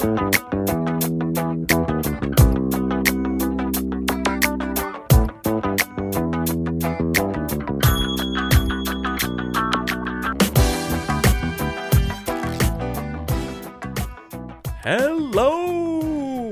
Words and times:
Hello 0.00 0.16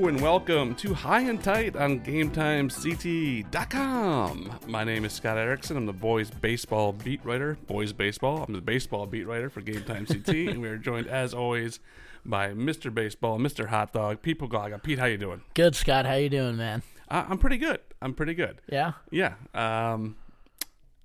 and 0.05 0.21
welcome 0.21 0.75
to 0.75 0.93
High 0.93 1.21
and 1.21 1.43
Tight 1.43 1.75
on 1.75 2.01
GameTimeCT.com. 2.01 4.59
My 4.67 4.83
name 4.83 5.05
is 5.05 5.13
Scott 5.13 5.39
Erickson. 5.39 5.75
I'm 5.75 5.87
the 5.87 5.93
boys 5.93 6.29
baseball 6.29 6.93
beat 6.93 7.25
writer. 7.25 7.57
Boys 7.65 7.93
baseball. 7.93 8.45
I'm 8.47 8.53
the 8.53 8.61
baseball 8.61 9.07
beat 9.07 9.25
writer 9.25 9.49
for 9.49 9.61
Game 9.61 9.81
Time 9.85 10.05
CT, 10.05 10.29
and 10.29 10.61
we 10.61 10.67
are 10.67 10.77
joined 10.77 11.07
as 11.07 11.33
always 11.33 11.79
by 12.25 12.49
Mr. 12.49 12.93
Baseball, 12.93 13.39
Mr. 13.39 13.67
Hot 13.67 13.93
Dog, 13.93 14.21
People 14.21 14.47
Poglaga. 14.47 14.81
Pete, 14.81 14.99
how 14.99 15.05
you 15.05 15.17
doing? 15.17 15.41
Good, 15.53 15.75
Scott. 15.75 16.05
How 16.05 16.15
you 16.15 16.29
doing, 16.29 16.57
man? 16.57 16.83
Uh, 17.09 17.25
I'm 17.27 17.37
pretty 17.37 17.57
good. 17.57 17.79
I'm 18.01 18.13
pretty 18.13 18.33
good. 18.33 18.61
Yeah. 18.71 18.93
Yeah. 19.11 19.33
Um, 19.53 20.15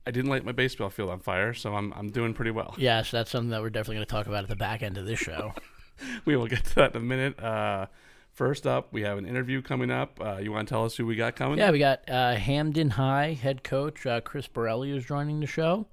I 0.07 0.11
didn't 0.11 0.31
light 0.31 0.45
my 0.45 0.53
baseball 0.53 0.91
field 0.91 1.11
on 1.11 1.21
fire, 1.21 1.55
so 1.55 1.75
I'm 1.75 1.93
I'm 1.95 2.11
doing 2.11 2.35
pretty 2.35 2.51
well. 2.51 2.75
Yes, 2.77 3.11
that's 3.11 3.31
something 3.31 3.51
that 3.51 3.63
we're 3.63 3.71
definitely 3.71 3.97
going 3.97 4.07
to 4.07 4.13
talk 4.13 4.27
about 4.27 4.43
at 4.43 4.49
the 4.51 4.57
back 4.57 4.83
end 4.83 4.99
of 4.99 5.07
this 5.07 5.19
show. 5.19 5.55
we 6.27 6.37
will 6.37 6.47
get 6.47 6.65
to 6.65 6.75
that 6.77 6.91
in 6.95 7.01
a 7.01 7.05
minute. 7.05 7.41
Uh, 7.43 7.87
first 8.33 8.67
up, 8.67 8.93
we 8.93 9.03
have 9.03 9.17
an 9.17 9.27
interview 9.27 9.63
coming 9.63 9.91
up. 9.91 10.21
Uh, 10.21 10.37
you 10.37 10.53
want 10.53 10.69
to 10.69 10.73
tell 10.73 10.85
us 10.85 10.95
who 10.97 11.07
we 11.07 11.17
got 11.17 11.37
coming? 11.37 11.59
yeah, 11.59 11.71
we 11.71 11.79
got 11.79 12.09
uh, 12.11 12.35
Hamden 12.35 12.91
High 12.91 13.33
head 13.33 13.65
coach 13.65 14.05
uh, 14.05 14.21
Chris 14.21 14.47
Borelli 14.47 14.91
is 14.95 15.05
joining 15.07 15.41
the 15.41 15.47
show. 15.47 15.87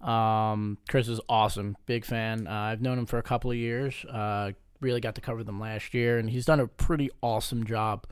Um, 0.00 0.78
Chris 0.88 1.08
is 1.08 1.20
awesome, 1.28 1.76
big 1.86 2.04
fan. 2.04 2.46
Uh, 2.46 2.52
I've 2.52 2.80
known 2.80 2.98
him 2.98 3.06
for 3.06 3.18
a 3.18 3.22
couple 3.22 3.50
of 3.50 3.56
years. 3.56 4.04
Uh, 4.04 4.52
really 4.80 5.00
got 5.00 5.14
to 5.16 5.20
cover 5.20 5.44
them 5.44 5.60
last 5.60 5.94
year, 5.94 6.18
and 6.18 6.30
he's 6.30 6.46
done 6.46 6.60
a 6.60 6.66
pretty 6.66 7.10
awesome 7.22 7.64
job 7.64 8.06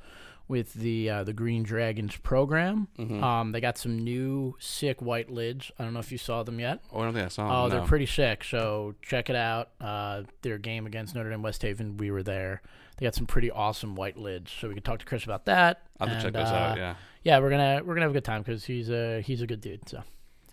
with 0.48 0.73
the 0.74 1.11
uh, 1.11 1.24
the 1.24 1.33
Green 1.33 1.62
Dragons 1.62 2.16
program. 2.16 2.89
Um, 3.22 3.53
they 3.53 3.61
got 3.61 3.78
some 3.78 3.98
new 3.98 4.56
sick 4.59 5.00
white 5.00 5.31
lids. 5.31 5.70
I 5.78 5.84
don't 5.84 5.92
know 5.92 6.00
if 6.00 6.11
you 6.11 6.19
saw 6.19 6.42
them 6.42 6.59
yet. 6.59 6.81
Oh, 6.92 7.00
I 7.00 7.05
don't 7.05 7.14
think 7.14 7.27
I 7.27 7.28
saw. 7.28 7.47
Them. 7.47 7.56
Oh, 7.56 7.64
him, 7.64 7.70
they're 7.70 7.86
pretty 7.86 8.06
sick. 8.06 8.44
So 8.44 8.94
check 9.03 9.31
it 9.31 9.36
out. 9.36 9.70
Uh, 9.81 10.22
their 10.42 10.59
game 10.59 10.86
against 10.86 11.14
Notre 11.14 11.31
Dame 11.31 11.42
West 11.42 11.62
Haven, 11.62 11.98
we 11.98 12.11
were 12.11 12.22
there. 12.22 12.62
They 12.97 13.05
got 13.05 13.14
some 13.14 13.27
pretty 13.27 13.50
awesome 13.50 13.94
white 13.94 14.16
lids. 14.16 14.50
So 14.50 14.69
we 14.69 14.75
can 14.75 14.83
talk 14.83 14.98
to 15.00 15.05
Chris 15.05 15.25
about 15.25 15.44
that. 15.44 15.83
I'll 16.00 16.09
to 16.09 16.20
check 16.20 16.33
those 16.33 16.48
uh, 16.48 16.55
out. 16.55 16.78
Yeah, 16.78 16.94
Yeah, 17.22 17.39
we're 17.39 17.50
gonna 17.50 17.83
we're 17.84 17.94
gonna 17.94 18.06
have 18.06 18.11
a 18.11 18.14
good 18.14 18.25
time 18.25 18.42
because 18.42 18.64
he's 18.64 18.91
a 18.91 19.20
he's 19.20 19.42
a 19.42 19.47
good 19.47 19.61
dude. 19.61 19.89
So 19.89 20.03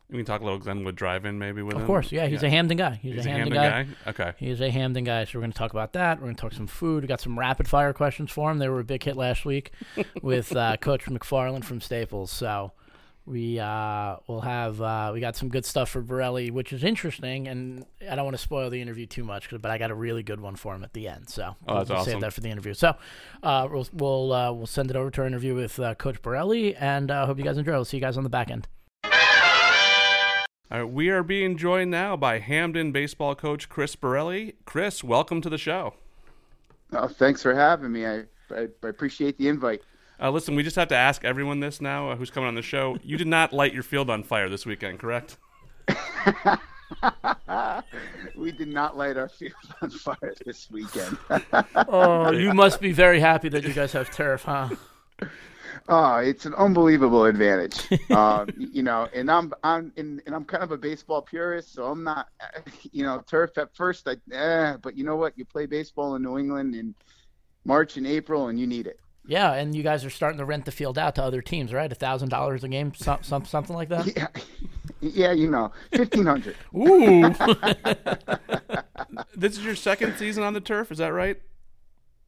we 0.10 0.18
can 0.18 0.26
talk 0.26 0.42
a 0.42 0.44
little 0.44 0.60
Glenwood 0.60 0.96
Drive-In 0.96 1.40
maybe 1.40 1.62
with 1.62 1.76
him. 1.76 1.82
of 1.82 1.88
course, 1.88 2.12
yeah, 2.12 2.28
he's 2.28 2.44
a 2.44 2.50
Hamden 2.50 2.78
guy. 2.78 3.00
He's, 3.02 3.16
He's 3.16 3.26
a 3.26 3.30
Hamden, 3.30 3.54
guy. 3.54 3.88
Okay. 4.08 4.34
He's 4.38 4.62
a 4.62 4.70
Hamden 4.70 5.04
guy. 5.04 5.26
So 5.26 5.38
we're 5.40 5.42
gonna 5.42 5.54
talk 5.54 5.72
about 5.72 5.94
that. 5.94 6.20
We're 6.20 6.28
gonna 6.28 6.36
talk 6.38 6.54
some 6.54 6.68
food. 6.68 7.04
We 7.04 7.08
got 7.08 7.22
some 7.22 7.38
rapid 7.40 7.68
fire 7.68 7.92
questions 7.94 8.32
for 8.32 8.52
him. 8.52 8.60
They 8.60 8.70
were 8.70 8.80
a 8.80 8.84
big 8.84 9.04
hit 9.04 9.16
last 9.16 9.46
week 9.46 9.72
with 10.22 10.56
uh, 10.56 10.78
Coach 10.78 11.06
McFarland 11.06 11.64
from 11.64 11.82
Staples. 11.82 12.32
So. 12.32 12.72
We 13.28 13.58
uh, 13.60 14.18
will 14.28 14.42
have 14.42 14.80
uh, 14.80 15.10
we 15.12 15.20
got 15.20 15.36
some 15.36 15.50
good 15.50 15.66
stuff 15.66 15.90
for 15.90 16.02
Borelli, 16.04 16.52
which 16.52 16.72
is 16.72 16.84
interesting, 16.84 17.48
and 17.48 17.84
I 18.08 18.16
don't 18.16 18.24
want 18.24 18.38
to 18.38 18.44
spoil 18.44 18.70
the 18.70 18.80
interview 18.80 19.08
too 19.08 19.24
much, 19.24 19.50
but 19.50 19.66
I 19.72 19.80
got 19.80 19.90
a 19.90 19.96
really 19.96 20.22
good 20.22 20.40
one 20.40 20.56
for 20.56 20.76
him 20.76 20.84
at 20.84 20.94
the 20.94 21.08
end. 21.08 21.28
So 21.32 21.56
Oh, 21.68 21.78
that's 21.80 21.90
we'll 21.90 21.98
awesome. 21.98 22.12
save 22.12 22.22
that 22.22 22.34
for 22.34 22.42
the 22.42 22.50
interview. 22.52 22.76
So 22.76 22.94
uh, 23.42 23.68
we'll 23.72 23.88
we'll 23.94 24.32
uh, 24.32 24.52
we'll 24.52 24.68
send 24.68 24.92
it 24.92 24.96
over 24.96 25.10
to 25.10 25.22
our 25.22 25.26
interview 25.28 25.56
with 25.56 25.80
uh, 25.80 25.96
Coach 25.96 26.22
Borelli, 26.22 26.76
and 26.76 27.10
uh, 27.10 27.26
hope 27.26 27.40
you 27.40 27.44
guys 27.44 27.58
enjoy. 27.58 27.72
We'll 27.72 27.86
see 27.86 27.98
you 27.98 28.02
guys 28.02 28.16
on 28.16 28.24
the 28.24 28.30
back 28.30 28.52
end. 28.52 28.68
All 30.72 30.80
right, 30.80 30.92
we 30.92 31.10
are 31.10 31.22
being 31.22 31.58
joined 31.58 31.92
now 31.92 32.18
by 32.18 32.40
Hamden 32.40 32.92
baseball 32.92 33.36
coach 33.36 33.70
Chris 33.70 33.96
Borelli. 33.96 34.56
Chris, 34.66 35.04
welcome 35.04 35.40
to 35.42 35.50
the 35.50 35.60
show. 35.60 35.94
Oh, 36.92 37.08
thanks 37.08 37.44
for 37.44 37.54
having 37.54 37.92
me. 37.92 38.08
I, 38.08 38.24
I, 38.50 38.68
I 38.84 38.88
appreciate 38.88 39.38
the 39.38 39.48
invite. 39.48 39.84
Uh, 40.20 40.32
listen, 40.32 40.56
we 40.56 40.64
just 40.64 40.76
have 40.76 40.88
to 40.88 40.96
ask 40.96 41.24
everyone 41.24 41.60
this 41.60 41.82
now 41.82 42.10
uh, 42.10 42.16
who's 42.16 42.32
coming 42.32 42.48
on 42.48 42.56
the 42.56 42.64
show. 42.64 42.98
You 43.04 43.16
did 43.16 43.28
not 43.28 43.54
light 43.54 43.76
your 43.76 43.84
field 43.84 44.10
on 44.10 44.24
fire 44.24 44.50
this 44.50 44.66
weekend, 44.66 44.98
correct? 44.98 45.38
we 48.36 48.52
did 48.52 48.70
not 48.70 48.98
light 48.98 49.18
our 49.18 49.30
field 49.30 49.54
on 49.84 49.92
fire 49.92 50.34
this 50.46 50.72
weekend. 50.72 51.16
Oh, 51.76 52.32
you 52.32 52.56
must 52.56 52.82
be 52.82 52.92
very 52.92 53.20
happy 53.20 53.50
that 53.50 53.64
you 53.66 53.74
guys 53.74 53.92
have 53.92 54.10
turf, 54.10 54.46
huh? 54.46 54.70
oh, 55.88 56.18
it's 56.18 56.46
an 56.46 56.54
unbelievable 56.56 57.26
advantage. 57.26 57.88
um, 58.12 58.50
you 58.58 58.84
know, 58.84 59.08
and 59.14 59.30
I'm 59.30 59.54
I'm 59.64 59.92
and, 59.98 60.22
and 60.26 60.36
I'm 60.36 60.46
kind 60.46 60.64
of 60.64 60.72
a 60.72 60.78
baseball 60.78 61.22
purist, 61.22 61.74
so 61.74 61.86
I'm 61.86 62.04
not, 62.04 62.30
you 62.92 63.04
know, 63.04 63.24
turf 63.28 63.58
at 63.58 63.76
first. 63.76 64.08
I, 64.08 64.16
eh, 64.34 64.78
but 64.82 64.98
you 64.98 65.04
know 65.04 65.16
what? 65.16 65.38
You 65.38 65.46
play 65.46 65.66
baseball 65.66 66.16
in 66.16 66.24
New 66.24 66.38
England 66.38 66.76
in 66.76 66.96
March 67.66 67.98
and 67.98 68.08
April, 68.08 68.48
and 68.48 68.60
you 68.60 68.68
need 68.68 68.88
it. 68.88 69.00
Yeah, 69.28 69.54
and 69.54 69.74
you 69.74 69.82
guys 69.82 70.06
are 70.06 70.12
starting 70.12 70.38
to 70.38 70.46
rent 70.46 70.66
the 70.66 70.72
field 70.72 71.00
out 71.00 71.16
to 71.16 71.24
other 71.24 71.42
teams, 71.42 71.74
right? 71.74 71.92
A 71.92 71.96
thousand 71.96 72.30
dollars 72.30 72.64
a 72.64 72.68
game, 72.68 72.94
some, 72.94 73.24
some, 73.24 73.46
something 73.46 73.76
like 73.76 73.90
that. 73.90 74.06
Yeah, 74.16 74.28
yeah, 75.02 75.32
you 75.34 75.52
know, 75.52 75.72
fifteen 75.92 76.26
hundred. 76.26 76.56
Ooh, 76.76 77.34
This 79.36 79.58
is 79.58 79.66
your 79.66 79.76
second 79.76 80.16
season 80.18 80.44
on 80.44 80.54
the 80.54 80.62
turf, 80.62 80.92
is 80.92 81.00
that 81.00 81.10
right? 81.10 81.42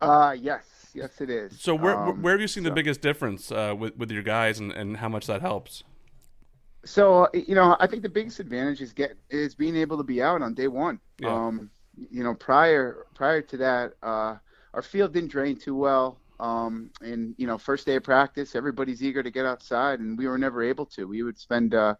Uh, 0.01 0.35
yes, 0.39 0.63
yes, 0.97 1.21
it 1.21 1.29
is. 1.29 1.61
So 1.61 1.75
where 1.75 1.95
Um, 1.95 2.21
where 2.21 2.33
have 2.33 2.41
you 2.41 2.47
seen 2.47 2.63
the 2.63 2.71
biggest 2.71 3.01
difference 3.01 3.51
uh, 3.51 3.75
with 3.77 3.95
with 3.97 4.11
your 4.11 4.23
guys 4.23 4.59
and, 4.59 4.71
and 4.71 4.97
how 4.97 5.09
much 5.09 5.27
that 5.27 5.41
helps? 5.41 5.83
So 6.85 7.29
you 7.33 7.55
know, 7.55 7.77
I 7.79 7.87
think 7.87 8.01
the 8.01 8.09
biggest 8.09 8.39
advantage 8.39 8.81
is 8.81 8.93
get 8.93 9.17
is 9.29 9.55
being 9.55 9.75
able 9.75 9.97
to 9.97 10.03
be 10.03 10.21
out 10.21 10.41
on 10.41 10.53
day 10.53 10.67
one. 10.67 10.99
Yeah. 11.19 11.33
Um, 11.33 11.69
you 12.09 12.23
know, 12.23 12.33
prior 12.33 13.05
prior 13.13 13.41
to 13.41 13.57
that, 13.57 13.93
uh, 14.03 14.35
our 14.73 14.81
field 14.81 15.13
didn't 15.13 15.31
drain 15.31 15.55
too 15.57 15.75
well. 15.75 16.19
Um, 16.39 16.91
and 17.01 17.33
you 17.37 17.47
know, 17.47 17.57
first 17.57 17.85
day 17.85 17.95
of 17.95 18.03
practice, 18.03 18.55
everybody's 18.55 19.01
eager 19.01 19.23
to 19.23 19.31
get 19.31 19.45
outside, 19.45 19.99
and 19.99 20.17
we 20.17 20.27
were 20.27 20.37
never 20.37 20.63
able 20.63 20.85
to. 20.87 21.07
We 21.07 21.23
would 21.23 21.39
spend 21.39 21.73
uh, 21.73 21.95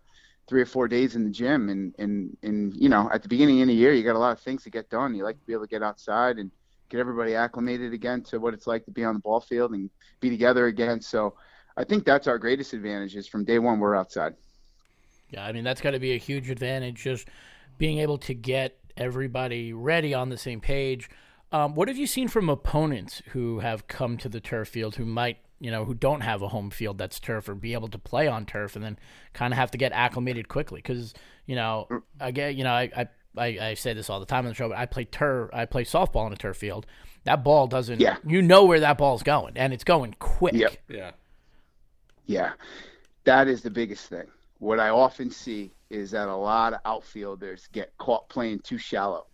three 0.47 0.61
or 0.61 0.65
four 0.65 0.87
days 0.87 1.15
in 1.15 1.23
the 1.23 1.31
gym, 1.31 1.69
and 1.69 1.95
and 1.97 2.37
and 2.43 2.75
you 2.75 2.89
know, 2.89 3.09
at 3.11 3.23
the 3.23 3.29
beginning 3.29 3.61
of 3.61 3.67
the 3.67 3.73
year, 3.73 3.93
you 3.93 4.03
got 4.03 4.15
a 4.15 4.19
lot 4.19 4.31
of 4.31 4.39
things 4.39 4.63
to 4.63 4.69
get 4.69 4.89
done. 4.89 5.15
You 5.15 5.23
like 5.23 5.39
to 5.39 5.45
be 5.45 5.53
able 5.53 5.63
to 5.63 5.69
get 5.69 5.83
outside 5.83 6.37
and 6.37 6.51
get 6.89 6.99
everybody 6.99 7.35
acclimated 7.35 7.93
again 7.93 8.21
to 8.23 8.39
what 8.39 8.53
it's 8.53 8.67
like 8.67 8.85
to 8.85 8.91
be 8.91 9.03
on 9.03 9.13
the 9.13 9.19
ball 9.19 9.39
field 9.39 9.71
and 9.71 9.89
be 10.19 10.29
together 10.29 10.67
again. 10.67 11.01
So, 11.01 11.33
I 11.77 11.83
think 11.83 12.05
that's 12.05 12.27
our 12.27 12.39
greatest 12.39 12.73
advantage 12.73 13.15
is 13.15 13.27
from 13.27 13.45
day 13.45 13.59
one 13.59 13.79
we're 13.79 13.95
outside. 13.95 14.33
yeah. 15.29 15.45
I 15.45 15.51
mean, 15.51 15.63
that's 15.63 15.79
got 15.79 15.91
to 15.91 15.99
be 15.99 16.13
a 16.13 16.17
huge 16.17 16.49
advantage, 16.49 17.03
just 17.03 17.27
being 17.77 17.99
able 17.99 18.17
to 18.19 18.33
get 18.33 18.79
everybody 18.97 19.73
ready 19.73 20.13
on 20.13 20.29
the 20.29 20.37
same 20.37 20.59
page. 20.59 21.07
Um, 21.51 21.75
what 21.75 21.87
have 21.87 21.97
you 21.97 22.07
seen 22.07 22.27
from 22.27 22.49
opponents 22.49 23.21
who 23.27 23.59
have 23.59 23.87
come 23.87 24.17
to 24.17 24.27
the 24.27 24.41
turf 24.41 24.69
field 24.69 24.95
who 24.95 25.05
might, 25.05 25.37
you 25.59 25.69
know, 25.69 25.85
who 25.85 25.93
don't 25.93 26.21
have 26.21 26.41
a 26.41 26.47
home 26.47 26.71
field 26.71 26.97
that's 26.97 27.19
turf 27.19 27.47
or 27.47 27.53
be 27.53 27.73
able 27.73 27.87
to 27.89 27.99
play 27.99 28.27
on 28.27 28.45
turf 28.45 28.75
and 28.75 28.83
then 28.83 28.97
kind 29.33 29.53
of 29.53 29.57
have 29.59 29.71
to 29.71 29.77
get 29.77 29.91
acclimated 29.91 30.47
quickly? 30.47 30.79
Because 30.79 31.13
you 31.45 31.55
know, 31.55 31.87
I 32.19 32.31
get, 32.31 32.55
you 32.55 32.63
know, 32.63 32.73
I, 32.73 32.91
I 32.95 33.07
I 33.37 33.69
I 33.69 33.73
say 33.75 33.93
this 33.93 34.09
all 34.09 34.19
the 34.19 34.25
time 34.25 34.45
on 34.45 34.49
the 34.49 34.55
show, 34.55 34.69
but 34.69 34.77
I 34.77 34.85
play 34.85 35.05
turf, 35.05 35.49
I 35.53 35.65
play 35.65 35.83
softball 35.83 36.25
on 36.25 36.33
a 36.33 36.37
turf 36.37 36.57
field. 36.57 36.85
That 37.23 37.43
ball 37.43 37.67
doesn't, 37.67 37.99
Yeah. 37.99 38.17
you 38.25 38.41
know 38.41 38.63
where 38.65 38.79
that 38.79 38.97
ball's 38.97 39.23
going, 39.23 39.57
and 39.57 39.73
it's 39.73 39.83
going 39.83 40.15
quick. 40.19 40.53
Yep. 40.53 40.77
Yeah. 40.89 41.11
Yeah, 42.25 42.51
that 43.23 43.47
is 43.47 43.61
the 43.61 43.69
biggest 43.69 44.07
thing. 44.09 44.27
What 44.59 44.79
I 44.79 44.89
often 44.89 45.29
see 45.31 45.71
is 45.89 46.11
that 46.11 46.27
a 46.27 46.35
lot 46.35 46.73
of 46.73 46.79
outfielders 46.85 47.67
get 47.71 47.93
caught 47.97 48.27
playing 48.29 48.59
too 48.59 48.77
shallow. 48.77 49.27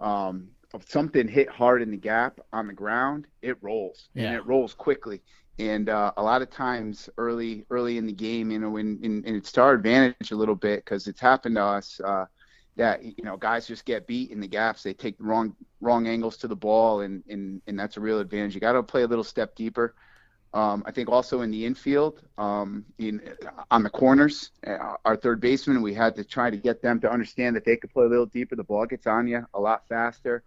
Um, 0.00 0.48
if 0.74 0.88
something 0.90 1.26
hit 1.28 1.48
hard 1.48 1.82
in 1.82 1.90
the 1.90 1.96
gap 1.96 2.40
on 2.52 2.66
the 2.66 2.72
ground, 2.72 3.26
it 3.42 3.56
rolls 3.62 4.08
and 4.14 4.34
it 4.34 4.46
rolls 4.46 4.74
quickly. 4.74 5.20
And 5.58 5.88
uh, 5.88 6.12
a 6.16 6.22
lot 6.22 6.40
of 6.40 6.50
times, 6.50 7.08
early 7.18 7.64
early 7.70 7.98
in 7.98 8.06
the 8.06 8.12
game, 8.12 8.50
you 8.50 8.58
know, 8.60 8.70
when 8.70 9.00
and, 9.02 9.24
and 9.26 9.36
it's 9.36 9.50
to 9.52 9.62
our 9.62 9.74
advantage 9.74 10.30
a 10.30 10.36
little 10.36 10.54
bit 10.54 10.84
because 10.84 11.08
it's 11.08 11.20
happened 11.20 11.56
to 11.56 11.62
us 11.64 12.00
uh, 12.04 12.26
that 12.78 13.02
you 13.02 13.24
know 13.24 13.36
guys 13.36 13.66
just 13.66 13.84
get 13.84 14.06
beat 14.06 14.30
in 14.30 14.40
the 14.40 14.46
gaps. 14.46 14.82
They 14.82 14.94
take 14.94 15.18
the 15.18 15.24
wrong 15.24 15.54
wrong 15.80 16.06
angles 16.06 16.38
to 16.38 16.48
the 16.48 16.56
ball, 16.56 17.00
and 17.00 17.22
and, 17.28 17.60
and 17.66 17.78
that's 17.78 17.98
a 17.98 18.00
real 18.00 18.20
advantage. 18.20 18.54
You 18.54 18.60
got 18.60 18.72
to 18.72 18.82
play 18.82 19.02
a 19.02 19.06
little 19.06 19.24
step 19.24 19.54
deeper. 19.54 19.94
Um, 20.54 20.82
I 20.86 20.92
think 20.92 21.10
also 21.10 21.42
in 21.42 21.50
the 21.50 21.66
infield, 21.66 22.22
um, 22.38 22.86
in 22.98 23.20
on 23.70 23.82
the 23.82 23.90
corners, 23.90 24.52
uh, 24.66 24.94
our 25.04 25.16
third 25.16 25.40
baseman, 25.40 25.82
we 25.82 25.92
had 25.92 26.16
to 26.16 26.24
try 26.24 26.48
to 26.48 26.56
get 26.56 26.80
them 26.80 27.00
to 27.00 27.10
understand 27.10 27.54
that 27.56 27.66
they 27.66 27.76
could 27.76 27.92
play 27.92 28.06
a 28.06 28.08
little 28.08 28.26
deeper. 28.26 28.56
The 28.56 28.64
ball 28.64 28.86
gets 28.86 29.06
on 29.06 29.26
you 29.26 29.44
a 29.52 29.60
lot 29.60 29.86
faster. 29.88 30.42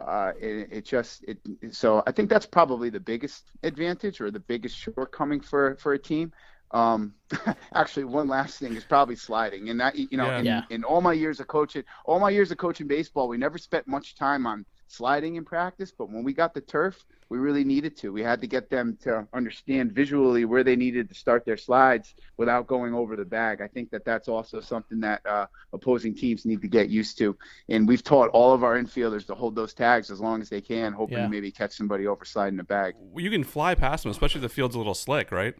Uh, 0.00 0.32
it, 0.40 0.68
it 0.72 0.84
just 0.84 1.24
it 1.24 1.38
so 1.70 2.02
I 2.06 2.12
think 2.12 2.30
that's 2.30 2.46
probably 2.46 2.88
the 2.88 3.00
biggest 3.00 3.50
advantage 3.62 4.20
or 4.20 4.30
the 4.30 4.40
biggest 4.40 4.76
shortcoming 4.76 5.40
for 5.40 5.76
for 5.76 5.92
a 5.92 5.98
team. 5.98 6.32
Um, 6.70 7.14
actually, 7.74 8.04
one 8.04 8.28
last 8.28 8.58
thing 8.58 8.74
is 8.74 8.84
probably 8.84 9.16
sliding, 9.16 9.68
and 9.70 9.78
that 9.80 9.96
you 9.96 10.16
know, 10.16 10.26
Yeah. 10.26 10.38
in, 10.38 10.44
Yeah. 10.44 10.62
in 10.70 10.84
all 10.84 11.00
my 11.00 11.12
years 11.12 11.40
of 11.40 11.46
coaching, 11.46 11.84
all 12.04 12.18
my 12.18 12.30
years 12.30 12.50
of 12.50 12.58
coaching 12.58 12.86
baseball, 12.88 13.28
we 13.28 13.36
never 13.36 13.58
spent 13.58 13.86
much 13.86 14.14
time 14.16 14.46
on 14.46 14.64
sliding 14.86 15.36
in 15.36 15.44
practice, 15.44 15.90
but 15.96 16.10
when 16.10 16.22
we 16.22 16.32
got 16.32 16.54
the 16.54 16.60
turf, 16.60 17.04
we 17.30 17.38
really 17.38 17.64
needed 17.64 17.96
to. 17.96 18.12
We 18.12 18.22
had 18.22 18.40
to 18.42 18.46
get 18.46 18.68
them 18.70 18.96
to 19.02 19.26
understand 19.32 19.92
visually 19.92 20.44
where 20.44 20.62
they 20.62 20.76
needed 20.76 21.08
to 21.08 21.14
start 21.14 21.44
their 21.44 21.56
slides 21.56 22.14
without 22.36 22.66
going 22.66 22.94
over 22.94 23.16
the 23.16 23.24
bag. 23.24 23.60
I 23.60 23.66
think 23.66 23.90
that 23.90 24.04
that's 24.04 24.28
also 24.28 24.60
something 24.60 25.00
that 25.00 25.24
uh, 25.26 25.46
opposing 25.72 26.14
teams 26.14 26.44
need 26.44 26.60
to 26.62 26.68
get 26.68 26.90
used 26.90 27.18
to. 27.18 27.36
And 27.70 27.88
we've 27.88 28.04
taught 28.04 28.28
all 28.30 28.52
of 28.52 28.62
our 28.62 28.80
infielders 28.80 29.26
to 29.28 29.34
hold 29.34 29.56
those 29.56 29.74
tags 29.74 30.10
as 30.10 30.20
long 30.20 30.42
as 30.42 30.48
they 30.50 30.60
can, 30.60 30.92
hoping 30.92 31.16
Yeah. 31.16 31.24
to 31.24 31.28
maybe 31.30 31.50
catch 31.50 31.72
somebody 31.72 32.06
over 32.06 32.24
sliding 32.24 32.56
the 32.58 32.62
bag. 32.64 32.94
You 33.16 33.30
can 33.30 33.42
fly 33.42 33.74
past 33.74 34.02
them, 34.04 34.10
especially 34.12 34.40
if 34.40 34.42
the 34.42 34.48
field's 34.54 34.74
a 34.74 34.78
little 34.78 34.94
slick, 34.94 35.32
right? 35.32 35.54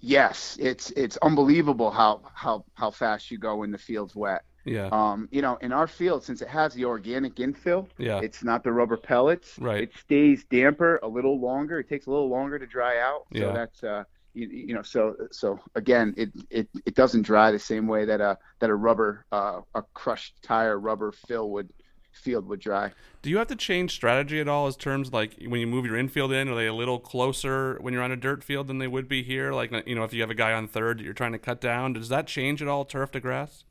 Yes, 0.00 0.56
it's 0.60 0.90
it's 0.92 1.16
unbelievable 1.18 1.90
how 1.90 2.22
how 2.34 2.64
how 2.74 2.90
fast 2.90 3.30
you 3.30 3.38
go 3.38 3.56
when 3.56 3.70
the 3.70 3.78
field's 3.78 4.14
wet. 4.14 4.42
Yeah. 4.64 4.88
Um, 4.90 5.28
you 5.30 5.42
know, 5.42 5.56
in 5.62 5.72
our 5.72 5.86
field, 5.86 6.24
since 6.24 6.42
it 6.42 6.48
has 6.48 6.74
the 6.74 6.84
organic 6.86 7.36
infill, 7.36 7.88
Yeah. 7.98 8.18
it's 8.20 8.42
not 8.42 8.64
the 8.64 8.72
rubber 8.72 8.96
pellets. 8.96 9.56
Right. 9.60 9.84
It 9.84 9.92
stays 9.96 10.44
damper 10.44 10.98
a 11.04 11.08
little 11.08 11.40
longer. 11.40 11.78
It 11.78 11.88
takes 11.88 12.06
a 12.06 12.10
little 12.10 12.28
longer 12.28 12.58
to 12.58 12.66
dry 12.66 12.98
out. 12.98 13.26
So 13.32 13.38
Yeah. 13.38 13.52
that's 13.52 13.84
uh, 13.84 14.04
you, 14.34 14.48
you 14.48 14.74
know, 14.74 14.82
so 14.82 15.14
so 15.30 15.60
again, 15.76 16.14
it, 16.16 16.30
it 16.50 16.68
it 16.84 16.94
doesn't 16.94 17.22
dry 17.22 17.50
the 17.52 17.58
same 17.58 17.86
way 17.86 18.04
that 18.06 18.20
a 18.20 18.38
that 18.60 18.70
a 18.70 18.74
rubber 18.74 19.24
uh, 19.32 19.60
a 19.74 19.82
crushed 19.94 20.42
tire 20.42 20.78
rubber 20.78 21.12
fill 21.12 21.50
would 21.52 21.70
field 22.16 22.48
would 22.48 22.60
dry. 22.60 22.92
Do 23.22 23.30
you 23.30 23.38
have 23.38 23.48
to 23.48 23.56
change 23.56 23.92
strategy 23.92 24.40
at 24.40 24.48
all 24.48 24.66
as 24.66 24.76
terms 24.76 25.12
like 25.12 25.34
when 25.46 25.60
you 25.60 25.66
move 25.66 25.86
your 25.86 25.96
infield 25.96 26.32
in, 26.32 26.48
are 26.48 26.54
they 26.54 26.66
a 26.66 26.74
little 26.74 26.98
closer 26.98 27.78
when 27.80 27.92
you're 27.92 28.02
on 28.02 28.12
a 28.12 28.16
dirt 28.16 28.44
field 28.44 28.66
than 28.66 28.78
they 28.78 28.86
would 28.86 29.08
be 29.08 29.22
here? 29.22 29.52
Like, 29.52 29.72
you 29.86 29.94
know, 29.94 30.04
if 30.04 30.12
you 30.12 30.20
have 30.20 30.30
a 30.30 30.34
guy 30.34 30.52
on 30.52 30.68
third 30.68 30.98
that 30.98 31.04
you're 31.04 31.14
trying 31.14 31.32
to 31.32 31.38
cut 31.38 31.60
down, 31.60 31.92
does 31.94 32.08
that 32.08 32.26
change 32.26 32.62
at 32.62 32.68
all, 32.68 32.84
turf 32.84 33.10
to 33.12 33.20
grass? 33.20 33.64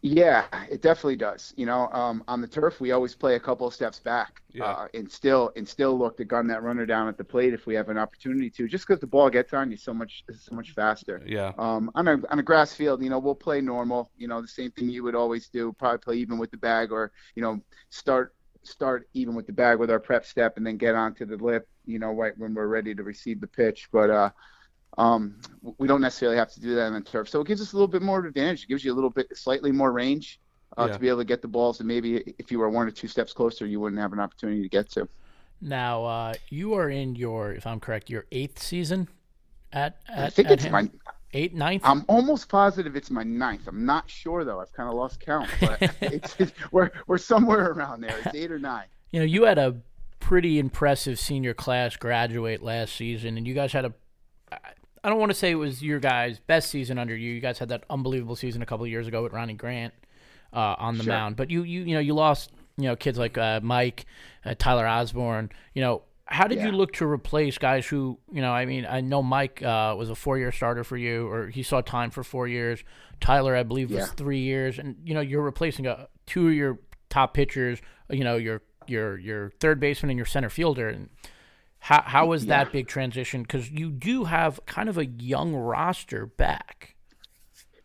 Yeah, 0.00 0.46
it 0.70 0.80
definitely 0.80 1.16
does. 1.16 1.52
You 1.56 1.66
know, 1.66 1.88
um, 1.88 2.22
on 2.28 2.40
the 2.40 2.46
turf, 2.46 2.80
we 2.80 2.92
always 2.92 3.16
play 3.16 3.34
a 3.34 3.40
couple 3.40 3.66
of 3.66 3.74
steps 3.74 3.98
back, 3.98 4.42
Yeah. 4.52 4.64
uh, 4.66 4.88
and 4.94 5.10
still 5.10 5.50
and 5.56 5.66
still 5.68 5.98
look 5.98 6.16
to 6.18 6.24
gun 6.24 6.46
that 6.48 6.62
runner 6.62 6.86
down 6.86 7.08
at 7.08 7.18
the 7.18 7.24
plate 7.24 7.52
if 7.52 7.66
we 7.66 7.74
have 7.74 7.88
an 7.88 7.98
opportunity 7.98 8.48
to. 8.50 8.68
Just 8.68 8.86
because 8.86 9.00
the 9.00 9.08
ball 9.08 9.28
gets 9.28 9.52
on 9.52 9.72
you 9.72 9.76
so 9.76 9.92
much 9.92 10.22
so 10.32 10.54
much 10.54 10.70
faster. 10.70 11.20
Yeah. 11.26 11.52
Um, 11.58 11.90
on 11.96 12.06
a 12.06 12.12
on 12.30 12.38
a 12.38 12.44
grass 12.44 12.72
field, 12.72 13.02
you 13.02 13.10
know, 13.10 13.18
we'll 13.18 13.34
play 13.34 13.60
normal. 13.60 14.12
You 14.16 14.28
know, 14.28 14.40
the 14.40 14.46
same 14.46 14.70
thing 14.70 14.88
you 14.88 15.02
would 15.02 15.16
always 15.16 15.48
do. 15.48 15.72
Probably 15.72 15.98
play 15.98 16.16
even 16.18 16.38
with 16.38 16.52
the 16.52 16.58
bag, 16.58 16.92
or 16.92 17.10
you 17.34 17.42
know, 17.42 17.60
start 17.90 18.34
start 18.62 19.08
even 19.14 19.34
with 19.34 19.46
the 19.46 19.52
bag 19.52 19.80
with 19.80 19.90
our 19.90 20.00
prep 20.00 20.24
step, 20.24 20.58
and 20.58 20.66
then 20.66 20.76
get 20.76 20.94
onto 20.94 21.26
the 21.26 21.36
lip. 21.36 21.66
You 21.86 21.98
know, 21.98 22.12
right 22.12 22.38
when 22.38 22.54
we're 22.54 22.68
ready 22.68 22.94
to 22.94 23.02
receive 23.02 23.40
the 23.40 23.48
pitch. 23.48 23.88
But 23.90 24.10
uh, 24.10 24.30
um, 24.96 25.36
we 25.78 25.86
don't 25.86 26.00
necessarily 26.00 26.36
have 26.38 26.50
to 26.52 26.60
do 26.60 26.74
that 26.74 26.86
on 26.86 26.94
the 26.94 27.00
turf, 27.00 27.28
so 27.28 27.40
it 27.40 27.46
gives 27.46 27.60
us 27.60 27.72
a 27.72 27.76
little 27.76 27.88
bit 27.88 28.02
more 28.02 28.24
advantage. 28.24 28.64
It 28.64 28.68
gives 28.68 28.84
you 28.84 28.92
a 28.92 28.96
little 28.96 29.10
bit 29.10 29.36
slightly 29.36 29.70
more 29.72 29.92
range. 29.92 30.40
Uh, 30.76 30.86
Yeah. 30.86 30.92
To 30.92 30.98
be 30.98 31.08
able 31.08 31.18
to 31.18 31.24
get 31.24 31.40
the 31.42 31.48
balls, 31.48 31.80
and 31.80 31.88
maybe 31.88 32.34
if 32.38 32.52
you 32.52 32.58
were 32.58 32.68
one 32.68 32.86
or 32.86 32.90
two 32.90 33.08
steps 33.08 33.32
closer, 33.32 33.66
you 33.66 33.80
wouldn't 33.80 34.00
have 34.00 34.12
an 34.12 34.20
opportunity 34.20 34.62
to 34.62 34.68
get 34.68 34.88
to. 34.90 35.08
Now, 35.60 36.04
uh, 36.04 36.34
you 36.50 36.74
are 36.74 36.88
in 36.90 37.16
your, 37.16 37.52
if 37.52 37.66
I'm 37.66 37.80
correct, 37.80 38.10
your 38.10 38.26
eighth 38.30 38.62
season 38.62 39.08
at, 39.72 39.96
at 40.08 40.18
I 40.26 40.30
think 40.30 40.48
at 40.48 40.52
it's 40.54 40.64
Ham- 40.64 40.72
my 40.72 40.90
eighth, 41.32 41.54
ninth. 41.54 41.82
I'm 41.84 42.04
almost 42.06 42.48
positive 42.48 42.94
it's 42.96 43.10
my 43.10 43.24
ninth. 43.24 43.66
I'm 43.66 43.84
not 43.84 44.08
sure 44.08 44.44
though. 44.44 44.60
I've 44.60 44.72
kind 44.72 44.88
of 44.88 44.94
lost 44.94 45.20
count, 45.20 45.48
but 45.60 45.80
it's, 46.00 46.36
it's 46.38 46.52
we're 46.70 46.90
we're 47.06 47.18
somewhere 47.18 47.70
around 47.72 48.02
there. 48.02 48.16
It's 48.24 48.34
eight 48.36 48.52
or 48.52 48.58
nine. 48.58 48.84
you 49.10 49.20
know, 49.20 49.26
you 49.26 49.44
had 49.44 49.58
a 49.58 49.76
pretty 50.20 50.58
impressive 50.58 51.18
senior 51.18 51.54
class 51.54 51.96
graduate 51.96 52.62
last 52.62 52.94
season, 52.94 53.36
and 53.38 53.46
you 53.48 53.54
guys 53.54 53.72
had 53.72 53.84
a. 53.86 53.94
I- 55.04 55.08
don't 55.08 55.18
want 55.18 55.30
to 55.30 55.34
say 55.34 55.50
it 55.50 55.54
was 55.56 55.82
your 55.82 56.00
guys' 56.00 56.38
best 56.40 56.70
season 56.70 56.98
under 56.98 57.16
you. 57.16 57.32
You 57.32 57.40
guys 57.40 57.58
had 57.58 57.68
that 57.70 57.84
unbelievable 57.90 58.36
season 58.36 58.62
a 58.62 58.66
couple 58.66 58.84
of 58.84 58.90
years 58.90 59.06
ago 59.06 59.22
with 59.22 59.32
Ronnie 59.32 59.54
Grant 59.54 59.94
uh, 60.52 60.74
on 60.78 60.98
the 60.98 61.04
Sure. 61.04 61.12
mound, 61.12 61.36
but 61.36 61.50
you, 61.50 61.62
you, 61.62 61.82
you 61.82 61.94
know, 61.94 62.00
you 62.00 62.14
lost, 62.14 62.50
you 62.76 62.84
know, 62.84 62.96
kids 62.96 63.18
like 63.18 63.36
uh, 63.38 63.60
Mike, 63.62 64.06
uh, 64.44 64.54
Tyler 64.58 64.86
Osborne. 64.86 65.50
You 65.74 65.82
know, 65.82 66.02
how 66.26 66.46
did 66.46 66.60
you 66.60 66.72
look 66.72 66.92
to 66.94 67.06
replace 67.06 67.56
guys 67.58 67.86
who, 67.86 68.18
you 68.32 68.42
know, 68.42 68.52
I 68.52 68.66
mean, 68.66 68.86
I 68.88 69.00
know 69.00 69.22
Mike 69.22 69.62
uh, 69.62 69.94
was 69.96 70.10
a 70.10 70.14
four-year 70.14 70.52
starter 70.52 70.84
for 70.84 70.96
you, 70.96 71.26
or 71.28 71.48
he 71.48 71.62
saw 71.62 71.80
time 71.80 72.10
for 72.10 72.22
four 72.22 72.46
years. 72.48 72.82
Tyler, 73.20 73.56
I 73.56 73.62
believe, 73.62 73.90
was 73.90 74.00
Yeah. 74.00 74.06
three 74.14 74.40
years, 74.40 74.78
and 74.78 74.96
you 75.04 75.14
know, 75.14 75.20
you're 75.20 75.42
replacing 75.42 75.86
a, 75.86 76.08
two 76.26 76.48
of 76.48 76.54
your 76.54 76.78
top 77.08 77.32
pitchers. 77.34 77.80
You 78.10 78.24
know, 78.24 78.36
your 78.36 78.62
your 78.86 79.18
your 79.18 79.50
third 79.60 79.80
baseman 79.80 80.10
and 80.10 80.18
your 80.18 80.26
center 80.26 80.50
fielder. 80.50 80.88
And 80.88 81.08
how 81.88 82.02
how 82.02 82.26
was 82.26 82.44
that 82.46 82.70
big 82.70 82.86
transition? 82.86 83.40
Because 83.40 83.70
you 83.70 83.90
do 83.90 84.24
have 84.24 84.60
kind 84.66 84.90
of 84.90 84.98
a 84.98 85.06
young 85.06 85.54
roster 85.54 86.26
back. 86.26 86.94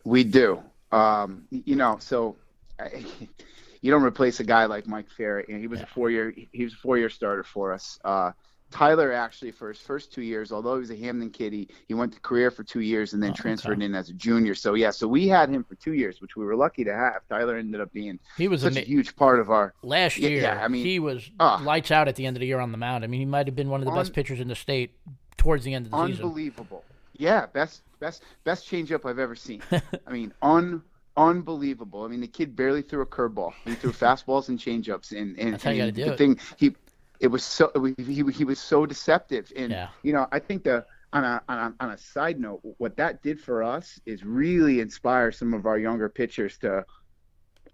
We 0.04 0.26
do. 0.26 0.62
Um, 0.92 1.46
you 1.50 1.78
know, 1.78 1.96
so 2.00 2.36
I, 2.78 3.06
you 3.82 3.92
don't 3.92 4.04
replace 4.04 4.42
a 4.42 4.44
guy 4.44 4.66
like 4.66 4.88
Mike. 4.88 5.06
You 5.18 5.46
know, 5.48 5.58
he 5.58 5.68
was 5.68 5.80
a 5.80 5.86
four 5.86 6.12
year 6.12 6.34
he 6.52 6.66
was 6.66 6.74
a 6.74 6.78
four 6.78 6.98
year 6.98 7.10
starter 7.10 7.46
for 7.46 7.72
us. 7.72 7.98
Uh, 8.04 8.32
Tyler 8.74 9.12
actually 9.14 9.52
for 9.52 9.70
his 9.70 9.78
first 9.80 10.12
two 10.12 10.24
years, 10.24 10.52
although 10.52 10.74
he 10.74 10.80
was 10.80 10.90
a 10.90 10.96
Hamden 10.96 11.30
kid, 11.30 11.54
he, 11.54 11.68
he 11.88 11.94
went 11.94 12.12
to 12.14 12.20
career 12.22 12.50
for 12.50 12.64
two 12.64 12.80
years 12.80 13.14
and 13.14 13.22
then 13.22 13.30
Oh, 13.32 13.36
transferred 13.36 13.78
okay. 13.78 13.86
in 13.86 13.94
as 13.94 14.10
a 14.10 14.14
junior. 14.14 14.56
So 14.56 14.74
yeah, 14.74 14.90
so 14.90 15.08
we 15.08 15.28
had 15.28 15.50
him 15.50 15.64
for 15.64 15.76
two 15.76 15.94
years, 15.94 16.20
which 16.22 16.36
we 16.36 16.44
were 16.44 16.56
lucky 16.56 16.84
to 16.84 16.94
have. 16.94 17.22
Tyler 17.30 17.56
ended 17.58 17.80
up 17.82 17.94
being 17.94 18.20
He 18.36 18.48
was 18.48 18.62
such 18.62 18.76
a 18.76 18.82
huge 18.82 19.16
part 19.16 19.40
of 19.40 19.52
our 19.52 19.74
last 19.84 20.18
year. 20.18 20.42
yeah, 20.42 20.60
I 20.64 20.68
mean- 20.68 20.84
he 20.86 20.98
was 21.00 21.30
Ah. 21.40 21.62
lights 21.64 21.92
out 21.92 22.08
at 22.08 22.16
the 22.16 22.26
end 22.26 22.36
of 22.36 22.42
the 22.42 22.48
year 22.48 22.60
on 22.60 22.72
the 22.72 22.78
mound. 22.80 23.04
I 23.04 23.08
mean, 23.08 23.20
he 23.20 23.26
might 23.28 23.46
have 23.48 23.56
been 23.56 23.70
one 23.70 23.80
of 23.82 23.86
the 23.86 23.92
best 23.92 24.12
pitchers 24.14 24.40
in 24.40 24.48
the 24.48 24.56
state 24.56 24.92
towards 25.38 25.64
the 25.64 25.74
end 25.76 25.86
of 25.86 25.92
the 25.92 26.08
season. 26.08 26.24
unbelievable. 26.26 26.84
Yeah, 27.16 27.46
best 27.46 27.84
best 28.00 28.24
best 28.44 28.68
changeup 28.70 29.08
I've 29.08 29.20
ever 29.20 29.36
seen. 29.36 29.62
I 30.08 30.12
mean, 30.12 30.34
un 30.42 30.82
unbelievable. 31.16 32.04
I 32.04 32.08
mean, 32.08 32.22
the 32.22 32.28
kid 32.28 32.56
barely 32.56 32.82
threw 32.82 33.02
a 33.02 33.06
curveball. 33.06 33.54
He 33.66 33.76
threw 33.76 33.92
fastballs 34.06 34.50
and 34.50 34.58
changeups, 34.60 35.12
and 35.12 35.38
and, 35.38 35.54
That's 35.54 35.64
how 35.64 35.70
you 35.72 35.84
and 35.84 35.96
the 35.96 36.14
it. 36.14 36.18
thing 36.18 36.40
he 36.58 36.76
it 37.24 37.28
was 37.36 37.44
so 37.44 37.72
he 37.98 38.24
he 38.40 38.44
was 38.52 38.60
so 38.60 38.86
deceptive, 38.86 39.46
and 39.56 39.72
Yeah. 39.72 39.88
you 40.04 40.14
know 40.14 40.28
I 40.32 40.40
think 40.40 40.64
the. 40.64 40.86
On 41.20 41.24
a, 41.24 41.44
on, 41.48 41.58
a, 41.60 41.84
on 41.84 41.90
a 41.92 41.98
side 42.14 42.40
note, 42.40 42.62
what 42.80 42.98
that 42.98 43.22
did 43.22 43.40
for 43.40 43.62
us 43.62 44.00
is 44.04 44.24
really 44.26 44.80
inspire 44.80 45.32
some 45.32 45.54
of 45.54 45.68
our 45.68 45.78
younger 45.78 46.10
pitchers 46.10 46.58
to 46.66 46.84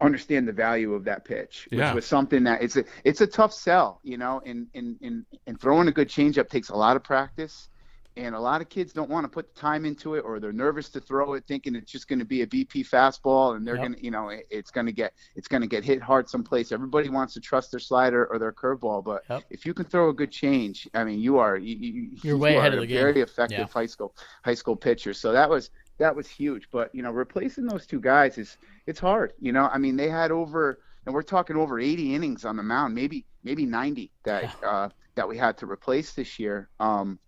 understand 0.02 0.46
the 0.46 0.52
value 0.52 0.94
of 0.94 1.06
that 1.06 1.24
pitch, 1.24 1.66
which 1.72 1.80
Yeah. 1.80 1.94
was 1.94 2.06
something 2.06 2.44
that 2.44 2.62
it's 2.62 2.76
a 2.76 2.84
it's 3.06 3.22
a 3.22 3.28
tough 3.28 3.54
sell, 3.54 4.02
you 4.04 4.18
know, 4.18 4.42
and 4.46 4.68
and 4.74 4.98
and, 5.02 5.26
and 5.48 5.56
throwing 5.62 5.88
a 5.88 5.92
good 5.94 6.10
changeup 6.10 6.50
takes 6.50 6.68
a 6.68 6.76
lot 6.76 6.98
of 6.98 7.04
practice, 7.06 7.70
and 8.18 8.36
a 8.36 8.40
lot 8.40 8.62
of 8.62 8.70
kids 8.70 8.92
don't 8.94 9.10
want 9.10 9.24
to 9.24 9.30
put 9.30 9.54
the 9.54 9.60
time 9.62 9.86
into 9.86 10.16
it, 10.16 10.20
or 10.22 10.40
they're 10.40 10.52
nervous 10.52 10.90
to 10.90 11.00
throw 11.00 11.34
it, 11.36 11.46
thinking 11.48 11.76
it's 11.76 11.92
just 11.92 12.08
going 12.08 12.20
to 12.20 12.26
be 12.26 12.42
a 12.42 12.48
BP 12.48 12.84
fastball, 12.84 13.56
and 13.56 13.66
they're 13.66 13.78
Yep. 13.78 13.84
gonna, 13.84 13.98
you 14.02 14.12
know, 14.12 14.30
it- 14.30 14.46
it's 14.50 14.72
going 14.72 14.86
to 14.88 14.92
get 14.92 15.14
it's 15.36 15.48
going 15.48 15.62
to 15.62 15.68
get 15.68 15.84
hit 15.86 16.02
hard 16.02 16.28
someplace. 16.30 16.72
Everybody 16.72 17.10
wants 17.10 17.34
to 17.36 17.40
trust 17.40 17.72
their 17.72 17.80
slider 17.80 18.26
or 18.26 18.40
their 18.40 18.52
curveball, 18.52 19.04
but 19.04 19.24
Yep. 19.30 19.44
if 19.50 19.66
you 19.66 19.74
can 19.74 19.86
throw 19.86 20.10
a 20.10 20.14
good 20.14 20.32
change, 20.32 20.88
I 20.94 21.04
mean, 21.04 21.20
you 21.20 21.38
are 21.38 21.58
you, 21.58 21.76
you, 21.76 22.10
You're 22.24 22.36
you 22.36 22.42
way 22.42 22.56
are 22.58 22.60
ahead 22.60 22.74
of 22.74 22.80
a 22.80 22.82
the 22.82 22.88
game. 22.88 23.00
very 23.00 23.22
effective 23.22 23.70
Yeah. 23.70 23.74
high 23.74 23.86
school 23.86 24.16
high 24.44 24.56
school 24.56 24.76
pitcher. 24.76 25.14
So 25.14 25.32
that 25.32 25.50
was 25.50 25.70
that 26.00 26.16
was 26.16 26.28
huge. 26.28 26.68
But 26.72 26.94
you 26.94 27.04
know, 27.04 27.12
replacing 27.12 27.66
those 27.66 27.86
two 27.86 28.00
guys 28.02 28.38
is 28.38 28.58
it's 28.88 29.00
hard. 29.00 29.34
You 29.40 29.52
know, 29.52 29.68
I 29.72 29.78
mean, 29.78 29.96
they 29.96 30.10
had 30.10 30.32
over, 30.32 30.80
and 31.06 31.14
we're 31.14 31.22
talking 31.22 31.56
over 31.56 31.80
80 31.80 32.16
innings 32.16 32.46
on 32.46 32.56
the 32.58 32.64
mound, 32.64 32.96
maybe 32.96 33.26
maybe 33.44 33.66
90 33.66 34.12
that 34.26 34.50
uh, 34.66 34.90
that 35.16 35.28
we 35.28 35.38
had 35.38 35.58
to 35.60 35.66
replace 35.70 36.14
this 36.14 36.40
year. 36.40 36.70
Um, 36.80 37.20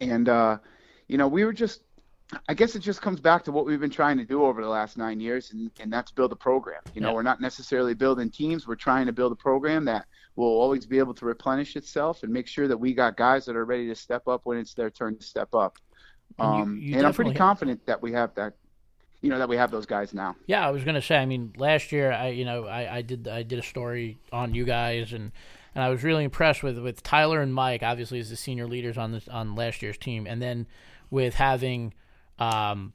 and 0.00 0.28
uh, 0.28 0.58
you 1.08 1.18
know, 1.18 1.28
we 1.28 1.44
were 1.44 1.52
just. 1.52 1.82
I 2.48 2.54
guess 2.54 2.76
it 2.76 2.78
just 2.78 3.02
comes 3.02 3.18
back 3.18 3.42
to 3.46 3.50
what 3.50 3.66
we've 3.66 3.80
been 3.80 3.90
trying 3.90 4.16
to 4.18 4.24
do 4.24 4.44
over 4.44 4.62
the 4.62 4.68
last 4.68 4.96
nine 4.96 5.18
years, 5.18 5.50
and, 5.50 5.68
and 5.80 5.92
that's 5.92 6.12
build 6.12 6.30
a 6.30 6.36
program. 6.36 6.80
You 6.94 7.00
know, 7.00 7.08
Yeah. 7.08 7.14
we're 7.14 7.22
not 7.24 7.40
necessarily 7.40 7.92
building 7.92 8.30
teams. 8.30 8.68
We're 8.68 8.76
trying 8.76 9.06
to 9.06 9.12
build 9.12 9.32
a 9.32 9.34
program 9.34 9.84
that 9.86 10.06
will 10.36 10.46
always 10.46 10.86
be 10.86 10.98
able 11.00 11.12
to 11.14 11.24
replenish 11.26 11.74
itself 11.74 12.22
and 12.22 12.32
make 12.32 12.46
sure 12.46 12.68
that 12.68 12.76
we 12.78 12.94
got 12.94 13.16
guys 13.16 13.44
that 13.46 13.56
are 13.56 13.64
ready 13.64 13.88
to 13.88 13.96
step 13.96 14.28
up 14.28 14.42
when 14.44 14.58
it's 14.58 14.74
their 14.74 14.90
turn 14.90 15.16
to 15.16 15.24
step 15.24 15.52
up. 15.56 15.76
And 16.38 16.56
you- 16.56 16.62
Um, 16.62 16.78
you 16.80 16.96
and 16.98 17.04
I'm 17.08 17.12
pretty 17.14 17.34
confident 17.34 17.84
that 17.86 18.00
we 18.00 18.12
have 18.12 18.32
that, 18.36 18.52
you 19.22 19.28
know, 19.28 19.38
that 19.40 19.48
we 19.48 19.56
have 19.56 19.72
those 19.72 19.86
guys 19.86 20.14
now. 20.14 20.36
Yeah, 20.46 20.64
I 20.64 20.70
was 20.70 20.84
gonna 20.84 21.02
say. 21.02 21.16
I 21.16 21.26
mean, 21.26 21.52
last 21.56 21.90
year, 21.90 22.12
I 22.12 22.28
you 22.28 22.44
know, 22.44 22.64
I, 22.66 22.98
I 22.98 23.02
did 23.02 23.26
I 23.26 23.42
did 23.42 23.58
a 23.58 23.62
story 23.64 24.18
on 24.32 24.54
you 24.54 24.64
guys, 24.64 25.12
and 25.12 25.32
and 25.74 25.84
I 25.84 25.88
was 25.88 26.02
really 26.02 26.24
impressed 26.24 26.62
with 26.62 26.78
with 26.78 27.02
Tyler 27.02 27.40
and 27.40 27.54
Mike, 27.54 27.82
obviously 27.82 28.18
as 28.18 28.30
the 28.30 28.36
senior 28.36 28.66
leaders 28.66 28.98
on 28.98 29.12
this 29.12 29.28
on 29.28 29.54
last 29.54 29.82
year's 29.82 29.98
team, 29.98 30.26
and 30.26 30.40
then 30.40 30.66
with 31.10 31.34
having, 31.34 31.94
um, 32.38 32.92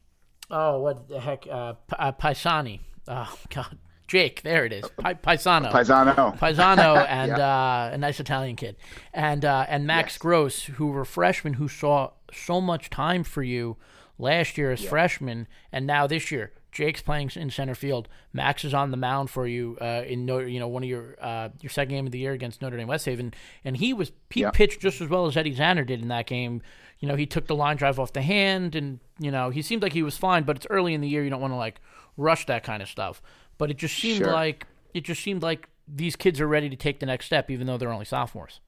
oh 0.49 0.79
what 0.79 1.07
the 1.07 1.19
heck, 1.19 1.47
uh, 1.49 1.73
P- 1.73 1.95
uh 1.97 2.11
Paisani, 2.13 2.79
oh 3.07 3.37
God, 3.49 3.77
Jake, 4.07 4.41
there 4.43 4.65
it 4.65 4.73
is, 4.73 4.83
Pi- 4.97 5.15
Paisano. 5.15 5.71
Paisano. 5.71 6.37
Paisano 6.37 7.05
and 7.09 7.31
uh, 7.31 7.89
a 7.93 7.97
nice 7.97 8.19
Italian 8.19 8.55
kid, 8.55 8.75
and 9.13 9.43
uh, 9.43 9.65
and 9.67 9.87
Max 9.87 10.13
Yes. 10.13 10.17
Gross, 10.19 10.63
who 10.63 10.87
were 10.87 11.05
freshmen 11.05 11.53
who 11.53 11.67
saw 11.67 12.11
so 12.31 12.61
much 12.61 12.89
time 12.89 13.23
for 13.23 13.43
you 13.43 13.77
last 14.17 14.57
year 14.57 14.71
as 14.71 14.83
freshmen, 14.83 15.47
and 15.71 15.87
now 15.87 16.07
this 16.07 16.31
year 16.31 16.51
Jake's 16.75 17.01
playing 17.01 17.31
in 17.35 17.49
center 17.49 17.73
field. 17.73 18.07
Max 18.33 18.63
is 18.65 18.73
on 18.73 18.91
the 18.91 18.97
mound 18.97 19.29
for 19.29 19.47
you 19.47 19.77
uh, 19.81 20.03
in 20.05 20.25
Notre, 20.25 20.47
you 20.47 20.59
know 20.59 20.67
one 20.67 20.83
of 20.83 20.89
your 20.89 21.15
uh, 21.21 21.49
your 21.61 21.69
second 21.69 21.95
game 21.95 22.05
of 22.05 22.11
the 22.11 22.19
year 22.19 22.33
against 22.33 22.61
Notre 22.61 22.77
Dame 22.77 22.87
West 22.87 23.05
Haven, 23.05 23.33
and 23.63 23.77
he 23.77 23.93
was 23.93 24.11
he 24.29 24.41
Yeah. 24.41 24.51
pitched 24.51 24.81
just 24.81 24.99
as 25.01 25.07
well 25.09 25.25
as 25.25 25.35
Eddie 25.37 25.55
Zanner 25.55 25.87
did 25.87 26.01
in 26.01 26.09
that 26.09 26.27
game. 26.27 26.61
You 26.99 27.07
know 27.07 27.15
he 27.15 27.25
took 27.25 27.47
the 27.47 27.55
line 27.55 27.77
drive 27.77 27.97
off 27.99 28.13
the 28.13 28.21
hand, 28.21 28.75
and 28.75 28.99
you 29.19 29.31
know 29.31 29.49
he 29.49 29.61
seemed 29.61 29.81
like 29.81 29.93
he 29.93 30.03
was 30.03 30.17
fine, 30.17 30.43
but 30.43 30.57
it's 30.57 30.67
early 30.69 30.93
in 30.93 31.01
the 31.01 31.07
year. 31.09 31.23
You 31.23 31.29
don't 31.29 31.41
want 31.41 31.53
to 31.53 31.57
like 31.57 31.79
rush 32.17 32.45
that 32.47 32.63
kind 32.63 32.83
of 32.83 32.89
stuff. 32.89 33.21
But 33.57 33.71
it 33.71 33.77
just 33.77 33.95
seemed 33.97 34.17
Sure. 34.17 34.33
like 34.33 34.67
it 34.93 35.05
just 35.05 35.23
seemed 35.23 35.41
like 35.41 35.69
these 35.87 36.15
kids 36.17 36.41
are 36.41 36.47
ready 36.47 36.69
to 36.69 36.75
take 36.75 36.99
the 36.99 37.05
next 37.05 37.25
step, 37.27 37.49
even 37.49 37.67
though 37.67 37.77
they're 37.77 37.91
only 37.91 38.05
sophomores. 38.05 38.59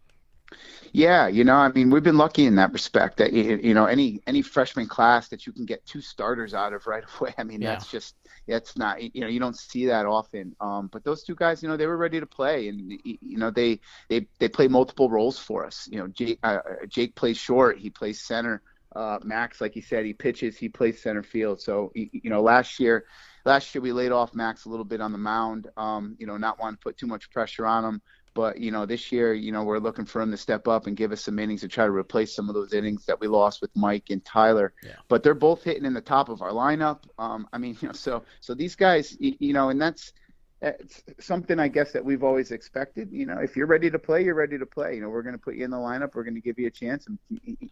Yeah, 0.94 1.28
you 1.28 1.44
know, 1.44 1.56
I 1.56 1.70
mean, 1.70 1.90
we've 1.90 2.04
been 2.04 2.18
lucky 2.18 2.46
in 2.46 2.56
that 2.56 2.74
respect. 2.74 3.18
That 3.18 3.34
you 3.34 3.74
know, 3.74 3.86
any 3.86 4.22
any 4.28 4.42
freshman 4.42 4.88
class 4.88 5.28
that 5.30 5.46
you 5.46 5.52
can 5.54 5.66
get 5.66 5.86
two 5.86 6.02
starters 6.02 6.54
out 6.54 6.74
of 6.74 6.88
right 6.88 7.04
away. 7.20 7.34
I 7.38 7.44
mean, 7.44 7.62
Yeah. 7.62 7.72
that's 7.72 7.90
just 7.90 8.16
that's 8.48 8.78
not 8.78 9.02
you 9.02 9.22
know 9.22 9.28
you 9.28 9.40
don't 9.40 9.58
see 9.58 9.88
that 9.88 10.06
often. 10.06 10.56
Um, 10.60 10.90
but 10.92 11.04
those 11.04 11.24
two 11.24 11.36
guys, 11.36 11.62
you 11.62 11.70
know, 11.70 11.78
they 11.78 11.86
were 11.88 11.98
ready 11.98 12.20
to 12.20 12.26
play, 12.26 12.70
and 12.70 12.92
you 13.04 13.38
know 13.38 13.52
they 13.52 13.80
they 14.10 14.28
they 14.40 14.48
play 14.50 14.68
multiple 14.68 15.10
roles 15.10 15.38
for 15.38 15.66
us. 15.66 15.88
You 15.92 16.00
know, 16.00 16.08
Jake 16.08 16.40
uh, 16.44 16.60
Jake 16.88 17.16
plays 17.16 17.38
short, 17.38 17.78
he 17.80 17.90
plays 17.90 18.22
center. 18.22 18.62
Uh, 18.96 19.20
Max, 19.24 19.62
like 19.62 19.74
he 19.74 19.82
said, 19.82 20.06
he 20.06 20.14
pitches, 20.14 20.58
he 20.58 20.70
plays 20.70 21.02
center 21.02 21.22
field. 21.24 21.62
So 21.62 21.92
you 21.94 22.30
know, 22.30 22.42
last 22.42 22.80
year. 22.80 23.06
Last 23.46 23.74
year 23.74 23.82
we 23.82 23.94
laid 23.94 24.12
off 24.12 24.34
Max 24.36 24.66
a 24.66 24.70
little 24.70 24.84
bit 24.84 25.00
on 25.00 25.14
the 25.14 25.18
mound, 25.18 25.70
um, 25.78 26.18
you 26.20 26.28
know, 26.28 26.36
not 26.36 26.60
wanting 26.60 26.76
to 26.76 26.82
put 26.82 26.98
too 26.98 27.08
much 27.08 27.32
pressure 27.32 27.66
on 27.66 27.86
him. 27.86 28.02
But 28.38 28.60
you 28.60 28.70
know, 28.70 28.86
this 28.86 29.12
year, 29.12 29.34
you 29.34 29.52
know, 29.52 29.64
we're 29.64 29.80
looking 29.80 30.06
for 30.06 30.22
him 30.22 30.30
to 30.30 30.38
step 30.38 30.68
up 30.68 30.86
and 30.86 30.96
give 30.96 31.12
us 31.12 31.22
some 31.22 31.40
innings 31.40 31.62
to 31.62 31.68
try 31.68 31.86
to 31.86 31.92
replace 31.92 32.36
some 32.36 32.50
of 32.50 32.54
those 32.54 32.72
innings 32.72 33.04
that 33.08 33.20
we 33.20 33.26
lost 33.26 33.64
with 33.64 33.76
Mike 33.76 34.12
and 34.12 34.24
Tyler. 34.24 34.76
Yeah. 34.84 34.92
But 35.08 35.24
they're 35.24 35.34
both 35.34 35.64
hitting 35.64 35.86
in 35.86 35.96
the 35.96 36.02
top 36.02 36.30
of 36.30 36.44
our 36.44 36.52
lineup. 36.52 37.00
Um, 37.18 37.48
I 37.52 37.58
mean, 37.58 37.76
you 37.82 37.88
know, 37.88 37.94
so 37.94 38.22
so 38.40 38.54
these 38.54 38.76
guys, 38.76 39.18
y- 39.20 39.36
you 39.40 39.54
know, 39.54 39.70
and 39.70 39.82
that's 39.82 40.14
it's 40.62 41.04
something 41.20 41.60
I 41.60 41.68
guess 41.68 41.92
that 41.92 42.04
we've 42.04 42.24
always 42.24 42.52
expected. 42.52 43.10
You 43.12 43.26
know, 43.28 43.38
if 43.38 43.56
you're 43.56 43.68
ready 43.68 43.92
to 43.92 44.00
play, 44.00 44.24
you're 44.24 44.34
ready 44.34 44.58
to 44.58 44.66
play. 44.66 44.96
You 44.96 45.02
know, 45.02 45.10
we're 45.10 45.22
going 45.22 45.36
to 45.36 45.40
put 45.42 45.56
you 45.56 45.64
in 45.66 45.70
the 45.72 45.78
lineup. 45.78 46.16
We're 46.16 46.24
going 46.24 46.34
to 46.36 46.42
give 46.42 46.58
you 46.58 46.66
a 46.68 46.72
chance, 46.72 47.06
and 47.08 47.20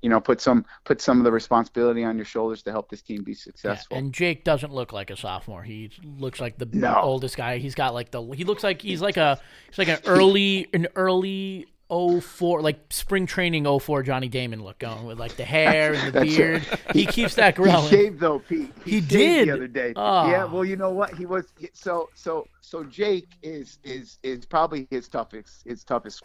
you 0.02 0.10
know, 0.10 0.22
put 0.22 0.40
some 0.40 0.66
put 0.84 1.02
some 1.02 1.18
of 1.18 1.24
the 1.24 1.32
responsibility 1.32 2.04
on 2.04 2.16
your 2.16 2.26
shoulders 2.26 2.62
to 2.64 2.72
help 2.72 2.90
this 2.90 3.02
team 3.02 3.24
be 3.24 3.32
Yeah, 3.32 3.38
successful. 3.38 3.98
and 3.98 4.14
Jake 4.14 4.44
doesn't 4.44 4.72
look 4.74 4.94
like 4.94 5.10
a 5.10 5.18
sophomore. 5.18 5.64
He 5.64 5.90
looks 6.04 6.40
like 6.40 6.58
the 6.60 6.70
No. 6.74 6.96
oldest 7.02 7.38
guy. 7.38 7.58
He's 7.58 7.76
got 7.76 7.94
like 7.96 8.12
the 8.12 8.22
he 8.34 8.44
looks 8.44 8.64
like 8.64 8.82
he's 8.82 9.02
like 9.02 9.18
a 9.18 9.40
he's 9.70 9.80
like 9.80 9.88
an 9.88 10.00
early 10.06 10.68
an 10.74 10.88
early 10.96 11.66
04 11.90 12.62
like 12.62 12.80
spring 12.90 13.26
training 13.26 13.66
04 13.80 14.04
Johnny 14.04 14.28
Damon 14.28 14.64
look 14.64 14.80
going 14.80 15.06
with 15.06 15.20
like 15.20 15.36
the 15.36 15.46
hair 15.46 15.94
and 15.94 16.14
the 16.14 16.22
beard. 16.22 16.66
He 16.94 17.06
keeps 17.06 17.36
that 17.36 17.56
He 17.58 17.64
growing. 17.64 17.88
shaved 17.90 18.20
though, 18.20 18.40
Pete. 18.40 18.74
He 18.84 18.94
shaved 18.94 19.10
did? 19.10 19.48
the 19.50 19.54
other 19.54 19.68
day. 19.68 19.94
Ah. 19.96 20.30
Yeah, 20.30 20.46
well, 20.46 20.66
you 20.66 20.76
know 20.76 20.90
what? 20.92 21.14
He 21.16 21.26
was 21.26 21.46
so 21.74 22.10
so 22.16 22.48
so. 22.62 22.84
Jake 22.84 23.28
is 23.44 23.78
is 23.84 24.18
is 24.24 24.46
probably 24.46 24.88
his 24.90 25.08
toughest 25.08 25.64
his 25.66 25.84
toughest 25.84 26.24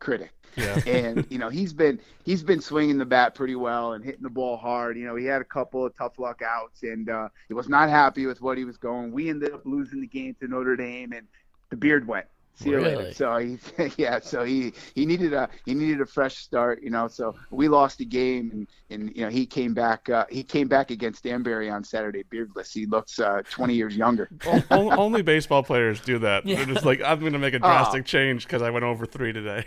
critic. 0.00 0.32
Yeah. 0.56 0.80
and 0.86 1.26
you 1.30 1.38
know 1.38 1.48
he's 1.48 1.72
been 1.72 2.00
he's 2.24 2.42
been 2.42 2.60
swinging 2.60 2.98
the 2.98 3.06
bat 3.06 3.34
pretty 3.34 3.54
well 3.54 3.92
and 3.92 4.04
hitting 4.04 4.22
the 4.22 4.30
ball 4.30 4.56
hard. 4.56 4.96
You 4.96 5.06
know 5.06 5.14
he 5.14 5.26
had 5.26 5.40
a 5.40 5.44
couple 5.44 5.86
of 5.86 5.96
tough 5.96 6.18
luck 6.18 6.42
outs 6.42 6.82
and 6.82 7.08
uh, 7.08 7.28
he 7.46 7.54
was 7.54 7.68
not 7.68 7.88
happy 7.88 8.26
with 8.26 8.40
what 8.40 8.58
he 8.58 8.64
was 8.64 8.76
going. 8.76 9.12
We 9.12 9.28
ended 9.30 9.52
up 9.52 9.62
losing 9.64 10.00
the 10.00 10.06
game 10.08 10.34
to 10.40 10.48
Notre 10.48 10.74
Dame 10.76 11.12
and 11.12 11.26
the 11.70 11.76
beard 11.76 12.06
went. 12.08 12.26
See 12.60 12.70
you 12.70 12.76
Really? 12.76 12.96
later. 12.96 13.14
So 13.14 13.36
he 13.38 13.58
yeah 13.96 14.18
so 14.20 14.42
he 14.44 14.72
he 14.94 15.06
needed 15.06 15.32
a 15.32 15.48
he 15.64 15.74
needed 15.74 16.00
a 16.00 16.06
fresh 16.06 16.36
start. 16.38 16.82
You 16.82 16.90
know 16.90 17.06
so 17.06 17.34
we 17.50 17.68
lost 17.68 17.98
the 17.98 18.04
game 18.04 18.50
and 18.52 18.68
and 18.90 19.14
you 19.16 19.22
know 19.22 19.28
he 19.30 19.46
came 19.46 19.74
back 19.74 20.08
uh, 20.10 20.24
he 20.28 20.42
came 20.42 20.66
back 20.66 20.90
against 20.90 21.22
Danbury 21.22 21.70
on 21.70 21.84
Saturday 21.84 22.24
beardless. 22.30 22.72
He 22.72 22.86
looks 22.86 23.18
uh, 23.20 23.42
20 23.50 23.74
years 23.74 23.96
younger. 23.96 24.28
O- 24.46 24.62
o- 24.70 24.90
only 24.96 25.22
baseball 25.22 25.62
players 25.62 26.00
do 26.00 26.18
that. 26.20 26.44
Yeah. 26.46 26.56
They're 26.56 26.74
just 26.74 26.84
like, 26.84 27.00
I'm 27.02 27.20
going 27.20 27.32
to 27.34 27.38
make 27.38 27.54
a 27.54 27.58
drastic 27.68 28.04
change 28.06 28.44
because 28.44 28.62
I 28.62 28.70
went 28.70 28.84
over 28.84 29.06
three 29.06 29.32
today. 29.32 29.64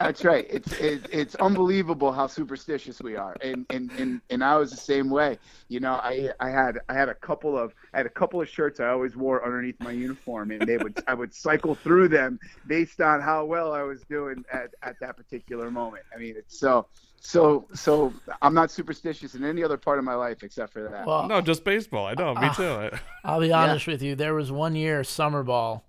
That's 0.00 0.24
right. 0.24 0.46
It's 0.50 0.72
it, 0.80 1.06
it's 1.12 1.34
unbelievable 1.36 2.12
how 2.12 2.26
superstitious 2.26 3.00
we 3.00 3.16
are, 3.16 3.36
and, 3.42 3.66
and 3.70 3.90
and 3.98 4.20
and 4.30 4.42
I 4.44 4.56
was 4.56 4.70
the 4.70 4.76
same 4.76 5.10
way. 5.10 5.38
You 5.68 5.80
know, 5.80 5.92
I 5.94 6.30
I 6.40 6.50
had 6.50 6.78
I 6.88 6.94
had 6.94 7.08
a 7.08 7.14
couple 7.14 7.58
of 7.58 7.72
I 7.94 7.98
had 7.98 8.06
a 8.06 8.10
couple 8.10 8.40
of 8.40 8.48
shirts 8.48 8.80
I 8.80 8.88
always 8.88 9.16
wore 9.16 9.44
underneath 9.44 9.78
my 9.80 9.92
uniform, 9.92 10.50
and 10.50 10.62
they 10.62 10.76
would 10.76 11.02
I 11.06 11.14
would 11.14 11.34
cycle 11.34 11.74
through 11.74 12.08
them 12.08 12.38
based 12.66 13.00
on 13.00 13.20
how 13.20 13.44
well 13.44 13.72
I 13.72 13.82
was 13.82 14.02
doing 14.02 14.44
at, 14.52 14.74
at 14.82 14.98
that 15.00 15.16
particular 15.16 15.70
moment. 15.70 16.04
I 16.14 16.18
mean, 16.18 16.34
it's 16.36 16.58
so 16.58 16.86
so 17.20 17.66
so 17.74 18.12
I'm 18.42 18.54
not 18.54 18.70
superstitious 18.70 19.34
in 19.34 19.44
any 19.44 19.62
other 19.62 19.76
part 19.76 19.98
of 19.98 20.04
my 20.04 20.14
life 20.14 20.42
except 20.42 20.72
for 20.72 20.88
that. 20.88 21.06
Well, 21.06 21.28
No, 21.28 21.40
just 21.40 21.64
baseball. 21.64 22.06
I 22.06 22.14
know. 22.14 22.34
Me 22.34 22.40
Ah. 22.48 22.52
too. 22.54 22.64
I, 22.64 23.00
I'll 23.24 23.40
be 23.40 23.52
honest 23.52 23.86
with 23.86 24.02
you. 24.02 24.14
There 24.16 24.34
was 24.34 24.50
one 24.50 24.74
year 24.74 25.04
summer 25.04 25.42
ball. 25.42 25.84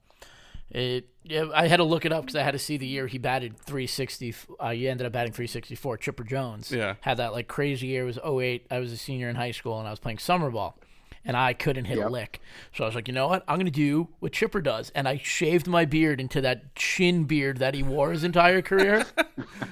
It 0.72 1.08
yeah, 1.24 1.46
I 1.54 1.68
had 1.68 1.78
to 1.78 1.84
look 1.84 2.04
it 2.06 2.12
up 2.12 2.24
because 2.24 2.36
I 2.36 2.42
had 2.44 2.52
to 2.52 2.60
see 2.60 2.78
the 2.78 2.88
year 2.88 3.06
he 3.08 3.18
batted 3.20 3.58
360. 3.60 4.34
Uh, 4.60 4.70
he 4.72 4.88
ended 4.90 5.06
up 5.06 5.14
batting 5.14 5.34
364. 5.34 5.98
Chipper 5.98 6.24
Jones. 6.24 6.72
Yeah. 6.72 6.96
Had 7.02 7.18
that 7.18 7.32
like 7.34 7.48
crazy 7.48 7.88
year. 7.88 8.04
It 8.04 8.06
was 8.06 8.20
08. 8.26 8.66
I 8.72 8.80
was 8.80 8.92
a 8.92 8.98
senior 8.98 9.30
in 9.30 9.36
high 9.36 9.52
school 9.52 9.78
and 9.78 9.88
I 9.88 9.92
was 9.92 10.00
playing 10.00 10.18
summer 10.18 10.50
ball. 10.50 10.78
And 11.24 11.38
I 11.38 11.54
couldn't 11.54 11.86
hit 11.86 12.00
a 12.00 12.10
lick. 12.10 12.42
So 12.76 12.84
I 12.84 12.88
was 12.88 12.96
like, 12.96 13.08
you 13.08 13.14
know 13.14 13.28
what? 13.28 13.44
I'm 13.48 13.58
going 13.58 13.66
to 13.68 13.72
do 13.72 14.08
what 14.20 14.32
Chipper 14.32 14.60
does. 14.60 14.90
And 14.96 15.08
I 15.08 15.18
shaved 15.24 15.68
my 15.68 15.86
beard 15.86 16.20
into 16.20 16.42
that 16.42 16.74
chin 16.74 17.26
beard 17.26 17.58
that 17.58 17.76
he 17.76 17.84
wore 17.84 18.12
his 18.12 18.24
entire 18.24 18.64
career. 18.64 19.06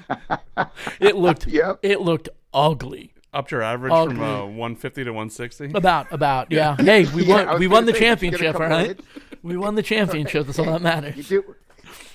it 1.00 1.15
looked 1.15 1.48
Yep. 1.48 1.79
it 1.82 2.01
looked 2.01 2.29
ugly. 2.53 3.13
upped 3.34 3.50
your 3.51 3.62
average 3.63 3.91
Ugly. 3.94 4.15
from 4.15 4.24
uh, 4.24 4.46
150 4.46 5.03
to 5.06 5.10
160. 5.12 5.72
About, 5.74 6.12
about, 6.12 6.51
yeah. 6.51 6.75
Hey, 6.77 7.06
we 7.13 7.24
Yeah, 7.25 7.36
won. 7.36 7.48
was 7.48 7.60
We 7.60 7.68
won 7.68 7.86
the 7.86 7.94
say, 7.94 8.00
did 8.00 8.22
you 8.22 8.32
get 8.32 8.41
a 8.41 8.44
championship, 8.44 8.56
all 8.56 8.62
couple 8.70 8.77
right. 8.77 9.00
Hits? 9.41 9.43
We 9.43 9.58
won 9.58 9.75
the 9.75 9.84
championship. 9.84 10.46
That's 10.46 10.60
all 10.60 10.65
that 10.65 10.81
matters. 10.81 11.15
You 11.17 11.24
do. 11.24 11.55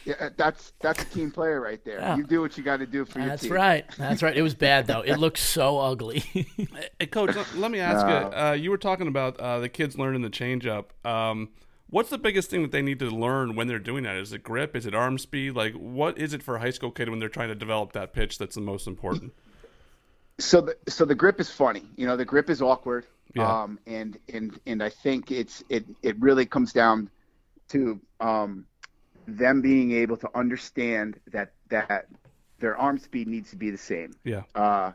Yeah, 0.05 0.29
that's 0.37 0.73
that's 0.81 1.03
a 1.03 1.07
team 1.07 1.31
player 1.31 1.61
right 1.61 1.83
there. 1.85 1.99
Yeah. 1.99 2.17
You 2.17 2.25
do 2.25 2.41
what 2.43 2.57
you 2.59 2.63
got 2.63 2.77
to 2.77 2.87
do 2.87 3.05
for 3.05 3.19
your 3.19 3.29
team. 3.29 3.29
That's 3.31 3.49
right. 3.49 3.85
That's 3.97 4.23
right. 4.23 4.37
It 4.37 4.43
was 4.43 4.55
bad 4.55 4.87
though. 4.87 5.01
It 5.01 5.17
looked 5.17 5.39
so 5.39 5.79
ugly. 5.79 6.23
Hey, 7.01 7.07
Coach, 7.07 7.35
let- 7.35 7.55
let 7.57 7.71
me 7.71 7.81
ask 7.81 8.07
No. 8.07 8.13
you. 8.31 8.37
Uh, 8.37 8.53
you 8.53 8.71
were 8.71 8.79
talking 8.79 9.09
about 9.09 9.39
uh, 9.41 9.59
the 9.59 9.69
kids 9.69 9.99
learning 9.99 10.23
the 10.23 10.31
changeup. 10.31 10.85
Um, 11.05 11.49
what's 11.89 12.11
the 12.11 12.19
biggest 12.19 12.51
thing 12.51 12.63
that 12.63 12.71
they 12.71 12.83
need 12.83 12.99
to 13.01 13.11
learn 13.11 13.57
when 13.57 13.67
they're 13.67 13.79
doing 13.81 14.05
that? 14.05 14.17
Is 14.17 14.33
it 14.33 14.43
grip? 14.45 14.77
Is 14.77 14.87
it 14.87 14.95
arm 14.95 15.19
speed? 15.19 15.55
Like, 15.57 15.73
what 15.75 16.19
is 16.19 16.35
it 16.35 16.43
for 16.43 16.57
a 16.57 16.61
high 16.61 16.71
school 16.71 16.91
kid 16.93 17.09
when 17.09 17.19
they're 17.19 17.29
trying 17.29 17.49
to 17.49 17.55
develop 17.55 17.93
that 17.93 18.13
pitch 18.13 18.39
that's 18.39 18.55
the 18.55 18.61
most 18.61 18.87
important? 18.87 19.33
so 20.39 20.61
the 20.61 20.77
so 20.89 21.05
the 21.05 21.15
grip 21.15 21.41
is 21.41 21.51
funny. 21.51 21.83
You 21.97 22.07
know, 22.07 22.17
the 22.17 22.25
grip 22.25 22.49
is 22.51 22.61
awkward. 22.63 23.07
Yeah. 23.35 23.63
Um, 23.63 23.79
and 23.87 24.19
and 24.33 24.59
and 24.67 24.83
I 24.83 24.91
think 24.91 25.31
it's 25.31 25.63
it 25.69 25.85
it 26.03 26.21
really 26.21 26.47
comes 26.47 26.73
down 26.73 27.11
to 27.71 28.01
um, 28.21 28.67
them 29.27 29.61
being 29.61 29.93
able 29.93 30.17
to 30.19 30.29
understand 30.35 31.19
that 31.33 31.53
that 31.71 32.07
their 32.59 32.77
arm 32.77 32.99
speed 32.99 33.29
needs 33.29 33.51
to 33.51 33.57
be 33.57 33.71
the 33.71 33.79
same. 33.79 34.13
Yeah. 34.25 34.43
Uh, 34.55 34.93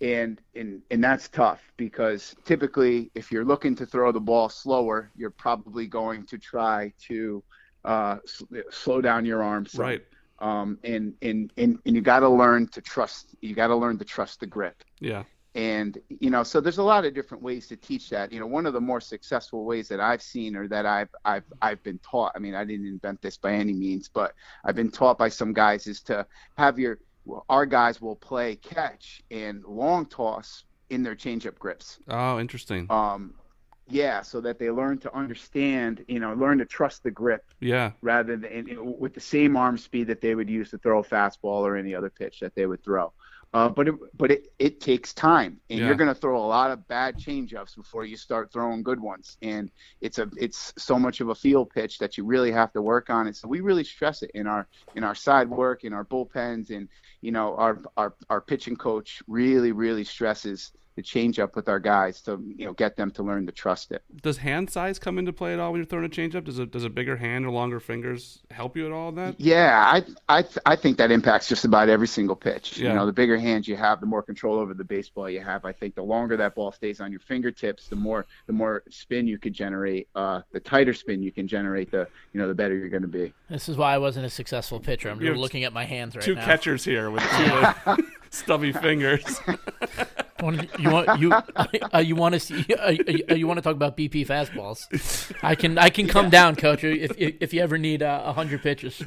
and 0.00 0.40
and 0.54 0.82
and 0.90 1.02
that's 1.02 1.28
tough 1.28 1.72
because 1.76 2.34
typically, 2.44 3.10
if 3.14 3.32
you're 3.32 3.44
looking 3.44 3.74
to 3.76 3.86
throw 3.86 4.12
the 4.12 4.20
ball 4.20 4.48
slower, 4.48 5.10
you're 5.16 5.30
probably 5.30 5.86
going 5.86 6.24
to 6.26 6.38
try 6.38 6.92
to 7.08 7.42
uh, 7.84 8.18
s- 8.24 8.42
slow 8.70 9.00
down 9.00 9.24
your 9.24 9.42
arm. 9.42 9.66
some. 9.66 9.84
Right. 9.84 10.02
Um, 10.40 10.78
and 10.84 11.14
and 11.20 11.52
and 11.56 11.78
and 11.84 11.96
you 11.96 12.00
got 12.00 12.20
to 12.20 12.28
learn 12.28 12.68
to 12.68 12.80
trust. 12.80 13.34
You 13.40 13.54
got 13.56 13.68
to 13.68 13.76
learn 13.76 13.98
to 13.98 14.04
trust 14.04 14.40
the 14.40 14.46
grip. 14.46 14.84
Yeah. 15.00 15.24
And 15.58 15.98
you 16.08 16.30
know, 16.30 16.44
so 16.44 16.60
there's 16.60 16.78
a 16.78 16.84
lot 16.84 17.04
of 17.04 17.14
different 17.14 17.42
ways 17.42 17.66
to 17.66 17.76
teach 17.76 18.10
that. 18.10 18.30
You 18.30 18.38
know, 18.38 18.46
one 18.46 18.64
of 18.64 18.74
the 18.74 18.80
more 18.80 19.00
successful 19.00 19.64
ways 19.64 19.88
that 19.88 19.98
I've 19.98 20.22
seen 20.22 20.54
or 20.54 20.68
that 20.68 20.86
I've 20.86 21.08
I've 21.24 21.42
I've 21.60 21.82
been 21.82 21.98
taught. 21.98 22.30
I 22.36 22.38
mean, 22.38 22.54
I 22.54 22.64
didn't 22.64 22.86
invent 22.86 23.20
this 23.22 23.36
by 23.38 23.54
any 23.54 23.72
means, 23.72 24.08
but 24.08 24.34
I've 24.64 24.76
been 24.76 24.92
taught 24.92 25.18
by 25.18 25.28
some 25.28 25.52
guys 25.52 25.88
is 25.88 26.00
to 26.02 26.24
have 26.56 26.78
your 26.78 27.00
our 27.48 27.66
guys 27.66 28.00
will 28.00 28.14
play 28.14 28.54
catch 28.54 29.20
and 29.32 29.64
long 29.64 30.06
toss 30.06 30.62
in 30.90 31.02
their 31.02 31.16
changeup 31.16 31.58
grips. 31.58 31.98
Oh, 32.08 32.38
interesting. 32.38 32.86
Um, 32.88 33.34
yeah, 33.88 34.22
so 34.22 34.40
that 34.42 34.60
they 34.60 34.70
learn 34.70 34.98
to 34.98 35.14
understand, 35.16 36.04
you 36.06 36.20
know, 36.20 36.34
learn 36.34 36.58
to 36.58 36.66
trust 36.66 37.02
the 37.02 37.10
grip 37.10 37.42
Yeah. 37.58 37.92
rather 38.00 38.36
than 38.36 38.98
with 39.00 39.14
the 39.14 39.20
same 39.20 39.56
arm 39.56 39.76
speed 39.76 40.06
that 40.06 40.20
they 40.20 40.36
would 40.36 40.48
use 40.48 40.70
to 40.70 40.78
throw 40.78 41.00
a 41.00 41.04
fastball 41.04 41.62
or 41.66 41.76
any 41.76 41.96
other 41.96 42.10
pitch 42.10 42.40
that 42.40 42.54
they 42.54 42.66
would 42.66 42.84
throw. 42.84 43.12
Uh, 43.54 43.68
but 43.68 43.88
it, 43.88 43.94
but 44.16 44.30
it, 44.30 44.48
it 44.58 44.80
takes 44.80 45.14
time, 45.14 45.58
and 45.70 45.80
Yeah. 45.80 45.86
you're 45.86 45.94
going 45.96 46.08
to 46.08 46.14
throw 46.14 46.36
a 46.36 46.46
lot 46.46 46.70
of 46.70 46.86
bad 46.86 47.16
changeups 47.18 47.76
before 47.76 48.04
you 48.04 48.16
start 48.16 48.52
throwing 48.52 48.82
good 48.82 49.00
ones. 49.00 49.38
And 49.40 49.70
it's 50.00 50.18
a 50.18 50.28
it's 50.36 50.72
so 50.76 50.98
much 50.98 51.20
of 51.20 51.30
a 51.30 51.34
field 51.34 51.70
pitch 51.70 51.98
that 51.98 52.18
you 52.18 52.24
really 52.24 52.52
have 52.52 52.72
to 52.72 52.82
work 52.82 53.08
on 53.08 53.26
it. 53.26 53.36
So 53.36 53.48
we 53.48 53.60
really 53.60 53.84
stress 53.84 54.22
it 54.22 54.30
in 54.34 54.46
our 54.46 54.68
in 54.94 55.02
our 55.02 55.14
side 55.14 55.48
work, 55.48 55.84
in 55.84 55.94
our 55.94 56.04
bullpens, 56.04 56.70
and 56.70 56.88
you 57.22 57.32
know 57.32 57.56
our 57.56 57.78
our 57.96 58.14
our 58.28 58.40
pitching 58.40 58.76
coach 58.76 59.22
really 59.26 59.72
really 59.72 60.04
stresses 60.04 60.72
the 60.98 61.02
changeup 61.04 61.54
with 61.54 61.68
our 61.68 61.78
guys 61.78 62.20
to 62.22 62.42
you 62.56 62.66
know 62.66 62.72
get 62.72 62.96
them 62.96 63.08
to 63.12 63.22
learn 63.22 63.46
to 63.46 63.52
trust 63.52 63.92
it. 63.92 64.02
Does 64.20 64.36
hand 64.38 64.68
size 64.68 64.98
come 64.98 65.16
into 65.16 65.32
play 65.32 65.52
at 65.52 65.60
all 65.60 65.70
when 65.70 65.78
you're 65.78 65.86
throwing 65.86 66.04
a 66.04 66.08
changeup? 66.08 66.42
Does 66.42 66.58
a 66.58 66.66
does 66.66 66.82
a 66.82 66.90
bigger 66.90 67.16
hand 67.16 67.46
or 67.46 67.50
longer 67.52 67.78
fingers 67.78 68.40
help 68.50 68.76
you 68.76 68.84
at 68.84 68.90
all 68.92 69.10
in 69.10 69.14
that? 69.14 69.40
Yeah, 69.40 69.80
I 70.28 70.38
I 70.40 70.44
I 70.66 70.74
think 70.74 70.98
that 70.98 71.12
impacts 71.12 71.48
just 71.48 71.64
about 71.64 71.88
every 71.88 72.08
single 72.08 72.34
pitch. 72.34 72.78
Yeah. 72.78 72.88
You 72.88 72.94
know, 72.96 73.06
the 73.06 73.12
bigger 73.12 73.38
hands 73.38 73.68
you 73.68 73.76
have, 73.76 74.00
the 74.00 74.06
more 74.06 74.22
control 74.24 74.58
over 74.58 74.74
the 74.74 74.82
baseball 74.82 75.30
you 75.30 75.40
have. 75.40 75.64
I 75.64 75.72
think 75.72 75.94
the 75.94 76.02
longer 76.02 76.36
that 76.36 76.56
ball 76.56 76.72
stays 76.72 77.00
on 77.00 77.12
your 77.12 77.20
fingertips, 77.20 77.86
the 77.86 77.96
more 77.96 78.26
the 78.48 78.52
more 78.52 78.82
spin 78.90 79.28
you 79.28 79.38
could 79.38 79.52
generate. 79.52 80.08
Uh, 80.16 80.40
the 80.50 80.58
tighter 80.58 80.94
spin 80.94 81.22
you 81.22 81.30
can 81.30 81.46
generate, 81.46 81.92
the 81.92 82.08
you 82.32 82.40
know 82.40 82.48
the 82.48 82.54
better 82.54 82.76
you're 82.76 82.88
going 82.88 83.02
to 83.02 83.08
be. 83.08 83.32
this 83.48 83.68
is 83.68 83.76
why 83.76 83.94
I 83.94 83.98
wasn't 83.98 84.26
a 84.26 84.30
successful 84.30 84.80
pitcher. 84.80 85.10
I'm 85.10 85.18
You 85.20 85.28
just 85.28 85.34
have 85.34 85.40
looking 85.40 85.62
at 85.62 85.72
my 85.72 85.84
hands 85.84 86.16
right 86.16 86.24
Two 86.24 86.34
now. 86.34 86.44
catchers 86.44 86.84
here 86.84 87.08
with 87.10 87.22
two 87.22 88.02
stubby 88.30 88.72
fingers. 88.72 89.40
you 90.40 90.90
want 90.90 91.20
you 91.20 91.32
uh, 91.94 91.98
you 91.98 92.16
want 92.16 92.34
to 92.34 92.40
see 92.40 92.64
uh, 92.78 92.94
uh, 93.30 93.34
you 93.34 93.46
want 93.46 93.58
to 93.58 93.62
talk 93.62 93.74
about 93.74 93.96
BP 93.96 94.26
fastballs? 94.26 95.32
I 95.42 95.54
can 95.54 95.78
I 95.78 95.90
can 95.90 96.06
come 96.08 96.30
down, 96.30 96.56
coach, 96.56 96.84
if 96.84 97.12
if 97.16 97.52
you 97.52 97.60
ever 97.60 97.78
need 97.78 98.02
uh, 98.02 98.22
a 98.24 98.28
uh, 98.28 98.32
hundred 98.32 98.62
pitches. 98.62 99.02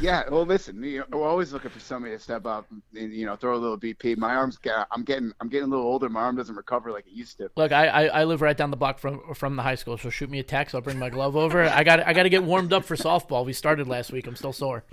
Yeah, 0.00 0.24
well, 0.30 0.46
listen, 0.46 0.82
you 0.82 1.04
know, 1.10 1.18
we're 1.18 1.28
always 1.28 1.52
looking 1.52 1.70
for 1.70 1.80
somebody 1.80 2.14
to 2.14 2.18
step 2.18 2.46
up 2.46 2.66
and 2.94 3.12
you 3.12 3.26
know 3.26 3.36
throw 3.36 3.56
a 3.56 3.58
little 3.58 3.78
BP. 3.78 4.16
My 4.16 4.34
arms, 4.34 4.56
get, 4.56 4.86
I'm 4.90 5.04
getting, 5.04 5.32
I'm 5.40 5.48
getting 5.48 5.68
a 5.68 5.70
little 5.70 5.84
older. 5.84 6.08
My 6.08 6.20
arm 6.22 6.36
doesn't 6.36 6.54
recover 6.54 6.92
like 6.92 7.06
it 7.06 7.12
used 7.12 7.38
to. 7.38 7.50
Look, 7.56 7.72
I, 7.72 7.86
I, 7.86 8.04
I 8.06 8.24
live 8.24 8.40
right 8.40 8.56
down 8.56 8.70
the 8.70 8.76
block 8.76 8.98
from 8.98 9.34
from 9.34 9.56
the 9.56 9.62
high 9.62 9.74
school, 9.74 9.98
so 9.98 10.10
shoot 10.10 10.30
me 10.30 10.38
a 10.38 10.42
text. 10.42 10.74
I'll 10.74 10.80
bring 10.80 10.98
my 10.98 11.10
glove 11.10 11.36
over. 11.36 11.62
I 11.64 11.84
got 11.84 12.06
I 12.06 12.12
got 12.12 12.24
to 12.24 12.30
get 12.30 12.42
warmed 12.42 12.72
up 12.72 12.84
for 12.84 12.96
softball. 12.96 13.44
We 13.44 13.52
started 13.52 13.86
last 13.88 14.12
week. 14.12 14.26
I'm 14.26 14.36
still 14.36 14.52
sore. 14.52 14.84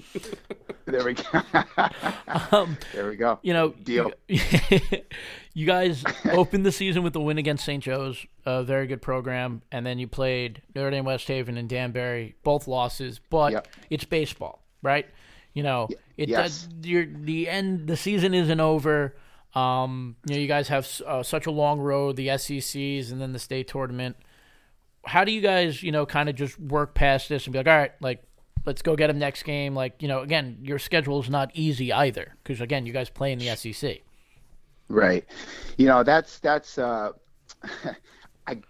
There 0.85 1.05
we 1.05 1.13
go. 1.13 1.23
um, 2.51 2.77
there 2.93 3.09
we 3.09 3.15
go. 3.15 3.39
You 3.41 3.53
know, 3.53 3.69
deal. 3.69 4.11
You, 4.27 4.39
you 5.53 5.65
guys 5.65 6.03
opened 6.31 6.65
the 6.65 6.71
season 6.71 7.03
with 7.03 7.15
a 7.15 7.19
win 7.19 7.37
against 7.37 7.65
St. 7.65 7.83
Joe's, 7.83 8.25
a 8.45 8.63
very 8.63 8.87
good 8.87 9.01
program, 9.01 9.61
and 9.71 9.85
then 9.85 9.99
you 9.99 10.07
played 10.07 10.61
Notre 10.75 10.91
Dame, 10.91 11.05
West 11.05 11.27
Haven, 11.27 11.57
and 11.57 11.69
Danbury, 11.69 12.35
both 12.43 12.67
losses. 12.67 13.19
But 13.29 13.51
yep. 13.53 13.67
it's 13.89 14.05
baseball 14.05 14.63
right? 14.83 15.07
You 15.53 15.63
know, 15.63 15.87
it 16.17 16.29
yes. 16.29 16.67
you're, 16.83 17.07
the 17.07 17.49
end. 17.49 17.87
The 17.87 17.97
season 17.97 18.35
isn't 18.35 18.59
over. 18.59 19.15
Um, 19.55 20.15
you 20.25 20.35
know, 20.35 20.41
you 20.41 20.47
guys 20.47 20.67
have 20.67 20.87
uh, 21.07 21.23
such 21.23 21.47
a 21.47 21.51
long 21.51 21.79
road, 21.79 22.15
the 22.15 22.27
SCCs, 22.27 23.11
and 23.11 23.19
then 23.19 23.33
the 23.33 23.39
state 23.39 23.67
tournament. 23.67 24.15
How 25.05 25.23
do 25.23 25.31
you 25.31 25.41
guys, 25.41 25.81
you 25.81 25.91
know, 25.91 26.05
kind 26.05 26.29
of 26.29 26.35
just 26.35 26.59
work 26.59 26.93
past 26.93 27.29
this 27.29 27.45
and 27.45 27.53
be 27.53 27.59
like, 27.59 27.67
all 27.67 27.77
right, 27.77 27.91
like, 27.99 28.23
let's 28.65 28.81
go 28.81 28.95
get 28.95 29.07
them 29.07 29.19
next 29.19 29.43
game? 29.43 29.75
Like, 29.75 30.01
you 30.01 30.07
know, 30.07 30.19
again, 30.19 30.59
your 30.61 30.79
schedule 30.79 31.19
is 31.19 31.29
not 31.29 31.51
easy 31.53 31.91
either 31.91 32.35
because 32.43 32.61
again, 32.61 32.85
you 32.85 32.93
guys 32.93 33.09
play 33.09 33.31
in 33.31 33.39
the 33.39 33.47
SCC. 33.47 34.01
Right. 34.93 35.25
You 35.77 35.87
know, 35.87 36.03
that's 36.03 36.39
that's. 36.39 36.77
uh 36.77 37.11
I 38.47 38.61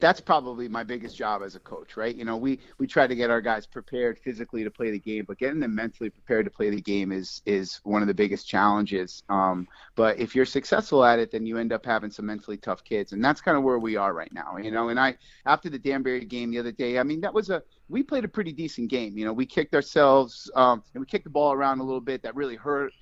that's 0.00 0.20
probably 0.20 0.68
my 0.68 0.82
biggest 0.82 1.16
job 1.16 1.42
as 1.44 1.54
a 1.54 1.60
coach, 1.60 1.96
right? 1.96 2.14
You 2.14 2.24
know, 2.24 2.36
we 2.36 2.58
we 2.78 2.86
try 2.86 3.06
to 3.06 3.14
get 3.14 3.30
our 3.30 3.40
guys 3.40 3.66
prepared 3.66 4.18
physically 4.18 4.64
to 4.64 4.70
play 4.70 4.90
the 4.90 4.98
game, 4.98 5.24
but 5.26 5.38
getting 5.38 5.60
them 5.60 5.74
mentally 5.74 6.10
prepared 6.10 6.44
to 6.44 6.50
play 6.50 6.70
the 6.70 6.82
game 6.82 7.10
is 7.12 7.40
is 7.46 7.80
one 7.84 8.02
of 8.02 8.08
the 8.08 8.14
biggest 8.14 8.46
challenges. 8.48 9.22
Um, 9.30 9.66
but 9.94 10.18
if 10.18 10.34
you're 10.34 10.44
successful 10.44 11.04
at 11.04 11.18
it, 11.20 11.30
then 11.30 11.46
you 11.46 11.56
end 11.56 11.72
up 11.72 11.86
having 11.86 12.10
some 12.10 12.26
mentally 12.26 12.58
tough 12.58 12.84
kids, 12.84 13.12
and 13.12 13.24
that's 13.24 13.40
kind 13.40 13.56
of 13.56 13.62
where 13.62 13.78
we 13.78 13.96
are 13.96 14.12
right 14.12 14.32
now. 14.32 14.56
You 14.58 14.72
know, 14.72 14.90
and 14.90 15.00
I 15.00 15.16
after 15.46 15.70
the 15.70 15.78
Danbury 15.78 16.24
game 16.26 16.50
the 16.50 16.58
other 16.58 16.72
day, 16.72 16.98
I 16.98 17.04
mean, 17.04 17.20
that 17.22 17.32
was 17.32 17.48
a 17.50 17.62
we 17.88 18.02
played 18.02 18.24
a 18.24 18.28
pretty 18.28 18.52
decent 18.52 18.90
game. 18.90 19.16
You 19.16 19.24
know, 19.24 19.32
we 19.32 19.46
kicked 19.46 19.74
ourselves 19.74 20.50
um, 20.54 20.82
and 20.94 21.00
we 21.00 21.06
kicked 21.06 21.24
the 21.24 21.30
ball 21.30 21.52
around 21.52 21.80
a 21.80 21.84
little 21.84 22.00
bit. 22.00 22.22
That 22.22 22.36
really 22.36 22.56
hurt 22.56 22.92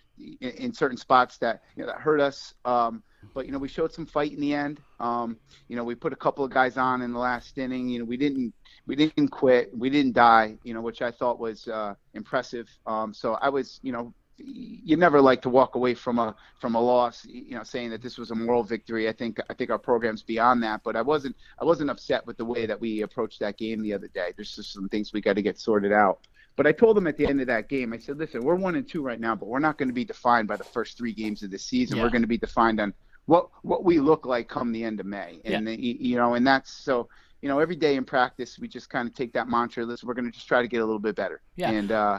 in, 0.40 0.50
in 0.50 0.72
certain 0.72 0.96
spots 0.96 1.38
that 1.38 1.62
you 1.76 1.82
know 1.82 1.88
that 1.88 2.00
hurt 2.00 2.20
us. 2.20 2.54
Um, 2.64 3.02
but 3.34 3.46
you 3.46 3.52
know, 3.52 3.58
we 3.58 3.68
showed 3.68 3.92
some 3.92 4.06
fight 4.06 4.32
in 4.32 4.40
the 4.40 4.54
end. 4.54 4.80
Um, 4.98 5.36
you 5.68 5.76
know, 5.76 5.84
we 5.84 5.94
put 5.94 6.12
a 6.12 6.16
couple 6.16 6.44
of 6.44 6.50
guys 6.50 6.76
on 6.76 7.02
in 7.02 7.12
the 7.12 7.18
last 7.18 7.58
inning. 7.58 7.88
You 7.88 8.00
know, 8.00 8.04
we 8.04 8.16
didn't 8.16 8.54
we 8.86 8.96
didn't 8.96 9.28
quit, 9.28 9.76
we 9.76 9.90
didn't 9.90 10.12
die. 10.12 10.56
You 10.64 10.74
know, 10.74 10.80
which 10.80 11.02
I 11.02 11.10
thought 11.10 11.38
was 11.38 11.68
uh, 11.68 11.94
impressive. 12.14 12.68
Um, 12.86 13.12
so 13.12 13.34
I 13.34 13.48
was, 13.48 13.78
you 13.82 13.92
know, 13.92 14.14
you 14.42 14.96
never 14.96 15.20
like 15.20 15.42
to 15.42 15.50
walk 15.50 15.74
away 15.74 15.94
from 15.94 16.18
a 16.18 16.34
from 16.60 16.74
a 16.74 16.80
loss, 16.80 17.24
you 17.26 17.54
know, 17.54 17.62
saying 17.62 17.90
that 17.90 18.02
this 18.02 18.18
was 18.18 18.30
a 18.30 18.34
moral 18.34 18.62
victory. 18.62 19.08
I 19.08 19.12
think 19.12 19.38
I 19.48 19.54
think 19.54 19.70
our 19.70 19.78
program's 19.78 20.22
beyond 20.22 20.62
that, 20.62 20.82
but 20.82 20.96
I 20.96 21.02
wasn't 21.02 21.36
I 21.60 21.64
wasn't 21.64 21.90
upset 21.90 22.26
with 22.26 22.36
the 22.36 22.44
way 22.44 22.66
that 22.66 22.80
we 22.80 23.02
approached 23.02 23.40
that 23.40 23.58
game 23.58 23.82
the 23.82 23.92
other 23.92 24.08
day. 24.08 24.32
There's 24.34 24.54
just 24.54 24.72
some 24.72 24.88
things 24.88 25.12
we 25.12 25.20
got 25.20 25.34
to 25.34 25.42
get 25.42 25.58
sorted 25.58 25.92
out. 25.92 26.26
But 26.56 26.66
I 26.66 26.72
told 26.72 26.96
them 26.96 27.06
at 27.06 27.16
the 27.16 27.26
end 27.26 27.40
of 27.40 27.46
that 27.46 27.68
game, 27.68 27.92
I 27.92 27.98
said, 27.98 28.18
listen, 28.18 28.42
we're 28.42 28.54
one 28.54 28.76
and 28.76 28.86
two 28.86 29.02
right 29.02 29.20
now, 29.20 29.34
but 29.34 29.48
we're 29.48 29.60
not 29.60 29.78
going 29.78 29.88
to 29.88 29.94
be 29.94 30.04
defined 30.04 30.48
by 30.48 30.56
the 30.56 30.64
first 30.64 30.98
three 30.98 31.12
games 31.12 31.42
of 31.42 31.50
the 31.50 31.58
season. 31.58 31.96
Yeah. 31.96 32.02
We're 32.02 32.10
going 32.10 32.22
to 32.22 32.28
be 32.28 32.38
defined 32.38 32.80
on 32.80 32.92
what 33.26 33.48
what 33.62 33.84
we 33.84 34.00
look 34.00 34.26
like 34.26 34.48
come 34.48 34.72
the 34.72 34.84
end 34.84 35.00
of 35.00 35.06
May, 35.06 35.40
and 35.44 35.68
yeah. 35.68 35.76
the, 35.76 35.80
you 35.80 36.16
know, 36.16 36.34
and 36.34 36.46
that's 36.46 36.70
so 36.70 37.08
you 37.42 37.48
know 37.48 37.60
every 37.60 37.76
day 37.76 37.96
in 37.96 38.04
practice 38.04 38.58
we 38.58 38.68
just 38.68 38.90
kind 38.90 39.08
of 39.08 39.14
take 39.14 39.32
that 39.34 39.48
mantra. 39.48 39.84
Listen, 39.84 40.06
we're 40.06 40.14
going 40.14 40.24
to 40.26 40.30
just 40.30 40.48
try 40.48 40.62
to 40.62 40.68
get 40.68 40.78
a 40.78 40.84
little 40.84 40.98
bit 40.98 41.16
better. 41.16 41.40
Yeah. 41.56 41.70
And 41.70 41.92
uh, 41.92 42.18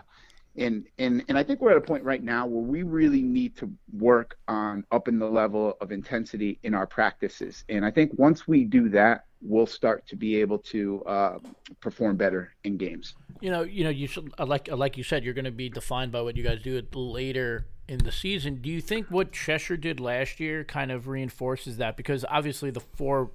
and 0.56 0.86
and 0.98 1.24
and 1.28 1.38
I 1.38 1.44
think 1.44 1.62
we're 1.62 1.72
at 1.72 1.78
a 1.78 1.82
point 1.82 2.04
right 2.04 2.24
now 2.24 2.46
where 2.46 2.64
we 2.64 2.84
really 2.84 3.22
need 3.22 3.56
to 3.58 3.72
work 3.94 4.38
on 4.48 4.86
upping 4.92 5.20
the 5.20 5.30
level 5.30 5.78
of 5.82 5.92
intensity 5.92 6.60
in 6.64 6.74
our 6.74 6.88
practices. 6.88 7.64
And 7.70 7.86
I 7.86 7.92
think 7.92 8.12
once 8.18 8.48
we 8.48 8.66
do 8.66 8.90
that, 8.90 9.26
we'll 9.42 9.66
start 9.66 10.08
to 10.08 10.16
be 10.16 10.36
able 10.38 10.58
to 10.58 11.04
uh, 11.06 11.40
perform 11.80 12.16
better 12.16 12.54
in 12.64 12.78
games. 12.78 13.16
You 13.40 13.50
know, 13.50 13.64
you 13.64 13.84
know, 13.84 13.90
you 13.90 14.08
should, 14.08 14.32
like 14.40 14.68
like 14.70 14.98
you 14.98 15.04
said, 15.04 15.24
you're 15.24 15.34
going 15.34 15.46
to 15.46 15.52
be 15.52 15.70
defined 15.70 16.12
by 16.12 16.22
what 16.22 16.38
you 16.38 16.44
guys 16.44 16.62
do 16.62 16.82
later 16.94 17.66
in 17.88 18.00
the 18.00 18.12
season. 18.12 18.56
Do 18.62 18.70
you 18.70 18.82
think 18.82 19.08
what 19.08 19.32
Cheshire 19.32 19.78
did 19.78 20.00
last 20.00 20.40
year 20.40 20.64
kind 20.64 20.92
of 20.92 21.08
reinforces 21.08 21.78
that? 21.78 21.98
Because 21.98 22.24
obviously 22.30 22.72
the 22.72 22.80
four, 22.80 23.32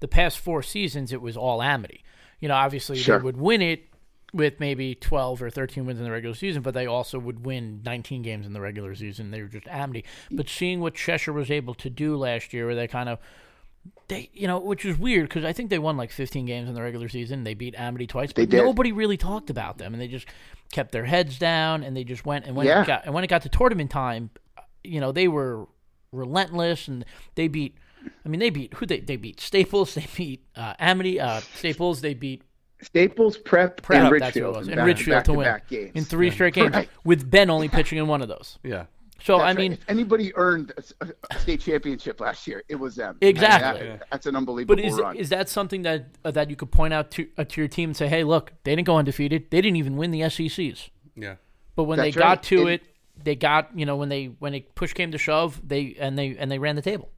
the 0.00 0.08
past 0.08 0.38
four 0.38 0.62
seasons, 0.62 1.12
it 1.12 1.20
was 1.20 1.36
all 1.36 1.62
Amity. 1.62 2.02
You 2.40 2.48
know, 2.48 2.54
obviously 2.54 2.96
sure. 2.96 3.18
they 3.18 3.24
would 3.24 3.36
win 3.36 3.60
it 3.60 3.90
with 4.32 4.60
maybe 4.60 4.94
12 4.94 5.42
or 5.42 5.50
13 5.50 5.84
wins 5.84 5.98
in 5.98 6.04
the 6.04 6.10
regular 6.10 6.34
season, 6.34 6.62
but 6.62 6.72
they 6.72 6.86
also 6.86 7.18
would 7.18 7.44
win 7.44 7.82
19 7.84 8.22
games 8.22 8.46
in 8.46 8.52
the 8.52 8.60
regular 8.60 8.94
season. 8.94 9.30
They 9.30 9.42
were 9.42 9.48
just 9.48 9.66
Amity. 9.68 10.04
But 10.30 10.48
seeing 10.48 10.80
what 10.80 10.94
Cheshire 10.94 11.32
was 11.32 11.50
able 11.50 11.74
to 11.74 11.90
do 11.90 12.16
last 12.16 12.52
year, 12.52 12.66
where 12.66 12.74
they 12.74 12.86
kind 12.86 13.08
of 13.08 13.18
they 14.10 14.28
you 14.34 14.46
know 14.46 14.58
which 14.58 14.84
is 14.84 14.98
weird 14.98 15.28
because 15.28 15.44
I 15.44 15.52
think 15.52 15.70
they 15.70 15.78
won 15.78 15.96
like 15.96 16.10
15 16.10 16.44
games 16.44 16.68
in 16.68 16.74
the 16.74 16.82
regular 16.82 17.08
season. 17.08 17.44
They 17.44 17.54
beat 17.54 17.74
Amity 17.78 18.06
twice, 18.06 18.32
but 18.32 18.50
nobody 18.50 18.92
really 18.92 19.16
talked 19.16 19.48
about 19.48 19.78
them, 19.78 19.94
and 19.94 20.00
they 20.00 20.08
just 20.08 20.26
kept 20.72 20.92
their 20.92 21.04
heads 21.04 21.38
down 21.38 21.82
and 21.82 21.96
they 21.96 22.04
just 22.04 22.24
went 22.24 22.46
and 22.46 22.54
when 22.54 22.66
yeah. 22.66 22.82
it 22.82 22.86
got 22.86 23.04
and 23.04 23.14
when 23.14 23.24
it 23.24 23.26
got 23.28 23.42
to 23.42 23.48
tournament 23.48 23.90
time, 23.90 24.30
you 24.84 25.00
know 25.00 25.12
they 25.12 25.28
were 25.28 25.66
relentless 26.12 26.88
and 26.88 27.04
they 27.34 27.48
beat. 27.48 27.76
I 28.24 28.30
mean, 28.30 28.40
they 28.40 28.50
beat 28.50 28.74
who 28.74 28.86
they 28.86 29.00
they 29.00 29.16
beat 29.16 29.40
Staples, 29.40 29.94
they 29.96 30.06
beat 30.16 30.44
uh, 30.56 30.74
Amity, 30.78 31.20
uh, 31.20 31.40
Staples, 31.54 32.00
they 32.00 32.14
beat 32.14 32.42
Staples, 32.82 33.36
Prep, 33.36 33.82
Prep 33.82 34.02
and 34.02 34.10
Ridgefield, 34.10 34.68
in 34.68 34.78
Ridgefield 34.78 35.24
to 35.26 35.34
win 35.34 35.60
in 35.70 36.04
three 36.04 36.28
yeah. 36.28 36.32
straight 36.32 36.54
games, 36.54 36.72
right. 36.72 36.88
with 37.04 37.30
Ben 37.30 37.50
only 37.50 37.68
pitching 37.68 37.98
in 37.98 38.06
one 38.08 38.22
of 38.22 38.28
those. 38.28 38.58
Yeah. 38.62 38.86
So 39.22 39.38
that's 39.38 39.48
I 39.50 39.52
mean, 39.52 39.72
right. 39.72 39.80
if 39.80 39.90
anybody 39.90 40.34
earned 40.34 40.72
a, 41.00 41.38
state 41.38 41.60
championship 41.60 42.20
last 42.20 42.46
year, 42.46 42.62
it 42.68 42.76
was 42.76 42.96
them. 42.96 43.18
Exactly. 43.20 43.88
That, 43.88 44.06
that's 44.10 44.26
an 44.26 44.36
unbelievable 44.36 44.76
but 44.76 44.84
is, 44.84 44.98
run. 44.98 45.16
is 45.16 45.28
that 45.28 45.48
something 45.48 45.82
that 45.82 46.06
uh, 46.24 46.30
that 46.30 46.48
you 46.50 46.56
could 46.56 46.70
point 46.70 46.94
out 46.94 47.10
to 47.12 47.28
uh, 47.36 47.44
to 47.44 47.60
your 47.60 47.68
team 47.68 47.90
and 47.90 47.96
say, 47.96 48.08
hey, 48.08 48.24
look, 48.24 48.52
they 48.64 48.74
didn't 48.74 48.86
go 48.86 48.96
undefeated. 48.96 49.50
They 49.50 49.60
didn't 49.60 49.76
even 49.76 49.96
win 49.96 50.10
the 50.10 50.20
SCCs. 50.22 50.88
Yeah. 51.14 51.36
But 51.76 51.84
when 51.84 51.98
that's 51.98 52.14
they 52.14 52.20
right. 52.20 52.36
got 52.36 52.42
to 52.44 52.68
it, 52.68 52.82
it, 52.82 53.24
they 53.24 53.36
got 53.36 53.70
you 53.74 53.86
know 53.86 53.96
when 53.96 54.08
they 54.08 54.26
when 54.26 54.54
it 54.54 54.74
push 54.74 54.92
came 54.92 55.12
to 55.12 55.18
shove, 55.18 55.60
they 55.66 55.96
and 55.98 56.18
they 56.18 56.36
and 56.36 56.50
they 56.50 56.58
ran 56.58 56.76
the 56.76 56.82
table. 56.82 57.10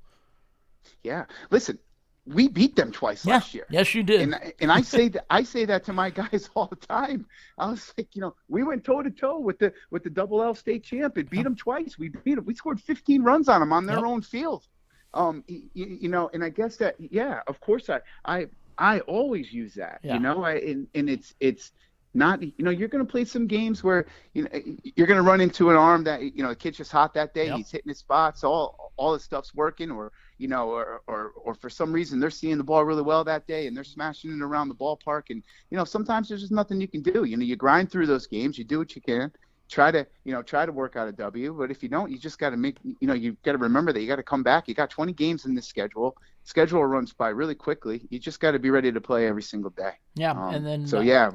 Yeah. 1.03 1.27
Listen, 1.51 1.79
we 2.27 2.49
beat 2.49 2.77
them 2.77 2.93
twice 2.93 3.25
yeah. 3.25 3.35
last 3.35 3.55
year. 3.55 3.67
Yes, 3.69 3.95
you 3.95 4.03
did. 4.03 4.21
And, 4.21 4.53
and 4.61 4.71
I 4.71 4.83
say 4.83 5.09
that 5.09 5.27
I 5.29 5.43
say 5.43 5.65
that 5.65 5.85
to 5.85 5.93
my 5.93 6.11
guys 6.23 6.49
all 6.55 6.67
the 6.67 6.77
time. 6.77 7.27
I 7.59 7.71
was 7.71 7.93
like, 7.99 8.15
you 8.15 8.21
know, 8.21 8.35
we 8.49 8.63
went 8.63 8.85
toe 8.85 9.03
to 9.03 9.11
toe 9.11 9.39
with 9.39 9.59
the 9.59 9.73
with 9.91 10.05
the 10.05 10.11
double 10.11 10.43
L 10.43 10.55
state 10.55 10.85
champ 10.85 11.17
and 11.17 11.29
beat 11.29 11.43
them 11.43 11.57
twice. 11.57 11.99
We 11.99 12.11
beat 12.11 12.37
them. 12.37 12.45
We 12.45 12.55
scored 12.55 12.81
15 12.81 13.23
runs 13.23 13.49
on 13.49 13.61
them 13.61 13.73
on 13.73 13.87
their 13.87 13.97
yep. 13.97 14.07
own 14.07 14.23
field. 14.23 14.67
Um, 15.15 15.45
you, 15.47 15.69
you, 15.75 16.09
know, 16.09 16.31
and 16.33 16.43
I 16.43 16.49
guess 16.49 16.77
that 16.77 16.97
yeah, 16.99 17.41
of 17.47 17.61
course 17.61 17.91
I 17.91 18.01
I 18.25 18.47
I 18.79 19.01
always 19.01 19.53
use 19.53 19.75
that. 19.75 20.01
Yeah. 20.03 20.15
You 20.15 20.21
know, 20.21 20.45
I 20.45 20.55
and, 20.55 20.87
and 20.95 21.11
it's 21.11 21.35
it's 21.41 21.73
not 22.15 22.43
you 22.43 22.53
know 22.59 22.71
you're 22.71 22.89
going 22.89 23.05
to 23.05 23.11
play 23.11 23.25
some 23.25 23.47
games 23.47 23.83
where 23.83 24.07
you 24.35 24.45
know 24.45 24.51
you're 24.97 25.07
going 25.07 25.19
to 25.19 25.23
run 25.23 25.41
into 25.41 25.71
an 25.71 25.77
arm 25.77 26.05
that 26.05 26.23
you 26.23 26.43
know 26.43 26.51
the 26.51 26.57
kid's 26.57 26.77
just 26.77 26.93
hot 26.93 27.15
that 27.15 27.33
day 27.33 27.47
yep. 27.47 27.57
he's 27.57 27.71
hitting 27.71 27.89
his 27.89 27.99
spots 27.99 28.45
all 28.45 28.93
all 28.97 29.15
his 29.15 29.23
stuff's 29.23 29.55
working 29.55 29.91
or 29.91 30.13
you 30.39 30.49
know 30.49 30.69
or, 30.71 31.03
or 31.07 31.33
or 31.45 31.55
for 31.55 31.71
some 31.71 31.93
reason 31.93 32.19
they're 32.19 32.31
seeing 32.31 32.59
the 32.59 32.65
ball 32.65 32.85
really 32.85 33.03
well 33.03 33.25
that 33.25 33.47
day 33.47 33.67
and 33.67 33.77
they're 33.77 33.85
smashing 33.85 34.33
it 34.33 34.43
around 34.43 34.69
the 34.69 34.75
ballpark. 34.75 35.25
And 35.31 35.43
you 35.71 35.77
know 35.77 35.85
sometimes 35.85 36.29
there's 36.29 36.41
just 36.41 36.53
nothing 36.53 36.81
you 36.81 36.89
can 36.89 37.03
do. 37.03 37.25
You 37.25 37.37
know 37.37 37.45
you 37.45 37.57
grind 37.57 37.91
through 37.91 38.07
those 38.07 38.27
games 38.27 38.59
you 38.59 38.65
do 38.65 38.79
what 38.79 38.95
you 38.95 39.03
can 39.03 39.33
try 39.69 39.91
to 39.91 40.07
you 40.25 40.33
know 40.33 40.43
try 40.43 40.67
to 40.67 40.73
work 40.73 40.97
out 40.97 41.09
a 41.09 41.13
w. 41.13 41.55
But 41.59 41.71
if 41.71 41.83
you 41.83 41.89
don't 41.89 42.11
you 42.11 42.19
just 42.19 42.39
got 42.39 42.51
to 42.51 42.57
make 42.57 42.77
you 42.85 43.09
know 43.09 43.15
you 43.15 43.37
got 43.43 43.53
to 43.53 43.59
remember 43.59 43.93
that 43.93 44.01
you 44.01 44.09
got 44.09 44.17
to 44.17 44.23
come 44.23 44.43
back. 44.43 44.69
You 44.69 44.75
got 44.75 44.91
20 44.91 45.13
games 45.13 45.47
in 45.47 45.55
this 45.55 45.67
schedule. 45.67 46.17
Schedule 46.45 46.85
runs 46.85 47.13
by 47.13 47.29
really 47.29 47.55
quickly. 47.55 48.07
You 48.11 48.19
just 48.19 48.41
got 48.41 48.53
to 48.53 48.59
be 48.59 48.71
ready 48.71 48.93
to 48.93 49.01
play 49.01 49.27
every 49.27 49.43
single 49.43 49.71
day. 49.71 49.93
Yeah 50.15 50.33
um, 50.33 50.55
and 50.55 50.67
then 50.67 50.87
so 50.87 50.99
uh, 50.99 51.03
yeah. 51.03 51.33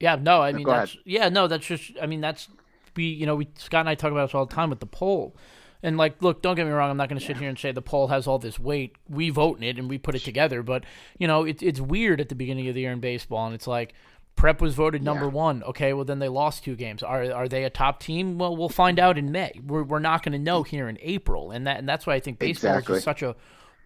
Yeah, 0.00 0.16
no, 0.16 0.40
I 0.40 0.52
mean 0.52 0.66
that's 0.66 0.96
yeah, 1.04 1.28
no, 1.28 1.46
that's 1.46 1.66
just 1.66 1.92
I 2.00 2.06
mean 2.06 2.22
that's 2.22 2.48
we 2.96 3.04
you 3.04 3.26
know 3.26 3.36
we 3.36 3.48
Scott 3.58 3.80
and 3.80 3.88
I 3.88 3.94
talk 3.94 4.10
about 4.10 4.28
this 4.28 4.34
all 4.34 4.46
the 4.46 4.54
time 4.54 4.70
with 4.70 4.80
the 4.80 4.86
poll. 4.86 5.36
And 5.82 5.96
like, 5.96 6.20
look, 6.22 6.42
don't 6.42 6.56
get 6.56 6.66
me 6.66 6.72
wrong. 6.72 6.90
I'm 6.90 6.96
not 6.96 7.08
going 7.08 7.18
to 7.18 7.24
sit 7.24 7.38
here 7.38 7.48
and 7.48 7.58
say 7.58 7.72
the 7.72 7.80
poll 7.80 8.08
has 8.08 8.26
all 8.26 8.38
this 8.38 8.58
weight. 8.58 8.96
We 9.08 9.30
vote 9.30 9.56
in 9.58 9.64
it 9.64 9.78
and 9.78 9.88
we 9.88 9.96
put 9.96 10.14
it 10.14 10.24
together. 10.24 10.62
But 10.62 10.84
you 11.18 11.26
know, 11.26 11.44
it, 11.44 11.62
it's 11.62 11.80
weird 11.80 12.20
at 12.20 12.28
the 12.28 12.34
beginning 12.34 12.68
of 12.68 12.74
the 12.74 12.82
year 12.82 12.92
in 12.92 13.00
baseball, 13.00 13.46
and 13.46 13.54
it's 13.54 13.66
like 13.66 13.94
Prep 14.36 14.60
was 14.60 14.74
voted 14.74 15.02
number 15.02 15.26
yeah. 15.26 15.32
one. 15.32 15.62
Okay, 15.64 15.92
well 15.92 16.04
then 16.04 16.18
they 16.18 16.28
lost 16.28 16.64
two 16.64 16.76
games. 16.76 17.02
Are 17.02 17.32
are 17.32 17.48
they 17.48 17.64
a 17.64 17.70
top 17.70 18.00
team? 18.00 18.38
Well, 18.38 18.56
we'll 18.56 18.68
find 18.68 18.98
out 18.98 19.18
in 19.18 19.32
May. 19.32 19.52
We're 19.66 19.82
we're 19.82 19.98
not 19.98 20.22
going 20.22 20.32
to 20.32 20.38
know 20.38 20.62
here 20.62 20.88
in 20.88 20.98
April, 21.00 21.50
and 21.50 21.66
that 21.66 21.78
and 21.78 21.88
that's 21.88 22.06
why 22.06 22.14
I 22.14 22.20
think 22.20 22.38
baseball 22.38 22.74
exactly. 22.74 22.98
is 22.98 23.04
such 23.04 23.22
a 23.22 23.36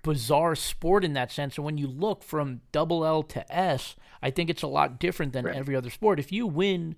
bizarre 0.03 0.55
sport 0.55 1.05
in 1.05 1.15
that 1.15 1.33
sense. 1.33 1.57
And 1.57 1.65
when 1.65 1.79
you 1.79 1.87
look 1.87 2.23
from 2.23 2.61
double 2.73 3.05
L 3.05 3.23
to 3.23 3.53
S, 3.53 3.97
I 4.23 4.31
think 4.31 4.51
it's 4.51 4.63
a 4.63 4.69
lot 4.69 4.99
different 4.99 5.33
than 5.33 5.45
right. 5.45 5.57
every 5.57 5.75
other 5.75 5.91
sport. 5.91 6.21
If 6.21 6.31
you 6.31 6.47
win 6.47 6.97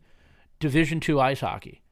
Division 0.58 1.00
two 1.00 1.20
ice 1.20 1.40
hockey, 1.40 1.82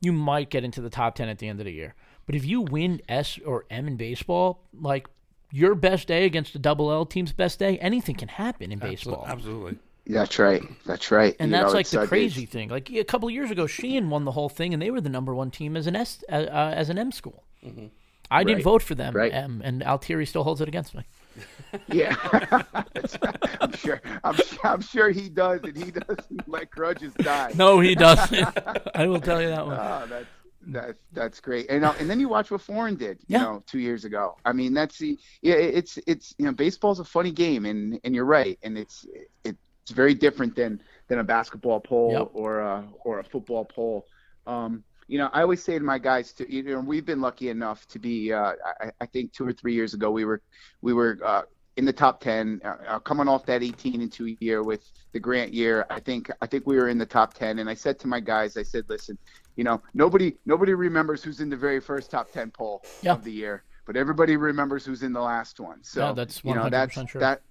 you 0.00 0.12
might 0.12 0.50
get 0.50 0.64
into 0.64 0.80
the 0.80 0.90
top 0.90 1.14
ten 1.16 1.28
at 1.28 1.38
the 1.38 1.48
end 1.48 1.60
of 1.60 1.66
the 1.66 1.72
year. 1.72 1.94
But 2.26 2.34
if 2.34 2.44
you 2.44 2.62
win 2.62 3.00
S 3.08 3.38
or 3.44 3.64
M 3.70 3.86
in 3.86 3.96
baseball, 3.96 4.60
like 4.78 5.06
your 5.52 5.74
best 5.74 6.08
day 6.08 6.24
against 6.24 6.54
a 6.54 6.58
double 6.58 6.90
L 6.90 7.04
team's 7.06 7.32
best 7.32 7.58
day, 7.58 7.78
anything 7.78 8.16
can 8.16 8.28
happen 8.28 8.72
in 8.72 8.78
baseball. 8.78 9.24
Absolutely. 9.28 9.78
That's 10.06 10.38
right. 10.38 10.62
That's 10.84 11.10
right. 11.10 11.34
And 11.38 11.50
You 11.50 11.56
that's 11.56 11.72
know, 11.72 11.76
like 11.78 11.88
the 11.88 12.06
crazy 12.06 12.42
it's- 12.42 12.52
thing. 12.52 12.68
Like 12.68 12.90
a 12.90 13.04
couple 13.04 13.30
years 13.30 13.50
ago, 13.50 13.66
Sheehan 13.66 14.10
won 14.10 14.24
the 14.24 14.32
whole 14.32 14.48
thing, 14.50 14.72
and 14.74 14.82
they 14.82 14.90
were 14.90 15.00
the 15.00 15.08
number 15.08 15.34
one 15.34 15.50
team 15.50 15.76
as 15.76 15.86
an 15.86 15.96
S 15.96 16.22
uh, 16.30 16.34
uh, 16.34 16.72
as 16.76 16.90
an 16.90 16.98
M 16.98 17.10
school. 17.12 17.44
I 18.30 18.42
didn't 18.42 18.56
Right. 18.58 18.64
vote 18.64 18.82
for 18.82 18.94
them, 18.94 19.14
Right. 19.14 19.32
M, 19.32 19.60
and 19.64 19.82
Altieri 19.82 20.26
still 20.26 20.44
holds 20.44 20.60
it 20.60 20.68
against 20.68 20.94
me. 20.94 21.04
Yeah, 21.88 22.14
I'm 23.60 23.72
sure. 23.72 24.00
I'm, 24.22 24.36
I'm 24.62 24.80
sure 24.80 25.10
he 25.10 25.28
does, 25.28 25.60
and 25.64 25.76
he 25.76 25.90
doesn't 25.90 26.48
let 26.48 26.70
grudges 26.70 27.12
die. 27.14 27.50
No, 27.56 27.80
he 27.80 27.96
doesn't. 27.96 28.46
I 28.94 29.08
will 29.08 29.20
tell 29.20 29.42
you 29.42 29.48
that 29.48 29.66
one. 29.66 29.76
Oh, 29.76 30.04
that's 30.08 30.26
that's 30.68 30.98
that's 31.12 31.40
great. 31.40 31.66
And 31.70 31.84
uh, 31.84 31.94
and 31.98 32.08
then 32.08 32.20
you 32.20 32.28
watch 32.28 32.50
what 32.50 32.60
Foran 32.60 32.96
did, 32.98 33.18
you 33.26 33.36
Yeah. 33.36 33.42
know, 33.42 33.62
two 33.66 33.78
years 33.78 34.04
ago. 34.04 34.36
I 34.44 34.52
mean, 34.52 34.74
that's 34.74 34.98
the 34.98 35.18
yeah. 35.42 35.54
It's 35.54 35.98
it's 36.06 36.34
you 36.38 36.46
know, 36.46 36.52
baseball's 36.52 37.00
a 37.00 37.04
funny 37.04 37.30
game, 37.32 37.64
and 37.66 37.98
and 38.04 38.14
you're 38.14 38.24
right, 38.24 38.58
and 38.62 38.76
it's 38.78 39.06
it's 39.44 39.58
very 39.92 40.14
different 40.14 40.54
than 40.56 40.80
than 41.08 41.18
a 41.18 41.24
basketball 41.24 41.80
poll 41.80 42.12
Yep. 42.12 42.28
or 42.32 42.60
a 42.60 42.88
or 43.04 43.20
a 43.20 43.24
football 43.24 43.64
poll. 43.64 44.06
Um, 44.46 44.82
you 45.06 45.18
know, 45.18 45.28
I 45.32 45.42
always 45.42 45.62
say 45.62 45.78
to 45.78 45.84
my 45.84 45.98
guys, 45.98 46.32
to 46.34 46.50
you 46.50 46.62
know, 46.62 46.80
we've 46.80 47.04
been 47.04 47.20
lucky 47.20 47.50
enough 47.50 47.86
to 47.88 47.98
be. 47.98 48.32
Uh, 48.32 48.52
I, 48.80 48.90
I 49.00 49.06
think 49.06 49.32
two 49.32 49.46
or 49.46 49.52
three 49.52 49.74
years 49.74 49.92
ago, 49.94 50.10
we 50.10 50.24
were 50.24 50.40
we 50.80 50.94
were 50.94 51.18
uh, 51.22 51.42
in 51.76 51.84
the 51.84 51.92
top 51.92 52.20
ten, 52.20 52.60
uh, 52.64 52.76
uh, 52.88 52.98
coming 53.00 53.28
off 53.28 53.44
that 53.46 53.62
18 53.62 54.00
and 54.00 54.12
two 54.12 54.36
year 54.40 54.62
with 54.62 54.84
the 55.12 55.20
Grant 55.20 55.52
year. 55.52 55.84
I 55.90 56.00
think 56.00 56.30
I 56.40 56.46
think 56.46 56.66
we 56.66 56.76
were 56.76 56.88
in 56.88 56.98
the 56.98 57.06
top 57.06 57.34
10, 57.34 57.58
and 57.58 57.68
I 57.68 57.74
said 57.74 57.98
to 58.00 58.06
my 58.06 58.20
guys, 58.20 58.56
I 58.56 58.62
said, 58.62 58.84
listen, 58.88 59.18
you 59.56 59.64
know, 59.64 59.82
nobody 59.92 60.36
nobody 60.46 60.74
remembers 60.74 61.22
who's 61.22 61.40
in 61.40 61.48
the 61.50 61.56
very 61.56 61.80
first 61.80 62.10
top 62.10 62.30
10 62.32 62.52
poll 62.52 62.82
Yeah. 63.02 63.14
of 63.14 63.24
the 63.24 63.32
year, 63.32 63.64
but 63.86 63.96
everybody 63.96 64.36
remembers 64.36 64.84
who's 64.86 65.02
in 65.02 65.12
the 65.12 65.20
last 65.20 65.58
one. 65.60 65.82
So 65.82 66.00
Yeah, 66.08 66.12
that's 66.12 66.44
you 66.44 66.54
know 66.54 66.68
that's 66.70 66.94
true. 67.04 67.20
that 67.20 67.42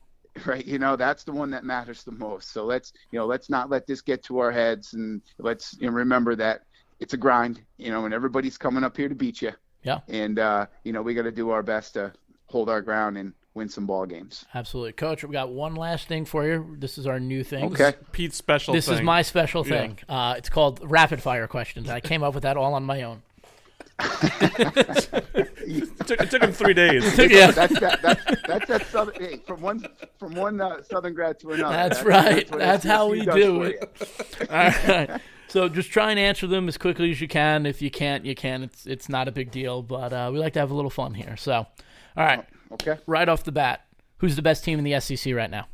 right 0.48 0.66
you 0.66 0.80
know 0.80 0.96
that's 0.96 1.24
the 1.24 1.32
one 1.32 1.52
that 1.52 1.64
matters 1.64 2.04
the 2.04 2.12
most 2.12 2.52
so 2.52 2.66
let's 2.66 2.92
you 3.12 3.20
know 3.20 3.26
let's 3.28 3.52
not 3.52 3.70
let 3.70 3.86
this 3.86 4.02
get 4.02 4.24
to 4.24 4.40
our 4.40 4.52
heads 4.52 4.94
and 4.96 5.22
let's 5.38 5.78
you 5.80 5.86
know, 5.86 5.94
remember 5.94 6.36
that 6.36 6.62
it's 7.00 7.14
a 7.14 7.18
grind 7.18 7.62
you 7.78 7.92
know 7.92 8.06
and 8.06 8.16
everybody's 8.16 8.58
coming 8.58 8.84
up 8.84 8.98
here 8.98 9.08
to 9.08 9.14
beat 9.14 9.44
you 9.44 9.52
Yeah. 9.84 10.00
and 10.08 10.40
uh 10.40 10.66
you 10.84 10.92
know 10.92 11.04
we 11.04 11.14
got 11.14 11.22
to 11.24 11.32
do 11.32 11.52
our 11.52 11.62
best 11.62 11.94
to 11.94 12.14
hold 12.48 12.68
our 12.68 12.82
ground 12.82 13.16
and 13.20 13.34
win 13.56 13.70
some 13.70 13.86
ball 13.86 14.06
games 14.06 14.46
Absolutely, 14.54 14.94
Coach. 14.94 15.24
We 15.24 15.32
got 15.32 15.52
one 15.52 15.76
last 15.76 16.08
thing 16.08 16.26
for 16.26 16.46
you. 16.46 16.76
This 16.80 16.98
is 16.98 17.06
our 17.08 17.20
new 17.20 17.44
thing. 17.44 17.66
okay 17.66 17.94
Pete's 18.12 18.36
special. 18.38 18.74
This 18.74 18.88
thing. 18.88 18.96
is 18.96 19.02
my 19.02 19.22
special 19.22 19.66
Yeah. 19.68 19.80
thing. 19.80 20.00
Uh, 20.10 20.36
it's 20.38 20.50
called 20.50 20.80
rapid 20.84 21.22
fire 21.22 21.48
questions. 21.48 21.90
I 21.90 22.00
came 22.00 22.24
up 22.24 22.34
with 22.34 22.44
that 22.44 22.58
all 22.58 22.74
on 22.74 22.84
my 22.84 23.04
own. 23.04 23.22
It 25.66 26.08
took, 26.08 26.20
it 26.22 26.30
took 26.32 26.44
him 26.44 26.52
three 26.52 26.74
days. 26.74 27.18
yeah, 27.18 27.52
that's 27.52 27.80
that 27.80 28.02
that's 28.02 28.42
that's 28.48 28.68
that 28.68 28.86
southern 28.88 29.16
hey, 29.24 29.38
from 29.46 29.62
one 29.62 29.86
from 30.20 30.36
one 30.36 30.60
uh, 30.60 30.82
southern 30.84 31.14
grad 31.14 31.40
to 31.40 31.52
another 31.52 31.76
That's 31.76 32.04
right. 32.04 32.50
what 32.50 32.60
That's 32.60 32.84
how 32.84 33.10
we 33.10 33.26
do 33.26 33.64
it. 33.64 33.80
all 34.50 34.56
right. 34.58 35.22
So 35.48 35.70
just 35.70 35.92
try 35.92 36.10
and 36.10 36.20
answer 36.20 36.48
them 36.48 36.68
as 36.68 36.78
quickly 36.78 37.12
as 37.12 37.22
you 37.22 37.28
can. 37.28 37.66
If 37.66 37.82
you 37.82 37.92
can't, 37.92 38.26
you 38.26 38.36
can. 38.36 38.64
It's 38.64 38.86
it's 38.86 39.10
not 39.10 39.28
a 39.28 39.32
big 39.32 39.52
deal, 39.52 39.82
but 39.82 40.12
uh, 40.12 40.30
we 40.34 40.40
like 40.40 40.54
to 40.54 40.60
have 40.60 40.72
a 40.72 40.76
little 40.76 40.90
fun 40.90 41.14
here. 41.14 41.38
So, 41.38 41.54
all 41.54 41.68
right, 42.18 42.46
okay 42.74 42.98
right 43.08 43.28
off 43.30 43.44
the 43.44 43.52
bat, 43.52 43.86
who's 44.18 44.36
the 44.36 44.42
best 44.42 44.64
team 44.64 44.78
in 44.80 44.86
the 44.86 44.94
SCC 44.94 45.36
right 45.36 45.50
now? 45.50 45.68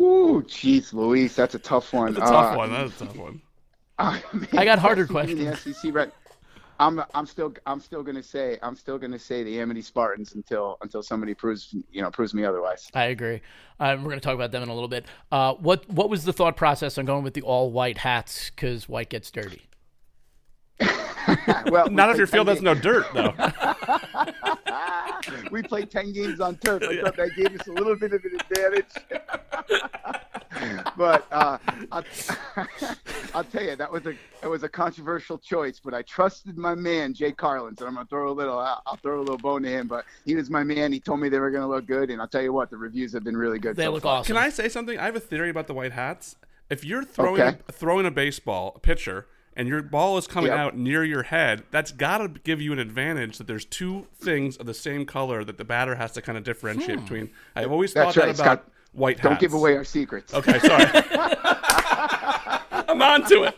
Ooh, 0.00 0.44
jeez, 0.46 0.92
Luis, 0.92 1.34
that's 1.34 1.54
a 1.54 1.58
tough 1.58 1.92
one. 1.92 2.14
That's 2.14 2.30
a 2.30 2.32
tough 2.32 2.54
Uh, 2.54 2.58
one. 2.58 2.70
That's 2.72 3.00
a 3.00 3.06
tough 3.06 3.16
one. 3.16 3.42
Uh, 4.00 4.16
man, 4.32 4.46
I 4.56 4.64
got 4.64 4.78
harder 4.78 5.02
best 5.08 5.26
team 5.26 5.48
questions. 5.48 5.64
The 5.64 5.88
SCC, 5.88 5.92
right? 5.92 6.12
I'm 6.78 7.02
I'm 7.14 7.26
still 7.26 7.52
I'm 7.66 7.80
still 7.80 8.04
gonna 8.04 8.22
say 8.22 8.56
I'm 8.62 8.76
still 8.76 8.96
gonna 8.96 9.18
say 9.18 9.42
the 9.42 9.60
Amity 9.60 9.82
Spartans 9.82 10.36
until 10.36 10.78
until 10.82 11.02
somebody 11.02 11.34
proves 11.34 11.74
you 11.90 12.00
know 12.00 12.08
proves 12.08 12.32
me 12.32 12.44
otherwise. 12.44 12.88
I 12.94 13.06
agree. 13.06 13.40
Um, 13.80 14.04
we're 14.04 14.10
going 14.10 14.20
to 14.20 14.24
talk 14.24 14.36
about 14.36 14.52
them 14.52 14.62
in 14.62 14.68
a 14.68 14.72
little 14.72 14.88
bit. 14.88 15.06
Uh, 15.32 15.54
what 15.54 15.88
what 15.90 16.08
was 16.10 16.24
the 16.24 16.32
thought 16.32 16.56
process 16.56 16.96
on 16.98 17.06
going 17.06 17.24
with 17.24 17.34
the 17.34 17.42
all 17.42 17.72
white 17.72 17.98
hats? 17.98 18.50
Because 18.50 18.88
white 18.88 19.08
gets 19.08 19.32
dirty. 19.32 19.62
well, 21.66 21.88
we 21.88 21.94
Not 21.94 22.10
if 22.10 22.16
your 22.18 22.26
field 22.28 22.48
has 22.48 22.62
no 22.62 22.74
dirt, 22.74 23.06
though. 23.12 23.34
games- 24.68 25.50
we 25.50 25.62
played 25.62 25.90
ten 25.90 26.12
games 26.12 26.40
on 26.40 26.56
turf. 26.56 26.82
I 26.82 27.00
thought 27.02 27.16
that 27.16 27.34
gave 27.36 27.58
us 27.60 27.66
a 27.66 27.72
little 27.72 27.96
bit 27.96 28.12
of 28.12 28.24
an 28.24 28.38
advantage. 28.40 28.84
but 30.96 31.26
uh, 31.30 31.58
I'll, 31.92 32.04
I'll 33.34 33.44
tell 33.44 33.62
you 33.62 33.76
that 33.76 33.90
was 33.90 34.06
a 34.06 34.10
it 34.42 34.46
was 34.48 34.62
a 34.62 34.68
controversial 34.68 35.38
choice, 35.38 35.80
but 35.82 35.94
I 35.94 36.02
trusted 36.02 36.56
my 36.56 36.74
man 36.74 37.14
Jay 37.14 37.32
Carlins, 37.32 37.80
and 37.80 37.88
I'm 37.88 37.94
gonna 37.94 38.06
throw 38.06 38.30
a 38.30 38.32
little 38.34 38.58
I'll 38.58 38.82
I'll 38.86 38.96
throw 38.96 39.18
a 39.18 39.20
little 39.22 39.38
bone 39.38 39.62
to 39.62 39.68
him. 39.68 39.86
But 39.86 40.04
he 40.24 40.34
was 40.34 40.50
my 40.50 40.64
man. 40.64 40.92
He 40.92 41.00
told 41.00 41.20
me 41.20 41.28
they 41.28 41.38
were 41.38 41.50
gonna 41.50 41.68
look 41.68 41.86
good, 41.86 42.10
and 42.10 42.20
I'll 42.20 42.28
tell 42.28 42.42
you 42.42 42.52
what, 42.52 42.70
the 42.70 42.76
reviews 42.76 43.12
have 43.12 43.24
been 43.24 43.36
really 43.36 43.58
good. 43.58 43.76
They 43.76 43.84
so 43.84 43.92
look 43.92 44.02
far. 44.02 44.20
awesome. 44.20 44.34
Can 44.34 44.42
I 44.42 44.48
say 44.50 44.68
something? 44.68 44.98
I 44.98 45.04
have 45.04 45.16
a 45.16 45.20
theory 45.20 45.50
about 45.50 45.66
the 45.66 45.74
white 45.74 45.92
hats. 45.92 46.36
If 46.70 46.84
you're 46.84 47.04
throwing 47.04 47.40
Okay. 47.40 47.58
a, 47.68 47.72
throwing 47.72 48.04
a 48.06 48.10
baseball, 48.10 48.72
a 48.76 48.78
pitcher, 48.78 49.26
and 49.58 49.68
your 49.68 49.82
ball 49.82 50.16
is 50.16 50.26
coming 50.26 50.50
Yep. 50.50 50.58
out 50.58 50.76
near 50.78 51.04
your 51.04 51.24
head, 51.24 51.64
that's 51.70 51.92
got 51.92 52.18
to 52.18 52.28
give 52.28 52.62
you 52.62 52.72
an 52.72 52.78
advantage 52.78 53.36
that 53.38 53.46
there's 53.48 53.64
two 53.66 54.06
things 54.14 54.56
of 54.56 54.64
the 54.66 54.72
same 54.72 55.04
color 55.04 55.44
that 55.44 55.58
the 55.58 55.64
batter 55.64 55.96
has 55.96 56.12
to 56.12 56.22
kind 56.22 56.38
of 56.38 56.44
differentiate 56.44 57.00
between. 57.02 57.28
I've 57.56 57.70
always 57.72 57.92
That's 57.92 58.14
thought 58.14 58.22
right, 58.24 58.34
that 58.36 58.40
about 58.42 58.58
Scott. 58.62 58.72
white 58.92 59.20
Don't 59.20 59.38
give 59.40 59.52
away 59.52 59.76
our 59.76 59.84
secrets. 59.84 60.32
Okay, 60.32 60.58
sorry. 60.60 60.84
I'm 62.88 63.02
on 63.02 63.24
to 63.28 63.52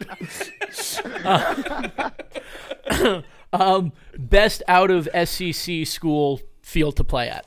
it. 2.90 3.24
Um, 3.52 3.92
best 4.16 4.62
out 4.68 4.92
of 4.92 5.08
SCC 5.12 5.84
school 5.84 6.40
field 6.62 6.96
to 6.98 7.04
play 7.04 7.28
at. 7.28 7.46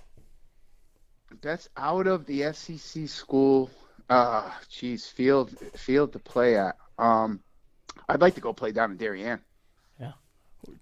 That's 1.42 1.70
out 1.78 2.08
of 2.08 2.26
the 2.26 2.42
SCC 2.42 3.08
school. 3.08 3.70
Uh, 4.10 4.50
geez, 4.70 5.08
field 5.08 5.58
field 5.78 6.12
to 6.12 6.20
play 6.20 6.58
at. 6.58 6.76
Um, 7.00 7.39
I'd 8.10 8.21
like 8.21 8.36
to 8.36 8.41
go 8.41 8.53
play 8.53 8.71
down 8.71 8.91
in 8.91 8.97
Darien. 8.97 9.39
Yeah. 9.99 10.12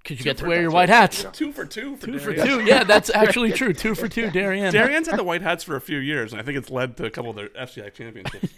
Because 0.01 0.19
you 0.19 0.23
get 0.23 0.37
to 0.37 0.45
wear 0.45 0.61
your 0.61 0.71
white 0.71 0.89
hats. 0.89 1.23
yeah. 1.23 1.29
Two 1.31 1.51
for 1.51 1.65
two 1.65 1.95
for 1.97 2.07
Two 2.07 2.19
for 2.19 2.33
two. 2.33 2.61
Yeah, 2.63 2.83
that's 2.83 3.09
actually 3.13 3.51
true. 3.51 3.73
Two 3.73 3.95
for 3.95 4.07
two, 4.07 4.29
Darien. 4.31 4.71
Darien's 4.73 5.07
had 5.07 5.17
the 5.19 5.23
white 5.23 5.41
hats 5.41 5.63
for 5.63 5.75
a 5.75 5.81
few 5.81 5.97
years, 5.99 6.31
and 6.33 6.41
I 6.41 6.43
think 6.43 6.57
it's 6.57 6.69
led 6.69 6.97
to 6.97 7.05
a 7.05 7.09
couple 7.09 7.31
of 7.31 7.35
their 7.35 7.49
FCI 7.49 7.93
championships. 7.93 8.53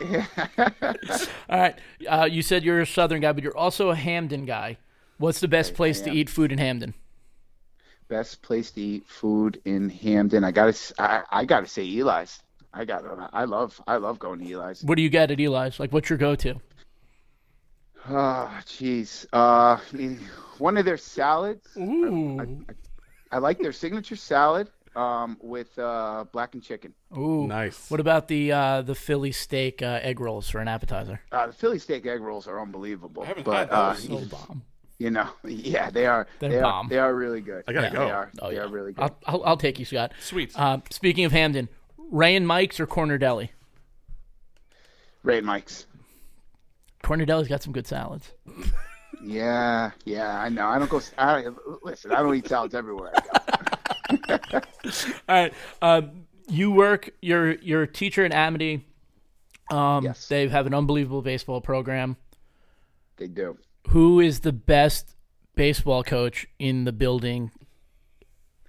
All 1.48 1.58
right. 1.60 1.78
Uh, 2.08 2.28
you 2.30 2.42
said 2.42 2.64
you're 2.64 2.80
a 2.80 2.86
Southern 2.86 3.20
guy, 3.20 3.32
but 3.32 3.42
you're 3.42 3.56
also 3.56 3.90
a 3.90 3.94
Hamden 3.94 4.44
guy. 4.46 4.78
What's 5.18 5.40
the 5.40 5.48
best 5.48 5.74
place 5.74 6.00
to 6.02 6.10
eat 6.10 6.28
food 6.28 6.52
in 6.52 6.58
Hamden? 6.58 6.94
Best 8.08 8.42
place 8.42 8.70
to 8.72 8.80
eat 8.80 9.06
food 9.06 9.60
in 9.64 9.88
Hamden. 9.88 10.44
I 10.44 10.50
gotta 10.50 10.70
s- 10.70 10.92
I, 10.98 11.22
I 11.30 11.44
gotta 11.44 11.66
say 11.66 11.82
Eli's. 11.98 12.40
I 12.72 12.84
got 12.84 13.04
I 13.32 13.44
love 13.44 13.80
I 13.86 13.96
love 13.96 14.18
going 14.18 14.40
to 14.40 14.44
Eli's. 14.52 14.82
What 14.84 14.96
do 14.96 15.02
you 15.02 15.08
get 15.08 15.30
at 15.30 15.40
Eli's? 15.40 15.78
Like, 15.80 15.92
what's 15.92 16.10
your 16.10 16.18
go-to? 16.18 16.60
Oh, 18.08 18.50
jeez. 18.66 19.26
Uh, 19.32 19.78
one 20.58 20.76
of 20.76 20.84
their 20.84 20.96
salads. 20.96 21.66
Ooh. 21.76 22.64
I 23.30 23.38
like 23.38 23.58
their 23.58 23.72
signature 23.72 24.16
salad 24.16 24.68
um, 24.94 25.36
with 25.40 25.76
uh, 25.78 26.24
blackened 26.32 26.62
chicken. 26.62 26.94
Ooh. 27.16 27.46
nice. 27.46 27.90
What 27.90 28.00
about 28.00 28.28
the 28.28 28.52
uh, 28.52 28.82
the 28.82 28.94
Philly 28.94 29.32
steak 29.32 29.82
uh, 29.82 30.00
egg 30.02 30.20
rolls 30.20 30.48
for 30.50 30.58
an 30.60 30.68
appetizer? 30.68 31.20
Uh, 31.32 31.46
the 31.48 31.52
Philly 31.52 31.78
steak 31.78 32.06
egg 32.06 32.20
rolls 32.20 32.46
are 32.46 32.60
unbelievable. 32.60 33.22
I 33.22 33.26
haven't 33.26 33.44
but 33.44 33.68
had 33.68 33.70
uh, 33.70 33.92
those. 33.94 34.04
So 34.04 34.36
bomb. 34.36 34.62
you 34.98 35.10
know, 35.10 35.28
yeah, 35.44 35.90
they 35.90 36.06
are. 36.06 36.26
They're 36.40 36.50
they 36.50 36.60
bomb. 36.60 36.86
are. 36.86 36.88
They 36.90 36.98
are 36.98 37.14
really 37.14 37.40
good. 37.40 37.64
I 37.66 37.72
gotta 37.72 37.86
Yeah, 37.88 37.92
go. 37.92 38.04
They 38.04 38.10
are. 38.10 38.32
Oh, 38.42 38.48
they 38.50 38.56
yeah. 38.56 38.62
are 38.62 38.68
really 38.68 38.92
good. 38.92 39.02
I'll, 39.02 39.18
I'll, 39.26 39.44
I'll 39.44 39.56
take 39.56 39.78
you, 39.78 39.84
Scott. 39.84 40.12
Sweet. 40.20 40.52
Uh, 40.54 40.78
speaking 40.90 41.24
of 41.24 41.32
Hamden, 41.32 41.68
Ray 41.96 42.36
and 42.36 42.46
Mike's 42.46 42.78
or 42.78 42.86
Corner 42.86 43.18
Deli? 43.18 43.50
Ray 45.22 45.38
and 45.38 45.46
Mike's. 45.46 45.86
Corner 47.04 47.26
Deli's 47.26 47.48
got 47.48 47.62
some 47.62 47.72
good 47.72 47.86
salads. 47.86 48.32
Yeah, 49.22 49.90
yeah, 50.04 50.40
I 50.40 50.48
know. 50.48 50.66
I 50.66 50.78
don't 50.78 50.90
go. 50.90 51.00
I, 51.18 51.44
listen, 51.82 52.10
I 52.12 52.22
don't 52.22 52.34
eat 52.34 52.48
salads 52.48 52.74
everywhere. 52.74 53.12
I 53.14 54.38
go. 54.50 54.60
All 55.28 55.36
right. 55.36 55.54
Um, 55.82 56.24
you 56.48 56.70
work. 56.70 57.10
You're 57.20 57.52
you're 57.56 57.82
a 57.82 57.86
teacher 57.86 58.24
in 58.24 58.32
Amity. 58.32 58.86
Um, 59.70 60.04
Yes. 60.04 60.28
They 60.28 60.48
have 60.48 60.66
an 60.66 60.74
unbelievable 60.74 61.22
baseball 61.22 61.60
program. 61.60 62.16
They 63.16 63.28
do. 63.28 63.58
Who 63.88 64.20
is 64.20 64.40
the 64.40 64.52
best 64.52 65.14
baseball 65.54 66.04
coach 66.04 66.46
in 66.58 66.84
the 66.84 66.92
building? 66.92 67.50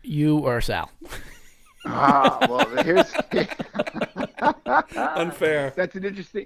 You 0.04 0.40
or 0.40 0.62
Sal? 0.62 0.92
Ah, 1.86 2.46
well, 2.50 2.84
here's 2.84 3.12
Unfair. 4.96 5.74
that's 5.76 5.96
an 5.96 6.06
interesting. 6.06 6.46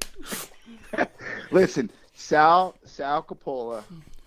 Listen, 1.52 1.92
Sal 2.14 2.76
Sal 2.86 3.24
Coppola. 3.24 3.84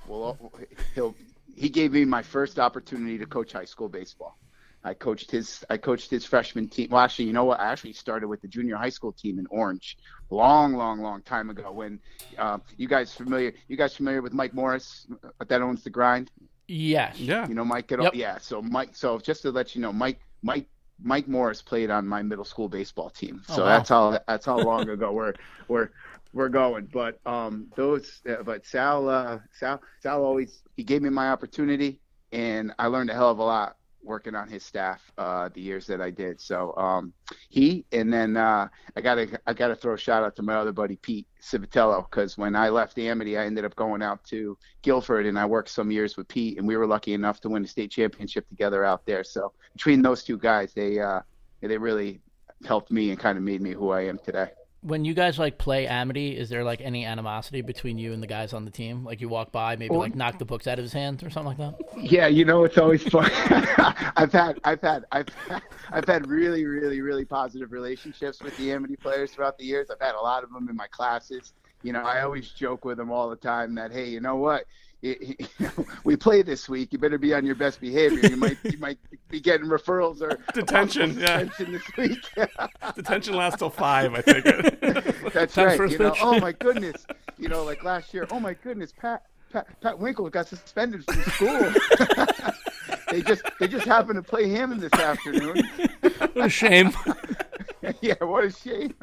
Well, 0.07 0.53
he'll 0.94 1.14
he 1.55 1.68
gave 1.68 1.92
me 1.92 2.05
my 2.05 2.22
first 2.22 2.59
opportunity 2.59 3.18
to 3.18 3.27
coach 3.27 3.53
high 3.53 3.64
school 3.66 3.88
baseball. 3.88 4.38
I 4.85 4.94
coached 4.94 5.31
his 5.31 5.64
I 5.70 5.77
coached 5.77 6.11
his 6.11 6.25
freshman 6.25 6.68
team. 6.68 6.88
Well, 6.90 7.01
actually, 7.01 7.27
you 7.27 7.33
know 7.33 7.44
what? 7.44 7.61
I 7.61 7.70
actually 7.70 7.92
started 7.92 8.27
with 8.29 8.40
the 8.42 8.48
junior 8.48 8.77
high 8.77 8.88
school 8.88 9.12
team 9.12 9.38
in 9.38 9.46
Orange, 9.46 9.96
long, 10.31 10.75
long, 10.75 11.01
long 11.01 11.22
time 11.22 11.51
ago. 11.51 11.70
When 11.70 12.01
uh, 12.37 12.59
you 12.77 12.88
guys 12.88 13.14
familiar? 13.14 13.53
You 13.68 13.77
guys 13.77 13.94
familiar 13.94 14.22
with 14.22 14.33
Mike 14.33 14.55
Morris 14.55 15.07
uh, 15.22 15.44
that 15.46 15.62
owns 15.62 15.85
the 15.85 15.90
Grind? 15.90 16.31
Yes. 16.66 17.18
Yeah. 17.18 17.46
You 17.46 17.55
know, 17.55 17.64
Mike. 17.64 17.87
Get 17.87 18.03
Yep. 18.03 18.14
Yeah. 18.14 18.38
So 18.38 18.61
Mike. 18.61 18.96
So 18.96 19.18
just 19.20 19.42
to 19.42 19.51
let 19.51 19.75
you 19.77 19.81
know, 19.83 19.92
Mike. 19.92 20.20
Mike. 20.42 20.66
Mike 21.03 21.29
Morris 21.29 21.62
played 21.62 21.91
on 21.91 22.07
my 22.07 22.23
middle 22.23 22.45
school 22.45 22.69
baseball 22.69 23.11
team. 23.11 23.43
Oh, 23.49 23.55
So 23.57 23.62
wow. 23.62 23.67
that's 23.67 23.88
how 23.88 24.21
that's 24.27 24.47
how 24.47 24.59
long 24.59 24.88
ago 24.88 25.12
we're 25.12 25.35
we're 25.69 25.91
we're 26.33 26.49
going. 26.49 26.88
But 26.93 27.21
um, 27.27 27.69
those. 27.77 28.21
Uh, 28.29 28.43
but 28.43 28.65
Sal. 28.67 29.09
Uh, 29.09 29.38
Sal. 29.59 29.81
Sal 30.01 30.25
always 30.25 30.62
he 30.77 30.85
gave 30.85 31.03
me 31.03 31.11
my 31.11 31.31
opportunity, 31.31 32.01
and 32.33 32.73
I 32.79 32.87
learned 32.87 33.11
a 33.11 33.15
hell 33.15 33.31
of 33.31 33.38
a 33.38 33.45
lot 33.45 33.77
working 34.03 34.35
on 34.35 34.49
his 34.49 34.65
staff 34.65 35.12
uh, 35.19 35.49
the 35.55 35.61
years 35.61 35.87
that 35.87 36.01
I 36.01 36.11
did. 36.11 36.41
So 36.41 36.75
um, 36.77 37.12
he 37.49 37.85
and 37.93 38.12
then 38.12 38.37
uh, 38.37 38.69
I 38.97 39.01
gotta 39.01 39.41
I 39.47 39.53
gotta 39.53 39.75
throw 39.75 39.95
a 39.95 39.99
shout 39.99 40.25
out 40.25 40.37
to 40.37 40.43
my 40.43 40.55
other 40.55 40.73
buddy 40.73 40.97
Pete 40.97 41.27
Civitello 41.41 42.09
because 42.11 42.37
when 42.37 42.57
I 42.57 42.69
left 42.69 42.99
Amity, 42.99 43.38
I 43.38 43.47
ended 43.47 43.65
up 43.65 43.77
going 43.77 44.03
out 44.03 44.25
to 44.25 44.57
Guilford 44.83 45.27
and 45.27 45.38
I 45.38 45.47
worked 45.47 45.69
some 45.69 45.91
years 45.91 46.17
with 46.17 46.29
Pete, 46.29 46.59
and 46.59 46.67
we 46.67 46.77
were 46.77 46.87
lucky 46.87 47.15
enough 47.15 47.41
to 47.43 47.49
win 47.49 47.62
the 47.62 47.69
state 47.69 47.91
championship 47.91 48.49
together 48.49 48.85
out 48.85 49.07
there. 49.07 49.25
So 49.25 49.53
between 49.73 50.03
those 50.03 50.25
two 50.25 50.38
guys, 50.38 50.73
they 50.73 50.99
uh, 50.99 51.21
they 51.61 51.79
really 51.79 52.21
helped 52.65 52.91
me 52.91 53.11
and 53.11 53.19
kind 53.19 53.37
of 53.37 53.45
made 53.45 53.61
me 53.61 53.73
who 53.73 53.91
I 53.91 54.03
am 54.03 54.19
today. 54.19 54.51
When 54.83 55.05
you 55.05 55.14
guys 55.14 55.38
like 55.38 55.59
play 55.59 55.87
Amity, 55.87 56.37
is 56.37 56.49
there 56.49 56.64
like 56.64 56.81
any 56.81 57.05
animosity 57.05 57.62
between 57.62 57.99
you 57.99 58.12
and 58.12 58.21
the 58.21 58.27
guys 58.27 58.53
on 58.53 58.64
the 58.64 58.71
team? 58.71 59.05
Like 59.05 59.21
you 59.21 59.29
walk 59.29 59.53
by, 59.53 59.77
maybe 59.77 59.95
like 59.95 60.16
knock 60.16 60.38
the 60.38 60.45
books 60.45 60.66
out 60.66 60.79
of 60.79 60.83
his 60.83 60.92
hands 60.92 61.23
or 61.23 61.31
something 61.31 61.57
like 61.57 61.59
that? 61.59 61.81
Yeah, 61.97 62.27
you 62.27 62.45
know 62.45 62.64
it's 62.64 62.79
always 62.79 63.03
fun. 63.05 63.31
I've 64.16 64.33
had 64.33 64.59
I've 64.64 64.81
had 64.81 65.05
I've 65.12 65.29
had, 65.29 65.62
I've 65.92 66.07
had 66.07 66.27
really 66.27 66.64
really 66.66 67.01
really 67.01 67.25
positive 67.25 67.71
relationships 67.71 68.42
with 68.42 68.57
the 68.57 68.73
Amity 68.73 68.97
players 68.97 69.31
throughout 69.31 69.57
the 69.57 69.64
years. 69.64 69.88
I've 69.88 70.05
had 70.05 70.16
a 70.16 70.21
lot 70.21 70.42
of 70.42 70.53
them 70.53 70.68
in 70.68 70.75
my 70.75 70.88
classes. 70.88 71.53
You 71.83 71.92
know, 71.92 72.03
I 72.03 72.23
always 72.23 72.51
joke 72.51 72.85
with 72.85 72.99
them 72.99 73.12
all 73.12 73.31
the 73.31 73.37
time 73.37 73.77
that 73.77 73.92
hey, 73.92 74.09
you 74.09 74.21
know 74.21 74.37
what? 74.37 74.64
You- 75.03 75.37
you 75.59 75.87
we 76.05 76.17
play 76.17 76.43
this 76.43 76.69
week. 76.69 76.93
You 76.93 76.99
better 76.99 77.19
be 77.19 77.35
on 77.35 77.45
your 77.45 77.55
best 77.57 77.81
behavior. 77.81 78.31
You 78.31 78.37
might 78.37 78.57
you 78.65 78.79
might 78.79 78.99
be 79.29 79.41
getting 79.41 79.67
referrals 79.67 80.21
or 80.23 80.38
Detention, 80.55 81.19
yeah. 81.19 81.43
detention 81.45 81.73
this 81.73 81.97
week. 81.97 82.19
Detention 82.97 83.35
lasts 83.35 83.59
till 83.59 83.71
five, 83.71 84.15
I 84.15 84.21
think. 84.23 84.45
That's 85.33 85.55
Time 85.55 85.79
right. 85.79 85.91
You 85.91 85.99
know, 85.99 86.15
oh 86.21 86.38
my 86.41 86.53
goodness. 86.53 87.05
You 87.38 87.49
know, 87.49 87.65
like 87.65 87.83
last 87.85 88.15
year. 88.15 88.27
Oh 88.31 88.38
my 88.41 88.55
goodness, 88.55 88.93
Pat 88.97 89.25
Pat, 89.53 89.67
Pat 89.81 89.99
Winkle 89.99 90.31
got 90.31 90.47
suspended 90.47 91.05
from 91.05 91.23
school. 91.25 91.73
they 93.11 93.23
just 93.23 93.43
they 93.59 93.67
just 93.69 93.85
happened 93.87 94.17
to 94.17 94.23
play 94.23 94.49
him 94.49 94.79
this 94.79 94.93
afternoon. 94.95 95.62
What 96.33 96.47
a 96.47 96.49
shame. 96.49 96.93
yeah, 98.01 98.15
what 98.21 98.45
a 98.45 98.51
shame. 98.51 98.95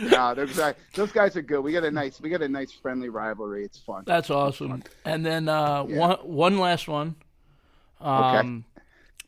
no, 0.10 0.34
those 0.34 0.56
guys 0.56 0.74
those 0.94 1.12
guys 1.12 1.36
are 1.36 1.42
good. 1.42 1.60
We 1.60 1.72
got 1.72 1.84
a 1.84 1.90
nice 1.90 2.20
we 2.20 2.30
got 2.30 2.42
a 2.42 2.48
nice 2.48 2.72
friendly 2.72 3.08
rivalry. 3.08 3.64
It's 3.64 3.78
fun. 3.78 4.04
That's 4.06 4.30
awesome. 4.30 4.82
And 5.04 5.24
then 5.26 5.48
uh, 5.48 5.84
Yeah. 5.88 5.98
one 5.98 6.18
one 6.22 6.58
last 6.58 6.88
one. 6.88 7.16
Um, 8.00 8.64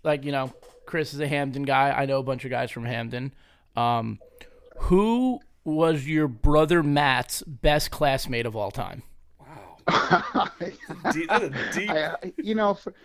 like 0.02 0.24
you 0.24 0.32
know, 0.32 0.52
Chris 0.86 1.12
is 1.14 1.20
a 1.20 1.28
Hamden 1.28 1.64
guy. 1.64 1.90
I 1.90 2.06
know 2.06 2.18
a 2.18 2.22
bunch 2.22 2.44
of 2.44 2.50
guys 2.50 2.70
from 2.70 2.84
Hamden. 2.84 3.32
Um, 3.76 4.18
who 4.76 5.40
was 5.64 6.06
your 6.06 6.26
brother 6.28 6.82
Matt's 6.82 7.42
best 7.42 7.90
classmate 7.90 8.46
of 8.46 8.56
all 8.56 8.70
time? 8.70 9.02
Deep, 10.60 11.28
deep. 11.74 11.90
I, 11.90 12.14
I- 12.22 12.32
you 12.38 12.54
know, 12.54 12.74
for 12.74 12.90
s- 12.90 12.96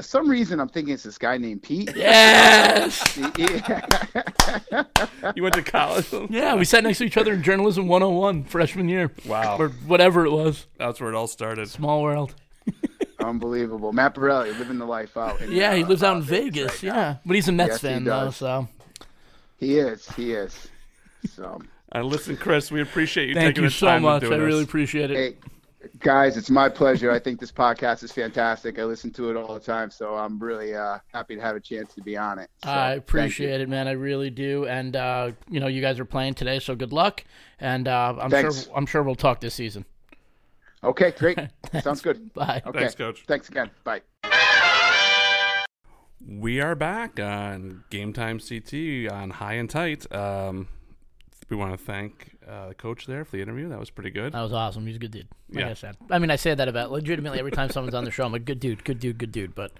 some 0.00 0.28
reason 0.28 0.60
I'm 0.60 0.68
thinking 0.68 0.94
it's 0.94 1.02
this 1.04 1.18
guy 1.18 1.36
named 1.38 1.62
Pete. 1.62 1.90
Yes. 1.96 3.16
Yeah. 3.38 4.84
You 5.36 5.42
went 5.42 5.54
to 5.54 5.62
college. 5.62 6.06
yeah, 6.30 6.54
we 6.54 6.64
sat 6.64 6.84
next 6.84 6.98
to 6.98 7.04
each 7.04 7.16
other 7.16 7.32
in 7.32 7.42
journalism 7.42 7.88
101 7.88 8.44
freshman 8.44 8.88
year. 8.88 9.10
Wow. 9.26 9.56
Or 9.58 9.68
whatever 9.86 10.26
it 10.26 10.30
was. 10.30 10.66
That's 10.78 11.00
where 11.00 11.10
it 11.10 11.14
all 11.16 11.26
started. 11.26 11.68
Small 11.70 12.02
world. 12.02 12.34
Unbelievable. 13.20 13.92
Matt 13.92 14.14
Borelli 14.14 14.52
living 14.52 14.78
the 14.78 14.84
life 14.84 15.16
out. 15.16 15.40
in, 15.40 15.50
Yeah, 15.52 15.74
he 15.74 15.82
uh, 15.82 15.86
lives 15.88 16.02
out 16.02 16.16
in 16.16 16.22
Vegas 16.22 16.80
Vegas. 16.80 16.82
right 16.84 16.94
yeah. 16.94 17.16
But 17.24 17.36
he's 17.36 17.48
a 17.48 17.52
Mets 17.52 17.70
Yes, 17.74 17.80
fan 17.80 18.04
though, 18.04 18.30
so 18.30 18.68
He 19.58 19.78
is. 19.78 20.06
He 20.12 20.32
is. 20.32 20.68
So, 21.34 21.62
Uh, 21.94 22.02
listen, 22.02 22.36
Chris, 22.36 22.70
we 22.70 22.82
appreciate 22.82 23.28
you 23.28 23.34
thank 23.34 23.48
taking 23.54 23.64
you 23.64 23.70
the 23.70 23.74
so 23.74 23.86
time 23.86 24.02
much. 24.02 24.20
to 24.22 24.26
I 24.32 24.36
do 24.36 24.44
really 24.44 24.62
appreciate 24.64 25.10
it. 25.10 25.16
hey, 25.16 25.36
guys, 26.00 26.36
it's 26.36 26.50
my 26.50 26.68
pleasure. 26.68 27.10
I 27.10 27.18
think 27.18 27.40
this 27.40 27.52
podcast 27.52 28.02
is 28.02 28.12
fantastic. 28.12 28.78
I 28.78 28.84
listen 28.84 29.10
to 29.12 29.30
it 29.30 29.36
all 29.36 29.54
the 29.54 29.60
time, 29.60 29.90
so 29.90 30.14
I'm 30.14 30.38
really 30.38 30.74
uh, 30.74 30.98
happy 31.12 31.36
to 31.36 31.40
have 31.40 31.56
a 31.56 31.60
chance 31.60 31.94
to 31.94 32.02
be 32.02 32.16
on 32.16 32.38
it. 32.38 32.50
So, 32.64 32.70
I 32.70 32.92
appreciate 32.92 33.60
it, 33.60 33.68
man. 33.68 33.88
I 33.88 33.92
really 33.92 34.30
do. 34.30 34.66
And 34.66 34.96
uh, 34.96 35.32
you 35.48 35.60
know, 35.60 35.66
you 35.66 35.80
guys 35.80 35.98
are 35.98 36.04
playing 36.04 36.34
today, 36.34 36.58
so 36.58 36.74
good 36.74 36.92
luck. 36.92 37.24
And 37.60 37.88
uh, 37.88 38.14
I'm 38.20 38.30
Thanks. 38.30 38.64
sure 38.64 38.76
I'm 38.76 38.86
sure 38.86 39.02
we'll 39.02 39.14
talk 39.14 39.40
this 39.40 39.54
season. 39.54 39.84
Okay, 40.82 41.12
great. 41.12 41.38
Sounds 41.82 42.02
good. 42.02 42.32
Bye. 42.34 42.62
Okay. 42.66 42.80
Thanks, 42.80 42.94
Coach. 42.94 43.24
Thanks 43.26 43.48
again. 43.48 43.70
Bye. 43.84 44.02
We 46.26 46.60
are 46.60 46.74
back 46.74 47.20
on 47.20 47.84
Game 47.90 48.12
Time 48.12 48.38
CT 48.38 49.12
on 49.12 49.30
High 49.30 49.54
and 49.54 49.68
Tight. 49.68 50.10
Um, 50.12 50.68
we 51.48 51.56
want 51.56 51.72
to 51.72 51.78
thank 51.78 52.33
uh, 52.48 52.68
the 52.68 52.74
coach 52.74 53.06
there 53.06 53.24
for 53.24 53.36
the 53.36 53.42
interview. 53.42 53.68
That 53.68 53.78
was 53.80 53.90
pretty 53.90 54.10
good. 54.10 54.32
That 54.32 54.42
was 54.42 54.52
awesome. 54.52 54.86
He's 54.86 54.96
a 54.96 54.98
good 54.98 55.10
dude. 55.10 55.28
Like 55.50 55.64
Yeah. 55.64 55.70
I 55.70 55.74
said. 55.74 55.96
I 56.10 56.18
mean, 56.18 56.30
I 56.30 56.36
say 56.36 56.54
that 56.54 56.68
about 56.68 56.90
legitimately 56.90 57.38
every 57.38 57.50
time 57.52 57.70
someone's 57.70 57.94
on 57.94 58.04
the 58.04 58.10
show. 58.10 58.24
I'm 58.24 58.32
like, 58.32 58.44
good 58.44 58.60
dude, 58.60 58.84
good 58.84 58.98
dude, 59.00 59.18
good 59.18 59.32
dude. 59.32 59.54
But 59.54 59.72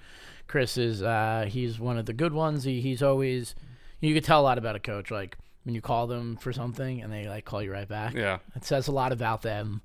Chris 0.47 0.77
is, 0.79 1.03
uh, 1.03 1.47
he's 1.49 1.79
one 1.79 1.99
of 1.99 2.07
the 2.07 2.13
good 2.13 2.33
ones. 2.33 2.65
He, 2.65 2.81
he's 2.81 3.03
always, 3.03 3.55
you 4.01 4.15
could 4.15 4.25
tell 4.25 4.41
a 4.41 4.43
lot 4.45 4.59
about 4.59 4.77
a 4.77 4.81
coach. 4.81 5.11
Like 5.11 5.37
when 5.65 5.75
you 5.75 5.81
call 5.81 6.07
them 6.07 6.37
for 6.37 6.53
something 6.53 7.03
and 7.03 7.13
they 7.13 7.27
like 7.29 7.45
call 7.45 7.63
you 7.63 7.73
right 7.73 7.89
back. 7.89 8.15
Yeah. 8.15 8.39
It 8.55 8.65
says 8.65 8.89
a 8.89 8.93
lot 8.93 9.13
about 9.13 9.43
them. 9.43 9.81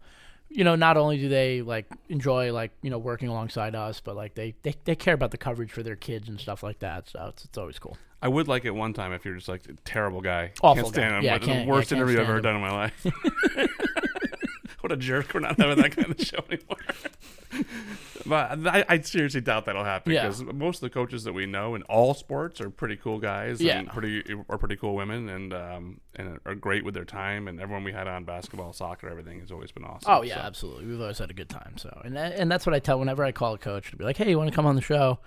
You 0.51 0.63
know, 0.63 0.75
not 0.75 0.97
only 0.97 1.17
do 1.17 1.29
they 1.29 1.61
like 1.61 1.85
enjoy 2.09 2.51
like 2.51 2.71
you 2.81 2.89
know 2.89 2.97
working 2.97 3.27
alongside 3.29 3.75
us, 3.75 3.99
but 4.01 4.15
like 4.15 4.33
they, 4.33 4.55
they, 4.63 4.73
they 4.83 4.95
care 4.95 5.13
about 5.13 5.29
the 5.31 5.37
coverage 5.37 5.71
for 5.71 5.83
their 5.83 5.95
kids 5.95 6.27
and 6.27 6.39
stuff 6.39 6.63
like 6.63 6.79
that. 6.79 7.07
So 7.09 7.27
it's, 7.29 7.45
it's 7.45 7.57
always 7.57 7.77
cool. 7.77 7.97
I 8.21 8.27
would 8.27 8.47
like 8.47 8.65
it 8.65 8.71
one 8.71 8.93
time 8.93 9.13
if 9.13 9.23
you're 9.23 9.35
just 9.35 9.47
like 9.47 9.61
a 9.69 9.73
terrible 9.85 10.19
guy. 10.21 10.51
Awful 10.61 10.83
can't 10.83 10.93
stand 10.93 11.11
guy. 11.11 11.17
him. 11.19 11.23
Yeah, 11.23 11.37
but 11.37 11.45
can't- 11.45 11.59
the 11.59 11.65
yeah, 11.65 11.71
worst 11.71 11.89
can't 11.89 11.99
interview 12.01 12.19
I've 12.19 12.25
stand 12.25 12.29
ever 12.29 12.37
him. 12.37 12.43
done 12.43 12.55
in 12.55 12.61
my 12.61 12.71
life. 12.71 13.05
what 14.81 14.91
a 14.91 14.97
jerk. 14.97 15.33
We're 15.33 15.39
not 15.41 15.57
having 15.59 15.81
that 15.81 15.95
kind 15.95 16.11
of 16.11 16.19
show 16.25 16.39
anymore. 16.49 16.77
but 18.25 18.67
I, 18.67 18.85
I 18.87 19.01
seriously 19.01 19.41
doubt 19.41 19.65
that'll 19.65 19.83
happen 19.83 20.11
Yeah. 20.13 20.23
because 20.27 20.43
most 20.43 20.77
of 20.77 20.81
the 20.81 20.89
coaches 20.89 21.23
that 21.23 21.33
we 21.33 21.45
know 21.45 21.75
in 21.75 21.83
all 21.83 22.13
sports 22.13 22.61
are 22.61 22.69
pretty 22.69 22.95
cool 22.95 23.17
guys 23.19 23.59
Yeah. 23.61 23.79
and 23.79 23.89
pretty 23.89 24.23
are 24.49 24.57
pretty 24.57 24.75
cool 24.75 24.95
women 24.95 25.29
and 25.29 25.53
um, 25.53 25.99
and 26.15 26.39
are 26.45 26.55
great 26.55 26.83
with 26.85 26.93
their 26.93 27.05
time. 27.05 27.47
And 27.47 27.59
everyone 27.59 27.83
we 27.83 27.91
had 27.91 28.07
on 28.07 28.25
basketball, 28.25 28.73
soccer, 28.73 29.09
everything 29.09 29.39
has 29.39 29.51
always 29.51 29.71
been 29.71 29.83
awesome. 29.83 30.11
Oh 30.11 30.21
yeah, 30.21 30.35
So, 30.35 30.41
absolutely. 30.41 30.85
We've 30.85 31.01
always 31.01 31.17
had 31.17 31.29
a 31.31 31.33
good 31.33 31.49
time. 31.49 31.73
So, 31.77 32.01
and 32.05 32.15
that, 32.15 32.33
and 32.35 32.51
that's 32.51 32.65
what 32.65 32.75
I 32.75 32.79
tell 32.79 32.99
whenever 32.99 33.23
I 33.23 33.31
call 33.31 33.53
a 33.53 33.57
coach 33.57 33.89
to 33.91 33.95
be 33.97 34.03
like, 34.03 34.17
"Hey, 34.17 34.29
you 34.29 34.37
want 34.37 34.49
to 34.49 34.55
come 34.55 34.65
on 34.65 34.75
the 34.75 34.81
show?" 34.81 35.19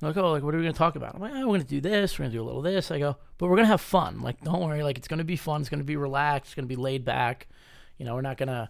They're 0.00 0.10
like, 0.10 0.16
"Oh, 0.16 0.30
like 0.32 0.42
what 0.42 0.54
are 0.54 0.58
we 0.58 0.62
going 0.64 0.74
to 0.74 0.78
talk 0.78 0.96
about?" 0.96 1.14
I'm 1.14 1.20
like, 1.20 1.32
oh, 1.34 1.40
"We're 1.40 1.44
going 1.46 1.60
to 1.62 1.66
do 1.66 1.80
this. 1.80 2.18
We're 2.18 2.24
going 2.24 2.32
to 2.32 2.38
do 2.38 2.42
a 2.42 2.46
little 2.46 2.62
this." 2.62 2.90
I 2.90 2.98
go, 2.98 3.16
"But 3.38 3.46
we're 3.48 3.56
going 3.56 3.64
to 3.66 3.70
have 3.70 3.80
fun. 3.80 4.20
Like, 4.22 4.40
don't 4.42 4.62
worry. 4.62 4.82
Like, 4.82 4.96
it's 4.98 5.08
going 5.08 5.18
to 5.18 5.24
be 5.24 5.36
fun. 5.36 5.60
It's 5.60 5.70
going 5.70 5.80
to 5.80 5.84
be 5.84 5.96
relaxed. 5.96 6.48
It's 6.50 6.54
going 6.54 6.68
to 6.68 6.74
be 6.74 6.80
laid 6.80 7.04
back. 7.04 7.48
You 7.98 8.04
know, 8.06 8.14
we're 8.14 8.20
not 8.20 8.36
going 8.36 8.48
to, 8.50 8.68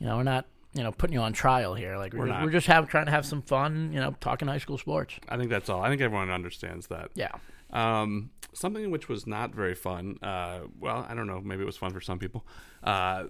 you 0.00 0.06
know, 0.06 0.16
we're 0.16 0.22
not." 0.24 0.46
You 0.72 0.84
know, 0.84 0.92
putting 0.92 1.14
you 1.14 1.20
on 1.20 1.32
trial 1.32 1.74
here. 1.74 1.96
Like 1.96 2.12
we're, 2.12 2.20
We're 2.20 2.26
just, 2.26 2.38
not. 2.38 2.44
we're 2.44 2.52
just 2.52 2.66
have, 2.68 2.88
trying 2.88 3.06
to 3.06 3.10
have 3.10 3.26
some 3.26 3.42
fun. 3.42 3.92
You 3.92 3.98
know, 3.98 4.14
talking 4.20 4.46
high 4.46 4.58
school 4.58 4.78
sports. 4.78 5.14
I 5.28 5.36
think 5.36 5.50
that's 5.50 5.68
all. 5.68 5.82
I 5.82 5.88
think 5.88 6.00
everyone 6.00 6.30
understands 6.30 6.86
that. 6.86 7.10
Yeah. 7.14 7.32
Um, 7.72 8.30
something 8.52 8.88
which 8.92 9.08
was 9.08 9.26
not 9.26 9.52
very 9.52 9.74
fun. 9.74 10.18
Uh, 10.22 10.60
well, 10.78 11.04
I 11.08 11.14
don't 11.14 11.26
know. 11.26 11.40
Maybe 11.40 11.62
it 11.62 11.66
was 11.66 11.76
fun 11.76 11.92
for 11.92 12.00
some 12.00 12.20
people. 12.20 12.46
Uh, 12.84 13.24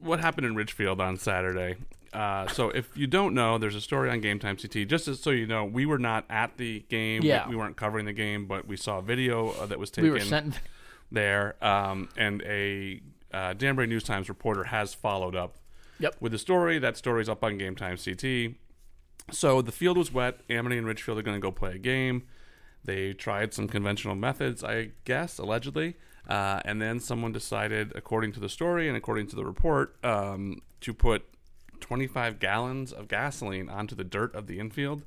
what 0.00 0.20
happened 0.20 0.46
in 0.46 0.54
Ridgefield 0.54 1.02
on 1.02 1.18
Saturday? 1.18 1.76
Uh, 2.14 2.46
so 2.48 2.70
if 2.70 2.96
you 2.96 3.06
don't 3.06 3.34
know, 3.34 3.58
there's 3.58 3.74
a 3.74 3.80
story 3.80 4.08
on 4.08 4.20
Game 4.20 4.38
Time 4.38 4.56
CT. 4.56 4.88
Just 4.88 5.08
as, 5.08 5.20
so 5.20 5.30
you 5.30 5.46
know, 5.46 5.64
we 5.64 5.84
were 5.84 5.98
not 5.98 6.24
at 6.30 6.56
the 6.56 6.80
game. 6.88 7.22
Yeah. 7.22 7.48
We 7.48 7.56
weren't 7.56 7.76
covering 7.76 8.06
the 8.06 8.12
game, 8.12 8.46
but 8.46 8.66
we 8.66 8.76
saw 8.76 8.98
a 8.98 9.02
video 9.02 9.50
uh, 9.50 9.66
that 9.66 9.78
was 9.78 9.90
taken 9.90 10.04
We 10.04 10.10
were 10.18 10.20
sent. 10.20 10.60
there, 11.10 11.56
um, 11.62 12.08
and 12.16 12.40
a 12.42 13.02
uh, 13.32 13.52
Danbury 13.54 13.86
News 13.88 14.04
Times 14.04 14.28
reporter 14.28 14.64
has 14.64 14.94
followed 14.94 15.34
up 15.34 15.56
Yep. 15.98 16.16
with 16.20 16.32
the 16.32 16.38
story. 16.38 16.78
That 16.78 16.96
story's 16.96 17.28
up 17.28 17.42
on 17.44 17.58
Game 17.58 17.76
Time 17.76 17.96
CT. 17.96 18.54
So 19.30 19.62
the 19.62 19.72
field 19.72 19.96
was 19.96 20.12
wet. 20.12 20.40
Amity 20.50 20.76
and 20.78 20.86
Ridgefield 20.86 21.18
are 21.18 21.22
going 21.22 21.36
to 21.36 21.40
go 21.40 21.50
play 21.50 21.74
a 21.74 21.78
game. 21.78 22.24
They 22.84 23.12
tried 23.14 23.54
some 23.54 23.68
conventional 23.68 24.14
methods, 24.14 24.62
I 24.62 24.90
guess, 25.04 25.38
allegedly. 25.38 25.96
Uh, 26.28 26.60
and 26.64 26.80
then 26.80 27.00
someone 27.00 27.32
decided, 27.32 27.92
according 27.94 28.32
to 28.32 28.40
the 28.40 28.48
story 28.48 28.88
and 28.88 28.96
according 28.96 29.26
to 29.28 29.36
the 29.36 29.44
report, 29.44 29.96
um, 30.04 30.60
to 30.80 30.92
put 30.92 31.24
25 31.80 32.38
gallons 32.38 32.92
of 32.92 33.08
gasoline 33.08 33.68
onto 33.68 33.94
the 33.94 34.04
dirt 34.04 34.34
of 34.34 34.46
the 34.46 34.58
infield 34.58 35.04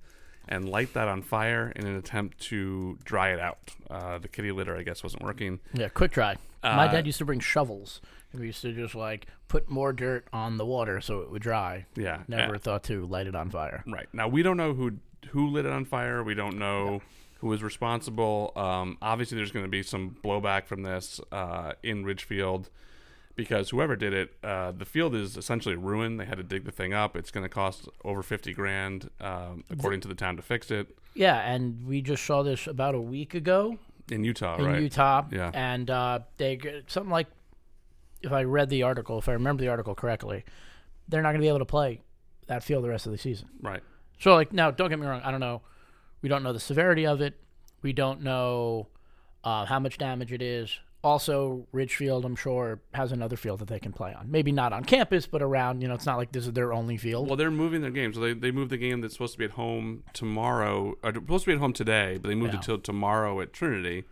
and 0.47 0.69
light 0.69 0.93
that 0.93 1.08
on 1.08 1.21
fire 1.21 1.71
in 1.76 1.86
an 1.86 1.95
attempt 1.95 2.39
to 2.39 2.97
dry 3.04 3.30
it 3.30 3.39
out. 3.39 3.71
Uh, 3.89 4.17
the 4.17 4.28
kitty 4.28 4.52
litter, 4.52 4.76
I 4.78 4.84
guess, 4.84 5.04
wasn't 5.04 5.21
working. 5.23 5.60
Yeah, 5.73 5.89
quick 5.89 6.12
dry. 6.12 6.38
My 6.63 6.88
Uh, 6.88 6.91
dad 6.91 7.06
used 7.06 7.17
to 7.19 7.26
bring 7.26 7.39
shovels, 7.39 8.02
we 8.39 8.47
used 8.47 8.62
to 8.62 8.73
just 8.73 8.95
like 8.95 9.28
put 9.47 9.69
more 9.69 9.93
dirt 9.93 10.28
on 10.34 10.58
the 10.58 10.65
water 10.65 11.02
so 11.02 11.19
it 11.21 11.32
would 11.32 11.41
dry. 11.41 11.86
Yeah. 11.95 12.23
Never 12.28 12.56
Uh, 12.56 12.60
thought 12.60 12.84
to 12.86 13.06
light 13.06 13.28
it 13.28 13.36
on 13.36 13.50
fire. 13.50 13.84
Right 13.88 14.08
now, 14.13 14.28
we 14.28 14.43
don't 14.43 14.58
know 14.58 14.73
who 14.73 14.93
who 15.30 15.47
lit 15.47 15.65
it 15.65 15.71
on 15.71 15.86
fire. 15.86 16.23
We 16.23 16.34
don't 16.36 16.58
know 16.58 17.02
who 17.39 17.47
was 17.47 17.62
responsible. 17.63 18.52
Um, 18.56 18.97
obviously, 19.02 19.36
there's 19.38 19.52
going 19.52 19.65
to 19.65 19.69
be 19.71 19.84
some 19.84 20.17
blowback 20.23 20.65
from 20.65 20.84
this 20.84 21.19
uh, 21.32 21.73
in 21.84 22.04
Ridgefield 22.06 22.69
because 23.36 23.69
whoever 23.69 23.95
did 23.95 24.13
it, 24.13 24.34
uh, 24.43 24.71
the 24.71 24.86
field 24.86 25.13
is 25.13 25.38
essentially 25.38 25.76
ruined. 25.76 26.19
They 26.19 26.26
had 26.26 26.38
to 26.38 26.43
dig 26.43 26.65
the 26.65 26.71
thing 26.71 26.93
up. 26.93 27.15
It's 27.15 27.30
going 27.30 27.43
to 27.43 27.50
cost 27.50 27.88
over 28.04 28.23
fifty 28.23 28.54
grand, 28.54 29.10
um, 29.19 29.63
according 29.69 30.02
to 30.02 30.08
the 30.08 30.15
town, 30.15 30.36
to 30.38 30.41
fix 30.41 30.71
it 30.71 30.88
Yeah, 31.13 31.38
and 31.39 31.86
we 31.86 32.02
just 32.02 32.23
saw 32.26 32.41
this 32.43 32.65
about 32.67 32.95
a 32.95 33.02
week 33.02 33.34
ago 33.36 33.78
in 34.10 34.23
Utah, 34.23 34.58
in 34.58 34.65
right? 34.65 34.82
Utah. 34.82 35.26
Yeah. 35.32 35.52
And 35.54 35.89
uh, 35.91 36.19
they 36.38 36.60
something 36.88 37.12
like, 37.12 37.28
if 38.21 38.32
I 38.32 38.43
read 38.43 38.69
the 38.69 38.84
article, 38.84 39.17
if 39.19 39.30
I 39.30 39.34
remember 39.34 39.62
the 39.62 39.69
article 39.69 39.95
correctly, 39.95 40.43
they're 41.08 41.21
not 41.21 41.30
going 41.30 41.39
to 41.41 41.43
be 41.45 41.47
able 41.49 41.60
to 41.60 41.65
play 41.65 42.01
that 42.47 42.63
field 42.63 42.84
the 42.84 42.89
rest 42.89 43.06
of 43.06 43.12
the 43.12 43.17
season. 43.17 43.47
Right. 43.62 43.82
So, 44.19 44.34
like, 44.34 44.51
now, 44.53 44.71
don't 44.71 44.89
get 44.89 44.99
me 44.99 45.06
wrong. 45.06 45.21
I 45.23 45.32
don't 45.32 45.39
know. 45.39 45.62
We 46.21 46.30
don't 46.30 46.43
know 46.43 46.53
the 46.53 46.60
severity 46.60 47.06
of 47.06 47.21
it. 47.21 47.36
We 47.82 47.93
don't 47.93 48.21
know 48.23 48.88
uh, 49.43 49.65
how 49.65 49.80
much 49.80 49.97
damage 49.97 50.32
it 50.34 50.41
is. 50.41 50.80
Also, 51.03 51.67
Ridgefield, 51.71 52.25
I'm 52.25 52.36
sure, 52.36 52.82
has 52.93 53.12
another 53.12 53.38
field 53.38 53.60
that 53.60 53.67
they 53.67 53.80
can 53.80 53.93
play 53.93 54.13
on. 54.13 54.32
Maybe 54.32 54.51
not 54.51 54.73
on 54.73 54.84
campus, 54.84 55.27
but 55.27 55.43
around. 55.43 55.82
You 55.82 55.88
know, 55.88 55.93
it's 55.93 56.08
not 56.08 56.17
like 56.17 56.32
this 56.32 56.47
is 56.47 56.53
their 56.53 56.73
only 56.73 56.97
field. 56.97 57.27
Well, 57.27 57.38
they're 57.38 57.51
moving 57.51 57.82
their 57.82 57.91
game, 57.91 58.13
so 58.13 58.19
they 58.19 58.34
they 58.34 58.51
moved 58.51 58.71
the 58.71 58.77
game 58.77 59.01
that's 59.01 59.13
supposed 59.13 59.34
to 59.34 59.38
be 59.39 59.45
at 59.45 59.51
home 59.51 60.03
tomorrow. 60.13 60.95
Or 61.03 61.13
supposed 61.13 61.45
to 61.45 61.51
be 61.51 61.53
at 61.53 61.60
home 61.60 61.71
today, 61.73 62.17
but 62.19 62.27
they 62.27 62.36
moved 62.36 62.53
Yeah. 62.53 62.60
it 62.60 62.63
till 62.65 62.80
tomorrow 62.80 63.39
at 63.41 63.53
Trinity. 63.53 64.06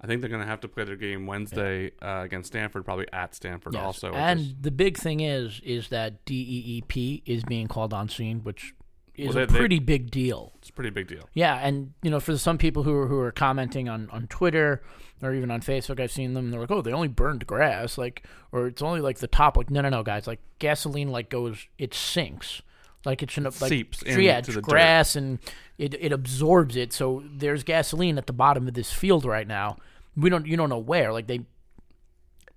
I 0.00 0.06
think 0.06 0.20
they're 0.20 0.30
going 0.30 0.42
to 0.42 0.46
have 0.46 0.60
to 0.60 0.68
play 0.68 0.84
their 0.84 0.96
game 0.96 1.26
Wednesday 1.26 1.90
uh, 2.02 2.22
against 2.24 2.48
Stamford, 2.48 2.84
probably 2.84 3.06
at 3.12 3.34
Stamford 3.34 3.74
Yes. 3.74 3.82
also. 3.82 4.12
and 4.12 4.40
is- 4.40 4.54
the 4.60 4.70
big 4.70 4.96
thing 4.98 5.20
is, 5.20 5.60
is 5.64 5.88
that 5.88 6.24
DEEP 6.26 7.22
is 7.26 7.44
being 7.44 7.66
called 7.66 7.94
on 7.94 8.08
scene, 8.08 8.40
which 8.42 8.74
is 9.14 9.28
Well, 9.34 9.44
a 9.44 9.46
they- 9.46 9.52
they- 9.54 9.58
pretty 9.58 9.78
big 9.78 10.10
deal. 10.10 10.52
it's 10.58 10.68
a 10.68 10.72
pretty 10.72 10.90
big 10.90 11.06
deal. 11.08 11.28
Yeah, 11.32 11.54
and 11.56 11.92
you 12.02 12.10
know, 12.10 12.20
for 12.20 12.36
some 12.36 12.58
people 12.58 12.82
who 12.82 12.94
are 12.94 13.06
who 13.06 13.18
are 13.20 13.32
commenting 13.32 13.88
on 13.88 14.10
on 14.10 14.26
Twitter 14.26 14.82
or 15.22 15.32
even 15.34 15.50
on 15.50 15.62
Facebook, 15.62 15.98
I've 15.98 16.12
seen 16.12 16.34
them. 16.34 16.50
They're 16.50 16.60
like, 16.60 16.70
"Oh, 16.70 16.82
they 16.82 16.92
only 16.92 17.08
burned 17.08 17.46
grass, 17.46 17.96
like, 17.96 18.26
or 18.52 18.66
it's 18.66 18.82
only 18.82 19.00
like 19.00 19.18
the 19.18 19.26
top." 19.26 19.56
Like, 19.56 19.70
no, 19.70 19.80
no, 19.80 19.88
no, 19.88 20.02
guys. 20.02 20.26
Like, 20.26 20.40
gasoline 20.58 21.08
like 21.08 21.30
goes, 21.30 21.66
it 21.78 21.94
sinks, 21.94 22.60
like 23.06 23.22
it's 23.22 23.38
in 23.38 23.46
a, 23.46 23.50
like, 23.60 23.70
seeps 23.70 24.02
yeah, 24.04 24.38
into 24.38 24.50
the 24.52 24.60
dirt. 24.60 24.64
grass 24.64 25.16
and 25.16 25.38
it 25.78 25.94
it 25.94 26.12
absorbs 26.12 26.76
it. 26.76 26.92
So 26.92 27.22
there's 27.24 27.62
gasoline 27.62 28.18
at 28.18 28.26
the 28.26 28.34
bottom 28.34 28.68
of 28.68 28.74
this 28.74 28.92
field 28.92 29.24
right 29.24 29.46
now. 29.48 29.78
We 30.16 30.28
don't, 30.28 30.46
you 30.46 30.56
don't 30.56 30.68
know 30.68 30.78
where. 30.78 31.12
Like 31.12 31.26
they, 31.26 31.40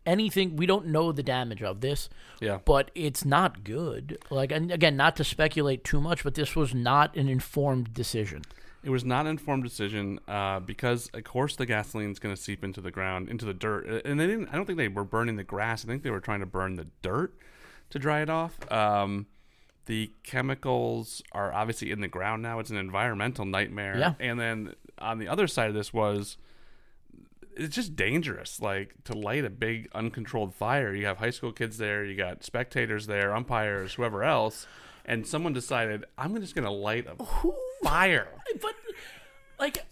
anything. 0.05 0.55
We 0.55 0.65
don't 0.65 0.87
know 0.87 1.11
the 1.11 1.23
damage 1.23 1.61
of 1.61 1.81
this 1.81 2.09
Yeah. 2.41 2.59
but 2.65 2.91
it's 2.95 3.23
not 3.25 3.63
good. 3.63 4.17
Like, 4.29 4.51
and 4.51 4.71
again, 4.71 4.97
not 4.97 5.15
to 5.17 5.23
speculate 5.23 5.83
too 5.83 6.01
much, 6.01 6.23
but 6.23 6.35
this 6.35 6.55
was 6.55 6.73
not 6.73 7.15
an 7.15 7.29
informed 7.29 7.93
decision. 7.93 8.43
It 8.81 8.91
was 8.91 9.03
not 9.03 9.25
an 9.25 9.31
informed 9.31 9.63
decision 9.63 10.19
uh, 10.25 10.61
because, 10.61 11.09
of 11.13 11.25
course, 11.25 11.57
the 11.57 11.65
gasoline 11.65 12.11
is 12.11 12.17
going 12.19 12.33
to 12.33 12.41
seep 12.41 12.63
into 12.63 12.79
the 12.79 12.91
ground, 12.91 13.27
into 13.27 13.43
the 13.43 13.53
dirt, 13.53 14.05
and 14.05 14.17
they 14.17 14.25
didn't. 14.25 14.47
I 14.47 14.55
don't 14.55 14.65
think 14.65 14.77
they 14.77 14.87
were 14.87 15.03
burning 15.03 15.35
the 15.35 15.43
grass. 15.43 15.83
I 15.83 15.87
think 15.89 16.01
they 16.01 16.11
were 16.11 16.21
trying 16.21 16.39
to 16.39 16.45
burn 16.45 16.75
the 16.75 16.87
dirt 17.01 17.35
to 17.89 17.99
dry 17.99 18.21
it 18.21 18.29
off. 18.29 18.57
Um, 18.71 19.25
the 19.89 20.11
chemicals 20.21 21.23
are 21.31 21.51
obviously 21.51 21.89
in 21.89 21.99
the 21.99 22.07
ground 22.07 22.43
now. 22.43 22.59
It's 22.59 22.69
an 22.69 22.77
environmental 22.77 23.43
nightmare. 23.43 23.97
Yeah. 23.97 24.13
And 24.19 24.39
then 24.39 24.75
on 24.99 25.17
the 25.17 25.27
other 25.27 25.47
side 25.47 25.67
of 25.67 25.73
this 25.73 25.91
was 25.91 26.37
it's 27.57 27.75
just 27.75 27.95
dangerous 27.95 28.61
like 28.61 28.93
to 29.05 29.13
light 29.13 29.43
a 29.43 29.49
big 29.49 29.89
uncontrolled 29.93 30.53
fire 30.53 30.93
you 30.93 31.05
have 31.05 31.17
high 31.17 31.29
school 31.29 31.51
kids 31.51 31.77
there 31.77 32.05
you 32.05 32.15
got 32.15 32.43
spectators 32.43 33.07
there 33.07 33.35
umpires 33.35 33.93
whoever 33.95 34.23
else 34.23 34.67
and 35.05 35.25
someone 35.25 35.51
decided 35.51 36.05
i'm 36.17 36.39
just 36.39 36.53
going 36.53 36.63
to 36.65 36.71
light 36.71 37.05
a 37.07 37.25
fire 37.83 38.27
But 38.61 38.75
like, 39.59 39.85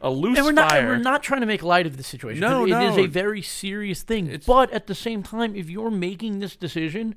a 0.00 0.10
loose 0.10 0.38
and 0.38 0.46
we're 0.46 0.52
not 0.52 0.70
fire 0.70 0.86
we're 0.86 0.96
not 0.96 1.22
trying 1.22 1.40
to 1.40 1.46
make 1.46 1.62
light 1.62 1.86
of 1.86 1.96
the 1.96 2.02
situation. 2.02 2.40
No, 2.40 2.64
it 2.64 2.70
is 2.70 2.96
no. 2.96 3.04
a 3.04 3.06
very 3.06 3.42
serious 3.42 4.02
thing. 4.02 4.26
It's- 4.28 4.46
but 4.46 4.70
at 4.72 4.86
the 4.86 4.94
same 4.94 5.22
time, 5.22 5.54
if 5.54 5.68
you're 5.68 5.90
making 5.90 6.38
this 6.38 6.56
decision, 6.56 7.16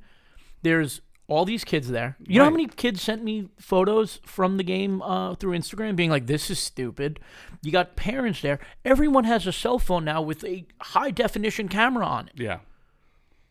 there's 0.63 0.99
all 1.35 1.45
these 1.45 1.63
kids 1.63 1.89
there. 1.89 2.15
You 2.25 2.39
know 2.39 2.45
how 2.45 2.49
Right. 2.51 2.57
many 2.57 2.67
kids 2.67 3.01
sent 3.01 3.23
me 3.23 3.49
photos 3.59 4.19
from 4.25 4.57
the 4.57 4.63
game 4.63 5.01
uh, 5.01 5.35
through 5.35 5.57
Instagram, 5.57 5.95
being 5.95 6.09
like, 6.09 6.27
"This 6.27 6.49
is 6.49 6.59
stupid." 6.59 7.19
You 7.61 7.71
got 7.71 7.95
parents 7.95 8.41
there. 8.41 8.59
Everyone 8.85 9.23
has 9.23 9.47
a 9.47 9.51
cell 9.53 9.79
phone 9.79 10.05
now 10.05 10.21
with 10.21 10.43
a 10.43 10.65
high 10.81 11.11
definition 11.11 11.67
camera 11.69 12.05
on 12.05 12.27
it. 12.27 12.33
yeah 12.35 12.59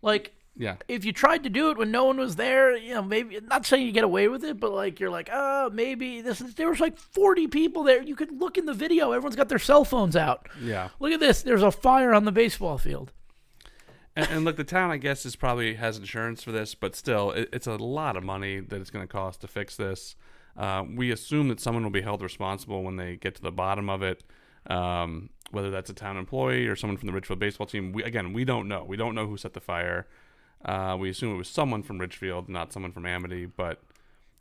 Like, 0.03 0.33
yeah 0.57 0.77
if 0.87 1.05
you 1.07 1.13
tried 1.13 1.43
to 1.45 1.49
do 1.51 1.71
it 1.71 1.79
when 1.79 1.91
no 1.91 2.05
one 2.05 2.19
was 2.19 2.37
there, 2.37 2.77
you 2.77 2.95
know, 2.95 3.03
maybe 3.03 3.39
not 3.41 3.65
saying 3.65 3.87
you 3.87 3.93
get 3.93 4.05
away 4.05 4.29
with 4.29 4.45
it, 4.45 4.61
but 4.61 4.73
like 4.73 5.01
you're 5.01 5.09
like, 5.11 5.31
oh, 5.33 5.71
maybe 5.73 6.21
this. 6.21 6.41
There 6.41 6.69
was 6.69 6.81
like 6.81 6.99
40 6.99 7.47
people 7.49 7.85
there. 7.85 8.03
You 8.03 8.15
could 8.17 8.39
look 8.39 8.59
in 8.59 8.67
the 8.67 8.75
video. 8.75 9.13
Everyone's 9.13 9.37
got 9.37 9.49
their 9.49 9.59
cell 9.59 9.85
phones 9.85 10.15
out. 10.17 10.47
yeah 10.63 10.91
Look 11.01 11.13
at 11.13 11.21
this. 11.21 11.43
There's 11.43 11.63
a 11.63 11.71
fire 11.71 12.13
on 12.13 12.25
the 12.27 12.33
baseball 12.33 12.77
field. 12.77 13.13
And, 14.15 14.29
and 14.31 14.45
look 14.45 14.57
the 14.57 14.65
town 14.65 14.91
i 14.91 14.97
guess 14.97 15.25
is 15.25 15.37
probably 15.37 15.75
has 15.75 15.99
insurance 15.99 16.43
for 16.43 16.53
this 16.53 16.75
but 16.75 16.95
still 16.95 17.31
it, 17.33 17.49
it's 17.53 17.67
a 17.67 17.77
lot 17.77 18.17
of 18.17 18.25
money 18.25 18.61
that 18.61 18.81
it's 18.81 18.91
going 18.91 19.07
to 19.07 19.13
cost 19.13 19.41
to 19.43 19.49
fix 19.49 19.77
this 19.77 20.17
uh, 20.57 20.85
we 20.95 21.11
assume 21.11 21.49
that 21.49 21.61
someone 21.61 21.83
will 21.83 21.91
be 21.91 22.03
held 22.03 22.21
responsible 22.21 22.83
when 22.83 22.97
they 22.97 23.17
get 23.17 23.35
to 23.35 23.43
the 23.43 23.53
bottom 23.53 23.89
of 23.89 24.03
it 24.03 24.23
um, 24.67 25.31
whether 25.51 25.71
that's 25.71 25.91
a 25.91 25.95
town 25.95 26.17
employee 26.17 26.67
or 26.67 26.77
someone 26.77 26.97
from 26.97 27.07
the 27.07 27.13
Ridgefield 27.13 27.39
baseball 27.39 27.67
team. 27.67 27.93
We, 27.93 28.03
again, 28.03 28.33
we 28.33 28.45
don't 28.45 28.69
know. 28.69 28.85
We 28.85 28.97
don't 28.97 29.15
know 29.15 29.27
who 29.27 29.37
set 29.37 29.53
the 29.53 29.61
fire. 29.61 30.07
Uh, 30.65 30.97
we 30.99 31.11
assume 31.11 31.35
it 31.35 31.39
was 31.39 31.49
someone 31.49 31.83
from 31.83 31.99
Ridgefield, 31.99 32.49
not 32.49 32.73
someone 32.73 32.93
from 32.93 33.07
Amity. 33.07 33.47
But 33.47 33.83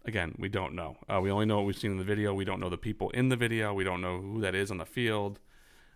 again, 0.06 0.36
we 0.38 0.48
don't 0.48 0.74
know. 0.74 0.98
Uh, 1.10 1.20
we 1.22 1.30
only 1.32 1.46
know 1.46 1.58
what 1.58 1.66
we've 1.66 1.78
seen 1.78 1.92
in 1.92 1.98
the 1.98 2.04
video. 2.04 2.34
We 2.34 2.46
don't 2.46 2.60
know 2.60 2.70
the 2.70 2.78
people 2.78 3.10
in 3.12 3.30
the 3.30 3.36
video. 3.36 3.74
We 3.74 3.84
don't 3.84 4.02
know 4.02 4.20
who 4.20 4.42
that 4.42 4.56
is 4.56 4.72
on 4.72 4.78
the 4.78 4.86
field. 4.86 5.40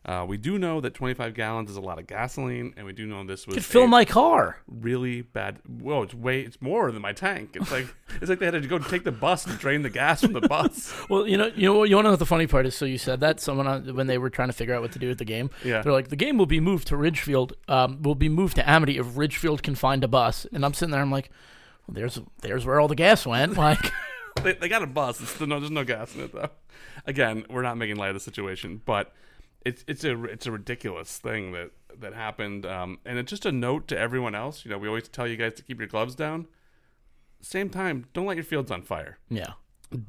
Uh, 0.05 0.23
we 0.27 0.37
do 0.37 0.59
know 0.59 0.79
that 0.81 0.93
25 0.93 1.33
gallons 1.33 1.67
is 1.67 1.77
a 1.77 1.81
lot 1.81 1.97
of 1.97 2.05
gasoline, 2.05 2.75
and 2.77 2.85
we 2.85 2.93
do 2.93 3.07
know 3.07 3.23
this 3.23 3.47
was 3.47 3.55
Could 3.55 3.65
fill 3.65 3.87
my 3.87 4.05
car. 4.05 4.59
really 4.67 5.21
bad. 5.23 5.57
Whoa, 5.67 6.03
it's 6.03 6.13
way. 6.13 6.41
It's 6.41 6.61
more 6.61 6.91
than 6.91 7.01
my 7.01 7.11
tank. 7.11 7.51
It's 7.55 7.71
like 7.71 7.87
it's 8.21 8.29
like 8.29 8.37
they 8.37 8.45
had 8.45 8.51
to 8.53 8.61
go 8.67 8.77
take 8.77 9.03
the 9.03 9.11
bus 9.11 9.47
and 9.47 9.57
drain 9.57 9.81
the 9.81 9.89
gas 9.89 10.21
from 10.21 10.33
the 10.33 10.41
bus. 10.41 10.93
Well, 11.09 11.27
you 11.27 11.37
know, 11.37 11.47
you 11.55 11.63
know, 11.73 11.83
you 11.85 11.95
want 11.95 12.05
to 12.05 12.09
know 12.09 12.11
what 12.11 12.19
the 12.19 12.25
funny 12.27 12.45
part 12.45 12.67
is? 12.67 12.75
So 12.75 12.85
you 12.85 12.99
said 12.99 13.19
that 13.21 13.39
someone 13.39 13.65
on, 13.65 13.95
when 13.95 14.05
they 14.05 14.19
were 14.19 14.29
trying 14.29 14.49
to 14.49 14.53
figure 14.53 14.75
out 14.75 14.81
what 14.83 14.91
to 14.91 14.99
do 14.99 15.07
with 15.07 15.17
the 15.17 15.25
game, 15.25 15.49
Yeah. 15.63 15.81
they're 15.81 15.91
like, 15.93 16.09
the 16.09 16.15
game 16.15 16.37
will 16.37 16.45
be 16.45 16.59
moved 16.59 16.87
to 16.89 16.97
Ridgefield, 16.97 17.53
um, 17.67 18.01
will 18.03 18.13
be 18.15 18.29
moved 18.29 18.55
to 18.57 18.69
Amity 18.69 18.97
if 18.99 19.17
Ridgefield 19.17 19.63
can 19.63 19.73
find 19.73 20.03
a 20.03 20.07
bus. 20.07 20.45
And 20.53 20.63
I'm 20.63 20.73
sitting 20.75 20.91
there, 20.91 21.01
I'm 21.01 21.11
like, 21.11 21.31
well, 21.87 21.95
there's 21.95 22.19
there's 22.41 22.63
where 22.65 22.79
all 22.79 22.87
the 22.87 22.95
gas 22.95 23.25
went. 23.25 23.57
Like, 23.57 23.91
they, 24.43 24.53
they 24.53 24.67
got 24.69 24.83
a 24.83 24.87
bus. 24.87 25.19
It's 25.21 25.39
no, 25.39 25.59
there's 25.59 25.71
no 25.71 25.83
gas 25.83 26.13
in 26.13 26.21
it 26.21 26.31
though. 26.33 26.49
Again, 27.07 27.45
we're 27.49 27.61
not 27.63 27.77
making 27.77 27.95
light 27.95 28.09
of 28.09 28.13
the 28.15 28.19
situation, 28.19 28.81
but 28.85 29.13
it's 29.65 29.83
it's 29.87 30.03
a 30.03 30.23
it's 30.25 30.45
a 30.45 30.51
ridiculous 30.51 31.17
thing 31.17 31.51
that 31.53 31.71
that 31.99 32.13
happened. 32.13 32.65
Um, 32.65 32.99
and 33.05 33.17
it's 33.19 33.29
just 33.29 33.45
a 33.45 33.51
note 33.51 33.87
to 33.89 33.97
everyone 33.97 34.35
else. 34.35 34.63
You 34.65 34.71
know, 34.71 34.77
we 34.77 34.87
always 34.87 35.07
tell 35.07 35.27
you 35.27 35.35
guys 35.37 35.53
to 35.55 35.63
keep 35.63 35.79
your 35.79 35.87
gloves 35.87 36.15
down. 36.15 36.47
Same 37.41 37.69
time, 37.69 38.05
don't 38.13 38.25
light 38.25 38.37
your 38.37 38.43
fields 38.45 38.71
on 38.71 38.81
fire. 38.81 39.17
yeah. 39.29 39.53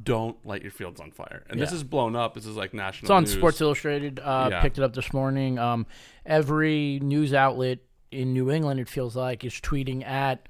Don't 0.02 0.44
light 0.44 0.62
your 0.62 0.70
fields 0.72 1.00
on 1.00 1.10
fire. 1.12 1.44
And 1.50 1.60
this 1.60 1.70
is 1.70 1.84
blown 1.84 2.16
up. 2.16 2.34
This 2.34 2.46
is 2.46 2.56
like 2.56 2.72
national. 2.72 3.06
It's 3.06 3.10
on 3.10 3.22
news. 3.24 3.32
Sports 3.34 3.60
Illustrated. 3.60 4.18
Uh, 4.18 4.48
Yeah. 4.50 4.62
Picked 4.62 4.78
it 4.78 4.82
up 4.84 4.94
this 4.94 5.12
morning. 5.12 5.58
Um, 5.58 5.86
every 6.24 6.98
news 7.00 7.34
outlet 7.34 7.80
in 8.10 8.32
New 8.32 8.50
England, 8.50 8.80
it 8.80 8.88
feels 8.88 9.14
like, 9.14 9.44
is 9.44 9.52
tweeting 9.52 10.04
at 10.04 10.48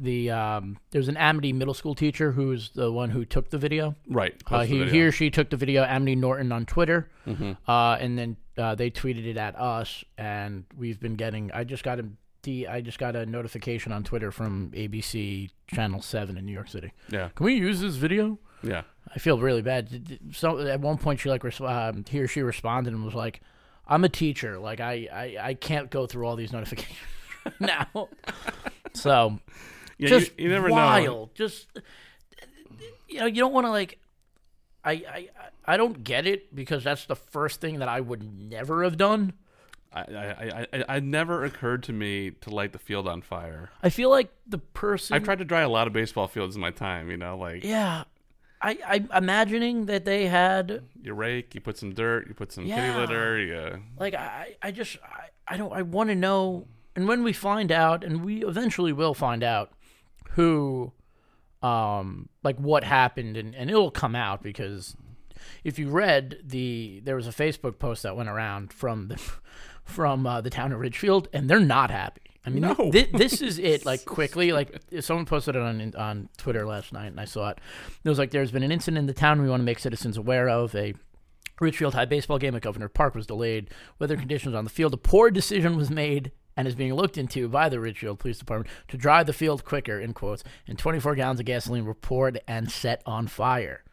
the. 0.00 0.30
Um, 0.30 0.78
there's 0.90 1.08
an 1.08 1.16
Amity 1.16 1.52
middle 1.52 1.74
school 1.74 1.94
teacher 1.94 2.32
who's 2.32 2.70
the 2.70 2.90
one 2.92 3.10
who 3.10 3.24
took 3.24 3.50
the 3.50 3.58
video. 3.58 3.94
Right. 4.08 4.34
Uh, 4.50 4.60
he, 4.64 4.78
video. 4.78 4.92
he 4.92 5.02
or 5.02 5.12
she 5.12 5.30
took 5.30 5.50
the 5.50 5.56
video, 5.56 5.82
Amity 5.84 6.16
Norton, 6.16 6.52
on 6.52 6.64
Twitter, 6.66 7.10
Mm-hmm. 7.26 7.52
uh, 7.70 7.96
and 7.96 8.18
then 8.18 8.36
uh, 8.56 8.74
they 8.74 8.90
tweeted 8.90 9.26
it 9.26 9.36
at 9.36 9.58
us, 9.58 10.04
and 10.16 10.64
we've 10.76 10.98
been 11.00 11.16
getting. 11.16 11.50
I 11.52 11.64
just 11.64 11.84
got 11.84 12.00
a 12.00 12.06
just 12.80 12.98
got 12.98 13.14
a 13.14 13.26
notification 13.26 13.92
on 13.92 14.04
Twitter 14.04 14.30
from 14.30 14.70
ABC 14.74 15.50
Channel 15.66 16.00
Seven 16.00 16.38
in 16.38 16.46
New 16.46 16.52
York 16.52 16.68
City. 16.68 16.92
Yeah. 17.10 17.28
Can 17.34 17.44
we 17.44 17.54
use 17.54 17.80
this 17.80 17.96
video? 17.96 18.38
Yeah. 18.62 18.82
I 19.14 19.18
feel 19.18 19.38
really 19.38 19.60
bad. 19.62 19.90
D- 19.90 19.98
d- 19.98 20.18
So 20.32 20.58
at 20.58 20.80
one 20.80 20.96
point, 20.98 21.20
she 21.20 21.28
like 21.28 21.44
um, 21.60 22.04
he 22.08 22.20
or 22.20 22.26
she 22.28 22.40
responded 22.42 22.94
and 22.94 23.04
was 23.04 23.14
like, 23.14 23.40
"I'm 23.86 24.04
a 24.04 24.08
teacher. 24.08 24.58
Like 24.58 24.80
I 24.80 25.08
I, 25.12 25.48
I 25.48 25.54
can't 25.54 25.90
go 25.90 26.06
through 26.06 26.26
all 26.26 26.36
these 26.36 26.52
notifications 26.52 26.96
now." 27.60 27.86
so 28.94 29.38
Yeah. 29.98 30.08
just 30.08 30.38
you, 30.38 30.44
you 30.44 30.50
never 30.50 30.68
know. 30.68 30.74
wild. 30.74 31.34
Just 31.34 31.66
you 33.08 33.20
know, 33.20 33.26
you 33.26 33.36
don't 33.36 33.52
want 33.52 33.66
to 33.66 33.70
like. 33.70 33.98
I, 34.84 34.92
I 34.92 35.28
I 35.64 35.76
don't 35.76 36.02
get 36.02 36.26
it 36.26 36.54
because 36.54 36.84
that's 36.84 37.06
the 37.06 37.16
first 37.16 37.60
thing 37.60 37.80
that 37.80 37.88
I 37.88 38.00
would 38.00 38.22
never 38.48 38.84
have 38.84 38.96
done. 38.96 39.34
I, 39.92 40.00
I, 40.00 40.66
I, 40.72 40.84
I, 40.88 41.00
never 41.00 41.44
occurred 41.44 41.82
to 41.84 41.94
me 41.94 42.30
to 42.42 42.50
light 42.50 42.72
the 42.72 42.78
field 42.78 43.08
on 43.08 43.22
fire. 43.22 43.70
I 43.82 43.88
feel 43.88 44.10
like 44.10 44.30
the 44.46 44.58
person. 44.58 45.16
I've 45.16 45.24
tried 45.24 45.38
to 45.38 45.46
dry 45.46 45.62
a 45.62 45.68
lot 45.68 45.86
of 45.86 45.94
baseball 45.94 46.28
fields 46.28 46.56
in 46.56 46.60
my 46.60 46.70
time. 46.70 47.10
You 47.10 47.16
know, 47.16 47.38
like 47.38 47.64
Yeah, 47.64 48.04
I 48.60 48.78
I'm 48.86 49.08
imagining 49.14 49.86
that 49.86 50.04
they 50.04 50.26
had 50.26 50.82
you 51.02 51.14
rake, 51.14 51.54
you 51.54 51.60
put 51.60 51.78
some 51.78 51.94
dirt, 51.94 52.28
you 52.28 52.34
put 52.34 52.52
some 52.52 52.66
kitty 52.66 52.96
litter, 52.98 53.38
you 53.38 53.82
like 53.98 54.14
I 54.14 54.56
I 54.62 54.70
just 54.70 54.98
I, 55.02 55.28
I 55.46 55.56
don't 55.56 55.72
I 55.72 55.82
want 55.82 56.10
to 56.10 56.14
know 56.14 56.66
and 56.96 57.06
when 57.06 57.22
we 57.22 57.32
find 57.32 57.70
out 57.70 58.04
and 58.04 58.24
we 58.24 58.44
eventually 58.44 58.92
will 58.92 59.14
find 59.14 59.42
out 59.42 59.72
who 60.30 60.92
um 61.62 62.28
like 62.44 62.56
what 62.58 62.84
happened 62.84 63.36
and, 63.36 63.54
and 63.54 63.68
it'll 63.68 63.90
come 63.90 64.14
out 64.14 64.42
because 64.42 64.96
if 65.64 65.78
you 65.78 65.88
read 65.88 66.38
the 66.44 67.00
there 67.04 67.16
was 67.16 67.26
a 67.26 67.30
Facebook 67.32 67.78
post 67.78 68.02
that 68.04 68.16
went 68.16 68.28
around 68.28 68.72
from 68.72 69.08
the 69.08 69.20
from 69.84 70.26
uh, 70.26 70.40
the 70.40 70.50
town 70.50 70.72
of 70.72 70.78
Ridgefield 70.80 71.28
and 71.32 71.48
they're 71.48 71.58
not 71.60 71.90
happy. 71.90 72.20
I 72.44 72.50
mean, 72.50 72.60
No. 72.62 72.74
thi- 72.92 73.08
this 73.12 73.40
is 73.42 73.58
it. 73.72 73.84
Like 73.86 74.04
quickly, 74.04 74.52
like 74.52 74.80
someone 75.00 75.26
posted 75.26 75.56
it 75.56 75.62
on 75.62 75.94
on 75.96 76.28
Twitter 76.36 76.66
last 76.66 76.92
night, 76.92 77.06
and 77.06 77.18
I 77.20 77.24
saw 77.24 77.48
it. 77.50 77.58
It 78.04 78.08
was 78.08 78.18
like, 78.18 78.30
"There's 78.30 78.50
been 78.50 78.62
an 78.62 78.70
incident 78.72 78.98
in 78.98 79.06
the 79.06 79.12
town 79.14 79.42
we 79.42 79.48
want 79.48 79.60
to 79.60 79.64
make 79.64 79.78
citizens 79.78 80.16
aware 80.16 80.48
of. 80.48 80.74
A 80.74 80.94
Ridgefield 81.60 81.94
High 81.94 82.04
baseball 82.04 82.38
game 82.38 82.54
at 82.54 82.62
Governor 82.62 82.88
Park 82.88 83.14
was 83.14 83.26
delayed. 83.26 83.70
Weather 83.98 84.16
conditions 84.16 84.54
on 84.54 84.64
the 84.64 84.70
field. 84.70 84.94
A 84.94 84.98
poor 84.98 85.30
decision 85.30 85.76
was 85.76 85.90
made." 85.90 86.30
And 86.58 86.66
is 86.66 86.74
being 86.74 86.92
looked 86.92 87.16
into 87.16 87.48
by 87.48 87.68
the 87.68 87.78
Ridgefield 87.78 88.18
Police 88.18 88.40
Department 88.40 88.68
to 88.88 88.96
dry 88.96 89.22
the 89.22 89.32
field 89.32 89.64
quicker, 89.64 90.00
in 90.00 90.12
quotes, 90.12 90.42
and 90.66 90.76
24 90.76 91.14
gallons 91.14 91.38
of 91.38 91.46
gasoline 91.46 91.84
were 91.84 91.94
poured 91.94 92.40
and 92.48 92.68
set 92.68 93.00
on 93.06 93.28
fire. 93.28 93.84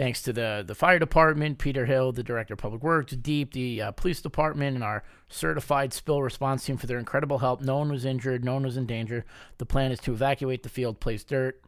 Thanks 0.00 0.22
to 0.22 0.32
the, 0.32 0.64
the 0.66 0.74
fire 0.74 0.98
department, 0.98 1.58
Peter 1.58 1.84
Hill, 1.84 2.12
the 2.12 2.22
director 2.22 2.54
of 2.54 2.60
public 2.60 2.82
works, 2.82 3.12
Deep, 3.12 3.52
the 3.52 3.82
uh, 3.82 3.90
police 3.90 4.22
department, 4.22 4.76
and 4.76 4.82
our 4.82 5.04
certified 5.28 5.92
spill 5.92 6.22
response 6.22 6.64
team 6.64 6.78
for 6.78 6.86
their 6.86 6.98
incredible 6.98 7.36
help. 7.36 7.60
No 7.60 7.76
one 7.76 7.90
was 7.90 8.06
injured, 8.06 8.42
no 8.42 8.54
one 8.54 8.62
was 8.62 8.78
in 8.78 8.86
danger. 8.86 9.26
The 9.58 9.66
plan 9.66 9.92
is 9.92 10.00
to 10.00 10.12
evacuate 10.14 10.62
the 10.62 10.70
field, 10.70 11.00
place 11.00 11.22
dirt, 11.22 11.60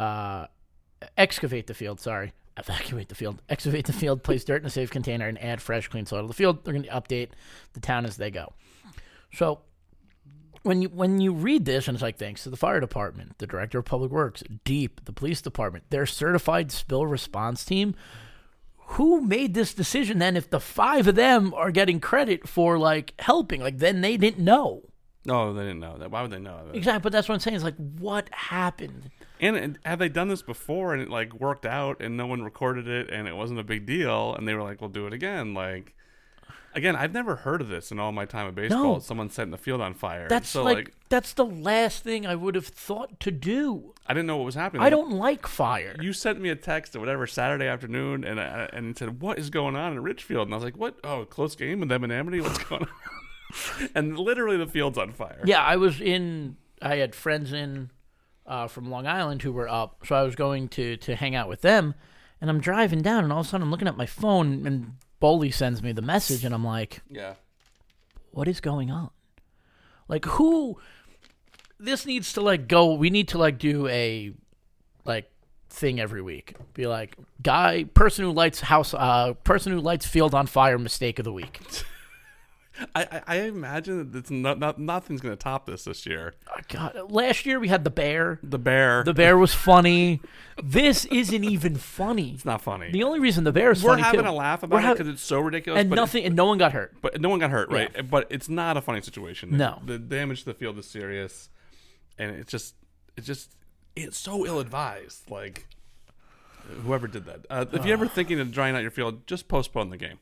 uh, 0.00 0.46
excavate 1.16 1.68
the 1.68 1.74
field, 1.74 2.00
sorry. 2.00 2.32
Evacuate 2.56 3.08
the 3.08 3.14
field, 3.14 3.40
excavate 3.48 3.86
the 3.86 3.92
field, 3.92 4.24
place 4.24 4.42
dirt 4.44 4.62
in 4.62 4.66
a 4.66 4.70
safe 4.70 4.90
container, 4.90 5.28
and 5.28 5.40
add 5.40 5.62
fresh, 5.62 5.86
clean 5.86 6.06
soil 6.06 6.22
to 6.22 6.28
the 6.28 6.34
field. 6.34 6.64
They're 6.64 6.74
going 6.74 6.84
to 6.84 6.90
update 6.90 7.30
the 7.72 7.80
town 7.80 8.04
as 8.04 8.16
they 8.16 8.32
go. 8.32 8.52
So 9.34 9.60
when 10.62 10.82
you 10.82 10.88
when 10.88 11.20
you 11.20 11.32
read 11.32 11.64
this 11.64 11.86
and 11.86 11.94
it's 11.94 12.02
like 12.02 12.18
thanks 12.18 12.42
to 12.44 12.50
the 12.50 12.56
fire 12.56 12.80
department, 12.80 13.38
the 13.38 13.46
director 13.46 13.78
of 13.78 13.84
public 13.84 14.10
works, 14.10 14.42
Deep, 14.64 15.04
the 15.04 15.12
police 15.12 15.40
department, 15.42 15.84
their 15.90 16.06
certified 16.06 16.72
spill 16.72 17.06
response 17.06 17.64
team, 17.64 17.94
who 18.78 19.20
made 19.20 19.54
this 19.54 19.74
decision 19.74 20.18
then 20.18 20.36
if 20.36 20.50
the 20.50 20.60
five 20.60 21.06
of 21.06 21.14
them 21.14 21.52
are 21.54 21.70
getting 21.70 22.00
credit 22.00 22.48
for 22.48 22.78
like 22.78 23.12
helping, 23.18 23.60
like 23.60 23.78
then 23.78 24.00
they 24.00 24.16
didn't 24.16 24.42
know. 24.42 24.82
No, 25.26 25.54
they 25.54 25.62
didn't 25.62 25.80
know 25.80 25.96
that. 25.98 26.10
Why 26.10 26.22
would 26.22 26.30
they 26.30 26.38
know 26.38 26.66
that? 26.66 26.76
Exactly, 26.76 27.02
but 27.02 27.12
that's 27.12 27.28
what 27.28 27.34
I'm 27.34 27.40
saying. 27.40 27.56
It's 27.56 27.64
like 27.64 27.76
what 27.76 28.28
happened? 28.30 29.10
And, 29.40 29.56
and 29.56 29.78
have 29.84 29.98
they 29.98 30.08
done 30.08 30.28
this 30.28 30.42
before 30.42 30.94
and 30.94 31.02
it 31.02 31.10
like 31.10 31.34
worked 31.34 31.66
out 31.66 32.00
and 32.00 32.16
no 32.16 32.26
one 32.26 32.42
recorded 32.42 32.88
it 32.88 33.10
and 33.10 33.28
it 33.28 33.36
wasn't 33.36 33.60
a 33.60 33.64
big 33.64 33.84
deal 33.84 34.34
and 34.34 34.48
they 34.48 34.54
were 34.54 34.62
like, 34.62 34.80
"We'll 34.80 34.90
do 34.90 35.06
it 35.06 35.12
again." 35.12 35.52
Like, 35.52 35.94
again, 36.74 36.96
I've 36.96 37.12
never 37.12 37.36
heard 37.36 37.60
of 37.60 37.68
this 37.68 37.90
in 37.90 37.98
all 37.98 38.12
my 38.12 38.24
time 38.24 38.46
of 38.46 38.54
baseball. 38.54 38.94
No. 38.94 38.98
Someone 38.98 39.30
setting 39.30 39.50
the 39.50 39.58
field 39.58 39.80
on 39.80 39.94
fire. 39.94 40.28
That's 40.28 40.48
so 40.48 40.62
like, 40.62 40.76
like, 40.76 40.94
that's 41.08 41.32
the 41.32 41.44
last 41.44 42.02
thing 42.02 42.26
I 42.26 42.34
would 42.34 42.54
have 42.54 42.66
thought 42.66 43.20
to 43.20 43.30
do. 43.30 43.94
I 44.06 44.14
didn't 44.14 44.26
know 44.26 44.36
what 44.36 44.46
was 44.46 44.54
happening. 44.54 44.82
I 44.82 44.90
don't 44.90 45.12
like 45.12 45.46
fire. 45.46 45.96
You 46.00 46.12
sent 46.12 46.40
me 46.40 46.50
a 46.50 46.56
text 46.56 46.94
or 46.94 47.00
whatever 47.00 47.26
Saturday 47.26 47.66
afternoon 47.66 48.24
and 48.24 48.40
I, 48.40 48.68
and 48.72 48.96
said, 48.96 49.20
"What 49.20 49.38
is 49.38 49.50
going 49.50 49.76
on 49.76 49.92
in 49.92 50.02
Ridgefield?" 50.02 50.48
And 50.48 50.54
I 50.54 50.56
was 50.56 50.64
like, 50.64 50.76
"What? 50.76 50.98
Oh, 51.04 51.24
close 51.24 51.54
game 51.56 51.80
with 51.80 51.88
them 51.88 52.04
and 52.04 52.12
Amity. 52.12 52.40
What's 52.40 52.58
going 52.64 52.82
on?" 52.82 52.88
and 53.94 54.18
literally, 54.18 54.56
the 54.56 54.66
field's 54.66 54.98
on 54.98 55.12
fire. 55.12 55.40
Yeah, 55.44 55.62
I 55.62 55.76
was 55.76 56.00
in. 56.00 56.56
I 56.82 56.96
had 56.96 57.14
friends 57.14 57.52
in 57.52 57.90
uh, 58.46 58.68
from 58.68 58.90
Long 58.90 59.06
Island 59.06 59.42
who 59.42 59.52
were 59.52 59.68
up, 59.68 60.04
so 60.04 60.16
I 60.16 60.22
was 60.22 60.34
going 60.34 60.68
to 60.70 60.96
to 60.98 61.16
hang 61.16 61.34
out 61.34 61.48
with 61.48 61.62
them. 61.62 61.94
And 62.40 62.50
I'm 62.50 62.60
driving 62.60 63.00
down, 63.00 63.24
and 63.24 63.32
all 63.32 63.40
of 63.40 63.46
a 63.46 63.48
sudden 63.48 63.62
I'm 63.62 63.70
looking 63.70 63.88
at 63.88 63.96
my 63.96 64.06
phone, 64.06 64.66
and 64.66 64.96
Boley 65.24 65.54
sends 65.54 65.82
me 65.82 65.92
the 65.92 66.02
message, 66.02 66.44
and 66.44 66.54
I'm 66.54 66.64
like, 66.64 67.00
Yeah. 67.08 67.34
"What 68.32 68.46
is 68.46 68.60
going 68.60 68.90
on? 68.90 69.08
Like, 70.06 70.26
who? 70.26 70.78
This 71.80 72.04
needs 72.04 72.34
to 72.34 72.42
like 72.42 72.68
go. 72.68 72.92
We 72.92 73.08
need 73.08 73.28
to 73.28 73.38
like 73.38 73.58
do 73.58 73.88
a 73.88 74.34
like 75.06 75.30
thing 75.70 75.98
every 75.98 76.20
week. 76.20 76.56
Be 76.74 76.86
like, 76.86 77.16
guy, 77.42 77.84
person 77.84 78.26
who 78.26 78.32
lights 78.32 78.60
house, 78.60 78.92
uh, 78.92 79.32
person 79.44 79.72
who 79.72 79.80
lights 79.80 80.04
field 80.06 80.34
on 80.34 80.46
fire, 80.46 80.78
mistake 80.78 81.18
of 81.18 81.24
the 81.24 81.32
week. 81.32 81.58
I, 82.94 83.22
I, 83.26 83.36
imagine 83.42 84.10
that 84.10 84.18
it's 84.18 84.30
not, 84.30 84.58
not 84.58 84.78
nothing's 84.78 85.20
going 85.20 85.32
to 85.32 85.40
top 85.40 85.66
this 85.66 85.84
this 85.84 86.06
year. 86.06 86.34
Oh, 86.48 86.60
God, 86.68 87.10
last 87.10 87.46
year 87.46 87.60
we 87.60 87.68
had 87.68 87.84
the 87.84 87.90
bear. 87.90 88.40
The 88.42 88.58
bear. 88.58 89.04
The 89.04 89.14
bear 89.14 89.38
was 89.38 89.54
funny. 89.54 90.20
This 90.62 91.04
isn't 91.04 91.44
even 91.44 91.76
funny. 91.76 92.32
it's 92.32 92.44
not 92.44 92.62
funny. 92.62 92.90
The 92.90 93.04
only 93.04 93.20
reason 93.20 93.44
the 93.44 93.52
bear 93.52 93.70
is 93.70 93.82
We're 93.82 93.90
funny 93.90 94.02
having 94.02 94.22
too, 94.22 94.28
a 94.28 94.32
laugh 94.32 94.62
we're 94.62 94.78
about 94.78 94.84
it 94.84 94.98
because 94.98 95.12
it's 95.12 95.22
so 95.22 95.38
ridiculous. 95.38 95.80
and 95.80 95.90
but 95.90 95.96
nothing, 95.96 96.24
and 96.24 96.34
no 96.34 96.46
one 96.46 96.58
got 96.58 96.72
hurt. 96.72 96.94
but 97.00 97.20
no 97.20 97.28
one 97.28 97.38
got 97.38 97.50
hurt, 97.50 97.70
right? 97.70 98.10
But 98.10 98.26
it's 98.30 98.48
not 98.48 98.76
a 98.76 98.80
funny 98.80 99.02
situation. 99.02 99.56
No. 99.56 99.80
the 99.84 99.98
damage 99.98 100.40
to 100.40 100.46
the 100.46 100.54
field 100.54 100.76
is 100.78 100.86
serious, 100.86 101.50
and 102.18 102.32
it's 102.32 102.50
just, 102.50 102.74
it's 103.16 103.26
just, 103.26 103.54
it's 103.94 104.18
so 104.18 104.44
ill 104.44 104.58
advised. 104.58 105.30
Like, 105.30 105.66
whoever 106.82 107.06
did 107.06 107.26
that. 107.26 107.46
Uh, 107.48 107.66
if 107.72 107.84
you're 107.84 107.94
ever 107.94 108.08
thinking 108.08 108.40
of 108.40 108.50
drying 108.50 108.74
out 108.74 108.82
your 108.82 108.90
field, 108.90 109.26
just 109.28 109.46
postpone 109.46 109.90
the 109.90 109.96
game. 109.96 110.18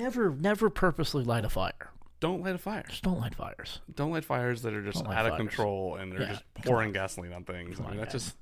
Never, 0.00 0.30
never 0.30 0.70
purposely 0.70 1.24
light 1.24 1.44
a 1.44 1.48
fire. 1.50 1.90
Don't 2.20 2.42
light 2.42 2.54
a 2.54 2.58
fire. 2.58 2.84
Just 2.88 3.02
don't 3.02 3.20
light 3.20 3.34
fires. 3.34 3.80
Don't 3.94 4.10
light 4.12 4.24
fires 4.24 4.62
that 4.62 4.74
are 4.74 4.82
just 4.82 5.04
out 5.06 5.26
of 5.26 5.32
fires. 5.32 5.36
control 5.36 5.96
and 5.96 6.10
they're 6.12 6.22
Yeah, 6.22 6.28
just 6.32 6.42
pouring 6.64 6.92
gasoline 6.92 7.32
on 7.32 7.44
things. 7.44 7.80
I 7.80 7.88
mean, 7.90 7.98
that's 7.98 8.12
just. 8.12 8.36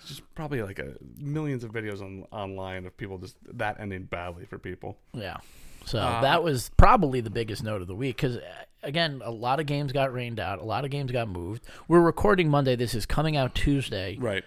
It's 0.00 0.08
just 0.08 0.34
probably 0.34 0.62
like 0.62 0.78
a 0.80 0.94
millions 1.16 1.62
of 1.62 1.70
videos 1.72 2.02
on 2.02 2.24
online 2.32 2.86
of 2.86 2.96
people 2.96 3.18
just 3.18 3.36
that 3.56 3.78
ending 3.78 4.02
badly 4.04 4.44
for 4.46 4.58
people. 4.58 4.98
Yeah. 5.12 5.36
So 5.84 5.98
Uh, 6.00 6.20
that 6.22 6.42
was 6.42 6.70
probably 6.76 7.20
the 7.20 7.30
biggest 7.30 7.62
note 7.62 7.82
of 7.82 7.86
the 7.88 7.94
week 7.94 8.16
because, 8.16 8.38
again, 8.82 9.20
a 9.24 9.30
lot 9.30 9.60
of 9.60 9.66
games 9.66 9.92
got 9.92 10.12
rained 10.12 10.40
out. 10.40 10.58
A 10.58 10.64
lot 10.64 10.84
of 10.84 10.90
games 10.90 11.12
got 11.12 11.28
moved. 11.28 11.62
We're 11.86 12.00
recording 12.00 12.48
Monday. 12.50 12.76
This 12.76 12.94
is 12.94 13.06
coming 13.06 13.36
out 13.36 13.54
Tuesday. 13.54 14.16
Right. 14.18 14.42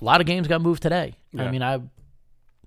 A 0.00 0.04
lot 0.04 0.20
of 0.20 0.26
games 0.26 0.46
got 0.46 0.60
moved 0.60 0.82
today. 0.82 1.14
I 1.38 1.42
Yeah. 1.44 1.50
mean, 1.50 1.62
I, 1.62 1.80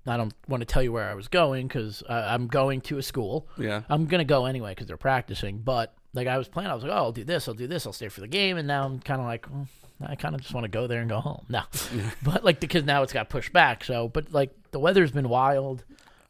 I 0.06 0.16
don't 0.16 0.32
want 0.48 0.60
to 0.60 0.64
tell 0.66 0.82
you 0.82 0.92
where 0.92 1.08
I 1.10 1.14
was 1.14 1.28
going 1.28 1.66
because 1.66 2.02
I'm 2.08 2.46
going 2.46 2.80
to 2.82 2.98
a 2.98 3.02
school. 3.02 3.48
Yeah. 3.58 3.82
I'm 3.88 4.06
gonna 4.06 4.24
go 4.24 4.46
anyway 4.46 4.70
because 4.72 4.86
they're 4.86 4.96
practicing. 4.96 5.58
But 5.58 5.94
like 6.14 6.26
I 6.28 6.38
was 6.38 6.48
planning, 6.48 6.70
I 6.70 6.74
was 6.74 6.84
like, 6.84 6.92
oh, 6.92 6.96
I'll 6.96 7.12
do 7.12 7.24
this, 7.24 7.48
I'll 7.48 7.54
do 7.54 7.66
this, 7.66 7.86
I'll 7.86 7.92
stay 7.92 8.08
for 8.08 8.20
the 8.20 8.28
game, 8.28 8.56
and 8.56 8.66
now 8.68 8.84
I'm 8.84 9.00
kind 9.00 9.20
of 9.20 9.26
like, 9.26 9.46
mm, 9.50 9.66
I 10.00 10.14
kind 10.14 10.34
of 10.34 10.40
just 10.40 10.54
want 10.54 10.64
to 10.64 10.68
go 10.68 10.86
there 10.86 11.00
and 11.00 11.08
go 11.10 11.20
home. 11.20 11.44
No, 11.48 11.62
but 12.22 12.44
like 12.44 12.60
because 12.60 12.84
now 12.84 13.02
it's 13.02 13.12
got 13.12 13.28
pushed 13.28 13.52
back. 13.52 13.84
So, 13.84 14.08
but 14.08 14.32
like 14.32 14.50
the 14.70 14.78
weather's 14.78 15.10
been 15.10 15.28
wild. 15.28 15.84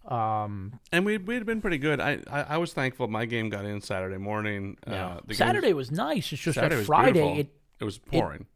Um, 0.06 0.78
And 0.92 1.04
we 1.04 1.18
we 1.18 1.34
had 1.34 1.44
been 1.46 1.60
pretty 1.60 1.78
good. 1.78 2.00
I, 2.00 2.20
I 2.30 2.42
I 2.42 2.56
was 2.58 2.72
thankful 2.72 3.08
my 3.08 3.24
game 3.26 3.48
got 3.48 3.64
in 3.64 3.80
Saturday 3.80 4.18
morning. 4.18 4.76
yeah. 4.86 5.06
Uh, 5.06 5.20
the 5.26 5.34
Saturday 5.34 5.72
was 5.72 5.90
nice. 5.90 6.32
It's 6.32 6.40
just 6.42 6.54
Saturday 6.54 6.76
that 6.76 6.84
Friday, 6.86 7.40
it 7.40 7.48
it 7.80 7.84
was 7.84 7.98
pouring. 7.98 8.46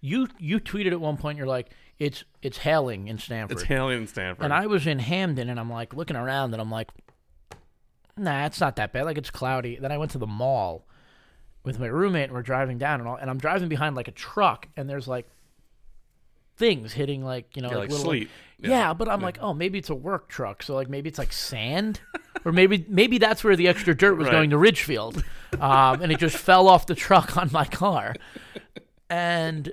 you 0.00 0.28
you 0.38 0.58
tweeted 0.60 0.92
at 0.92 1.00
one 1.00 1.16
point, 1.18 1.36
you're 1.38 1.46
like, 1.46 1.70
it's 1.98 2.24
it's 2.42 2.58
hailing 2.58 3.08
in 3.08 3.18
Stamford, 3.18 3.56
it's 3.58 3.66
hailing 3.66 3.98
in 4.02 4.06
Stamford. 4.06 4.44
and 4.44 4.52
I 4.52 4.66
was 4.66 4.86
in 4.86 4.98
Hamden, 4.98 5.48
and 5.48 5.58
I'm 5.60 5.70
like 5.70 5.94
looking 5.94 6.16
around, 6.16 6.52
and 6.52 6.60
I'm 6.60 6.70
like, 6.70 6.90
nah, 8.16 8.46
it's 8.46 8.60
not 8.60 8.76
that 8.76 8.92
bad. 8.92 9.04
Like 9.04 9.18
it's 9.18 9.30
cloudy. 9.30 9.76
Then 9.76 9.92
I 9.92 9.98
went 9.98 10.10
to 10.12 10.18
the 10.18 10.26
mall 10.26 10.86
with 11.64 11.78
my 11.78 11.86
roommate, 11.86 12.24
and 12.24 12.32
we're 12.32 12.42
driving 12.42 12.78
down, 12.78 13.00
and 13.00 13.08
all, 13.08 13.16
and 13.16 13.30
I'm 13.30 13.38
driving 13.38 13.68
behind 13.68 13.96
like 13.96 14.08
a 14.08 14.12
truck, 14.12 14.68
and 14.76 14.88
there's 14.88 15.08
like 15.08 15.28
things 16.56 16.92
hitting 16.92 17.24
like 17.24 17.56
you 17.56 17.62
know 17.62 17.68
yeah, 17.68 17.74
like, 17.76 17.82
like 17.82 17.90
little 17.90 18.04
sleet. 18.04 18.30
yeah. 18.60 18.94
but 18.94 19.08
I'm 19.08 19.20
like, 19.20 19.38
oh, 19.40 19.52
maybe 19.54 19.78
it's 19.78 19.90
a 19.90 19.94
work 19.94 20.28
truck, 20.28 20.62
so 20.62 20.74
like 20.74 20.88
maybe 20.88 21.08
it's 21.08 21.18
like 21.18 21.32
sand, 21.32 22.00
or 22.44 22.52
maybe 22.52 22.84
maybe 22.88 23.18
that's 23.18 23.42
where 23.44 23.56
the 23.56 23.68
extra 23.68 23.96
dirt 23.96 24.16
was 24.16 24.26
Right. 24.26 24.32
going 24.32 24.50
to 24.50 24.58
Ridgefield, 24.58 25.22
um, 25.60 26.02
and 26.02 26.10
it 26.12 26.18
just 26.18 26.36
fell 26.36 26.68
off 26.68 26.86
the 26.86 26.94
truck 26.94 27.36
on 27.36 27.50
my 27.52 27.64
car, 27.64 28.14
and 29.08 29.72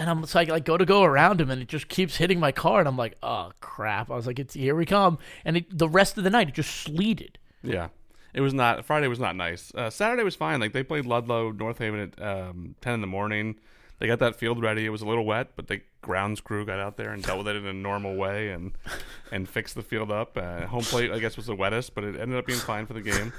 and 0.00 0.08
I'm 0.08 0.24
so 0.24 0.40
I 0.40 0.44
like 0.44 0.64
go 0.64 0.78
to 0.78 0.86
go 0.86 1.02
around 1.02 1.40
him, 1.40 1.50
and 1.50 1.60
it 1.60 1.68
just 1.68 1.88
keeps 1.88 2.16
hitting 2.16 2.40
my 2.40 2.52
car, 2.52 2.80
and 2.80 2.88
I'm 2.88 2.96
like, 2.96 3.16
oh 3.22 3.52
crap! 3.60 4.10
I 4.10 4.16
was 4.16 4.26
like, 4.26 4.38
it's 4.38 4.54
here 4.54 4.74
we 4.74 4.86
come, 4.86 5.18
and 5.44 5.58
it, 5.58 5.78
the 5.78 5.88
rest 5.88 6.16
of 6.16 6.24
the 6.24 6.30
night 6.30 6.48
it 6.48 6.54
just 6.54 6.74
sleeted. 6.74 7.38
Yeah. 7.62 7.88
It 8.32 8.40
was 8.40 8.54
not 8.54 8.84
Friday 8.84 9.08
was 9.08 9.18
not 9.18 9.36
nice. 9.36 9.72
Uh, 9.74 9.90
Saturday 9.90 10.22
was 10.22 10.36
fine. 10.36 10.60
Like 10.60 10.72
they 10.72 10.84
played 10.84 11.04
Ludlow, 11.04 11.50
North 11.50 11.78
Haven 11.78 12.00
at 12.00 12.22
um, 12.22 12.76
ten 12.80 12.94
in 12.94 13.00
the 13.00 13.06
morning. 13.06 13.56
They 13.98 14.06
got 14.06 14.20
that 14.20 14.36
field 14.36 14.62
ready. 14.62 14.86
It 14.86 14.90
was 14.90 15.02
a 15.02 15.06
little 15.06 15.26
wet, 15.26 15.48
but 15.56 15.66
the 15.66 15.82
grounds 16.00 16.40
crew 16.40 16.64
got 16.64 16.78
out 16.78 16.96
there 16.96 17.10
and 17.10 17.22
dealt 17.22 17.38
with 17.38 17.48
it 17.48 17.56
in 17.56 17.66
a 17.66 17.72
normal 17.72 18.16
way 18.16 18.50
and 18.50 18.72
and 19.32 19.48
fixed 19.48 19.74
the 19.74 19.82
field 19.82 20.10
up. 20.10 20.38
Uh, 20.38 20.66
home 20.66 20.84
plate, 20.84 21.10
I 21.10 21.18
guess, 21.18 21.36
was 21.36 21.46
the 21.46 21.56
wettest, 21.56 21.94
but 21.94 22.04
it 22.04 22.18
ended 22.18 22.38
up 22.38 22.46
being 22.46 22.58
fine 22.58 22.86
for 22.86 22.94
the 22.94 23.02
game. 23.02 23.32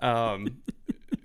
Um, 0.00 0.58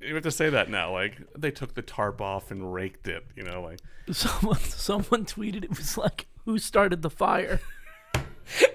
you 0.07 0.13
have 0.15 0.23
to 0.23 0.31
say 0.31 0.49
that 0.49 0.69
now. 0.69 0.91
Like 0.91 1.17
they 1.37 1.51
took 1.51 1.73
the 1.75 1.81
tarp 1.81 2.21
off 2.21 2.49
and 2.51 2.73
raked 2.73 3.07
it. 3.07 3.23
You 3.35 3.43
know, 3.43 3.61
like 3.61 3.79
Someone 4.11 4.59
someone 4.61 5.25
tweeted 5.25 5.63
it 5.65 5.69
was 5.69 5.97
like, 5.97 6.27
who 6.45 6.57
started 6.59 7.01
the 7.01 7.09
fire? 7.09 7.59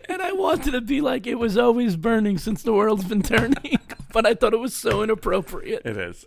And 0.07 0.21
I 0.21 0.33
wanted 0.33 0.73
to 0.73 0.83
be 0.83 1.01
like, 1.01 1.27
it 1.27 1.37
was 1.37 1.57
always 1.57 1.97
burning 1.97 2.37
since 2.37 2.63
the 2.63 2.75
world's 2.75 3.05
been 3.05 3.23
turning, 3.23 3.79
but 4.13 4.27
I 4.27 4.35
thought 4.35 4.53
it 4.53 4.59
was 4.61 4.75
so 4.75 5.03
inappropriate. 5.03 5.87
it 5.87 5.97
is. 5.97 6.27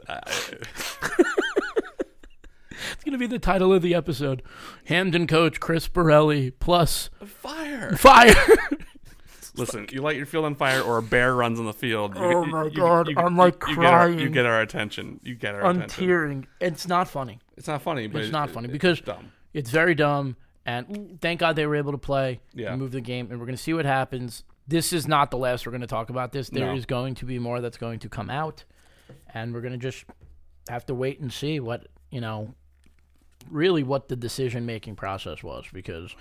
It's 2.92 3.04
gonna 3.06 3.20
be 3.20 3.28
the 3.28 3.38
title 3.38 3.72
of 3.72 3.84
the 3.84 3.94
episode: 3.94 4.42
Hamden 4.86 5.28
coach 5.28 5.60
Chris 5.60 5.88
Borelli 5.88 6.50
plus 6.52 7.12
fire. 7.24 7.92
fire. 7.96 8.34
Listen, 9.58 9.88
you 9.92 10.02
light 10.02 10.16
your 10.18 10.26
field 10.26 10.46
on 10.46 10.56
fire, 10.56 10.82
or 10.82 10.98
a 10.98 11.02
bear 11.02 11.36
runs 11.36 11.60
on 11.60 11.66
the 11.66 11.74
field. 11.74 12.16
You, 12.16 12.22
Oh 12.24 12.46
my 12.46 12.66
you- 12.66 12.72
God, 12.72 13.10
you- 13.10 13.16
I'm, 13.18 13.36
like, 13.38 13.62
you 13.68 13.76
Get 13.76 13.86
our, 13.86 14.10
you 14.10 14.30
get 14.30 14.46
our 14.46 14.62
attention. 14.62 15.20
You 15.24 15.36
get 15.36 15.56
our 15.56 15.64
I'm 15.66 15.78
attention. 15.78 16.08
tearing. 16.08 16.48
It's 16.60 16.88
not 16.88 17.08
funny. 17.08 17.40
It's 17.58 17.68
not 17.68 17.82
funny, 17.82 18.08
but 18.08 18.20
It's 18.22 18.30
it- 18.30 18.34
not 18.34 18.50
it- 18.50 18.54
funny 18.54 18.66
it's 18.66 18.72
because 18.74 19.02
dumb. 19.02 19.32
it's 19.54 19.70
very 19.70 19.96
dumb. 19.96 20.36
And 20.66 21.20
thank 21.22 21.40
God 21.40 21.56
they 21.56 21.66
were 21.68 21.76
able 21.76 21.92
to 21.92 21.98
play 21.98 22.40
Yeah. 22.54 22.72
and 22.72 22.82
move 22.82 22.92
the 22.92 23.02
game. 23.02 23.28
And 23.30 23.40
we're 23.40 23.46
going 23.46 23.56
to 23.58 23.62
see 23.62 23.74
what 23.74 23.86
happens. 23.86 24.44
This 24.68 24.92
is 24.94 25.08
not 25.08 25.30
the 25.30 25.38
last 25.38 25.66
we're 25.66 25.72
going 25.72 25.82
to 25.82 25.88
talk 25.88 26.10
about 26.10 26.32
this. 26.32 26.50
There 26.50 26.74
is 26.74 26.82
No. 26.84 26.86
going 26.88 27.16
to 27.16 27.26
be 27.26 27.38
more 27.38 27.62
that's 27.62 27.78
going 27.78 28.00
to 28.00 28.10
come 28.10 28.32
out. 28.32 28.64
And 29.34 29.54
we're 29.54 29.62
going 29.62 29.74
to 29.74 29.78
just 29.80 30.06
have 30.68 30.86
to 30.88 30.96
wait 30.96 31.20
and 31.20 31.32
see 31.32 31.60
what 31.60 31.88
you 32.10 32.20
know, 32.22 32.56
really 33.52 33.84
what 33.84 34.08
the 34.10 34.16
decision 34.16 34.66
making 34.66 34.96
process 34.96 35.44
was 35.44 35.66
because. 35.72 36.16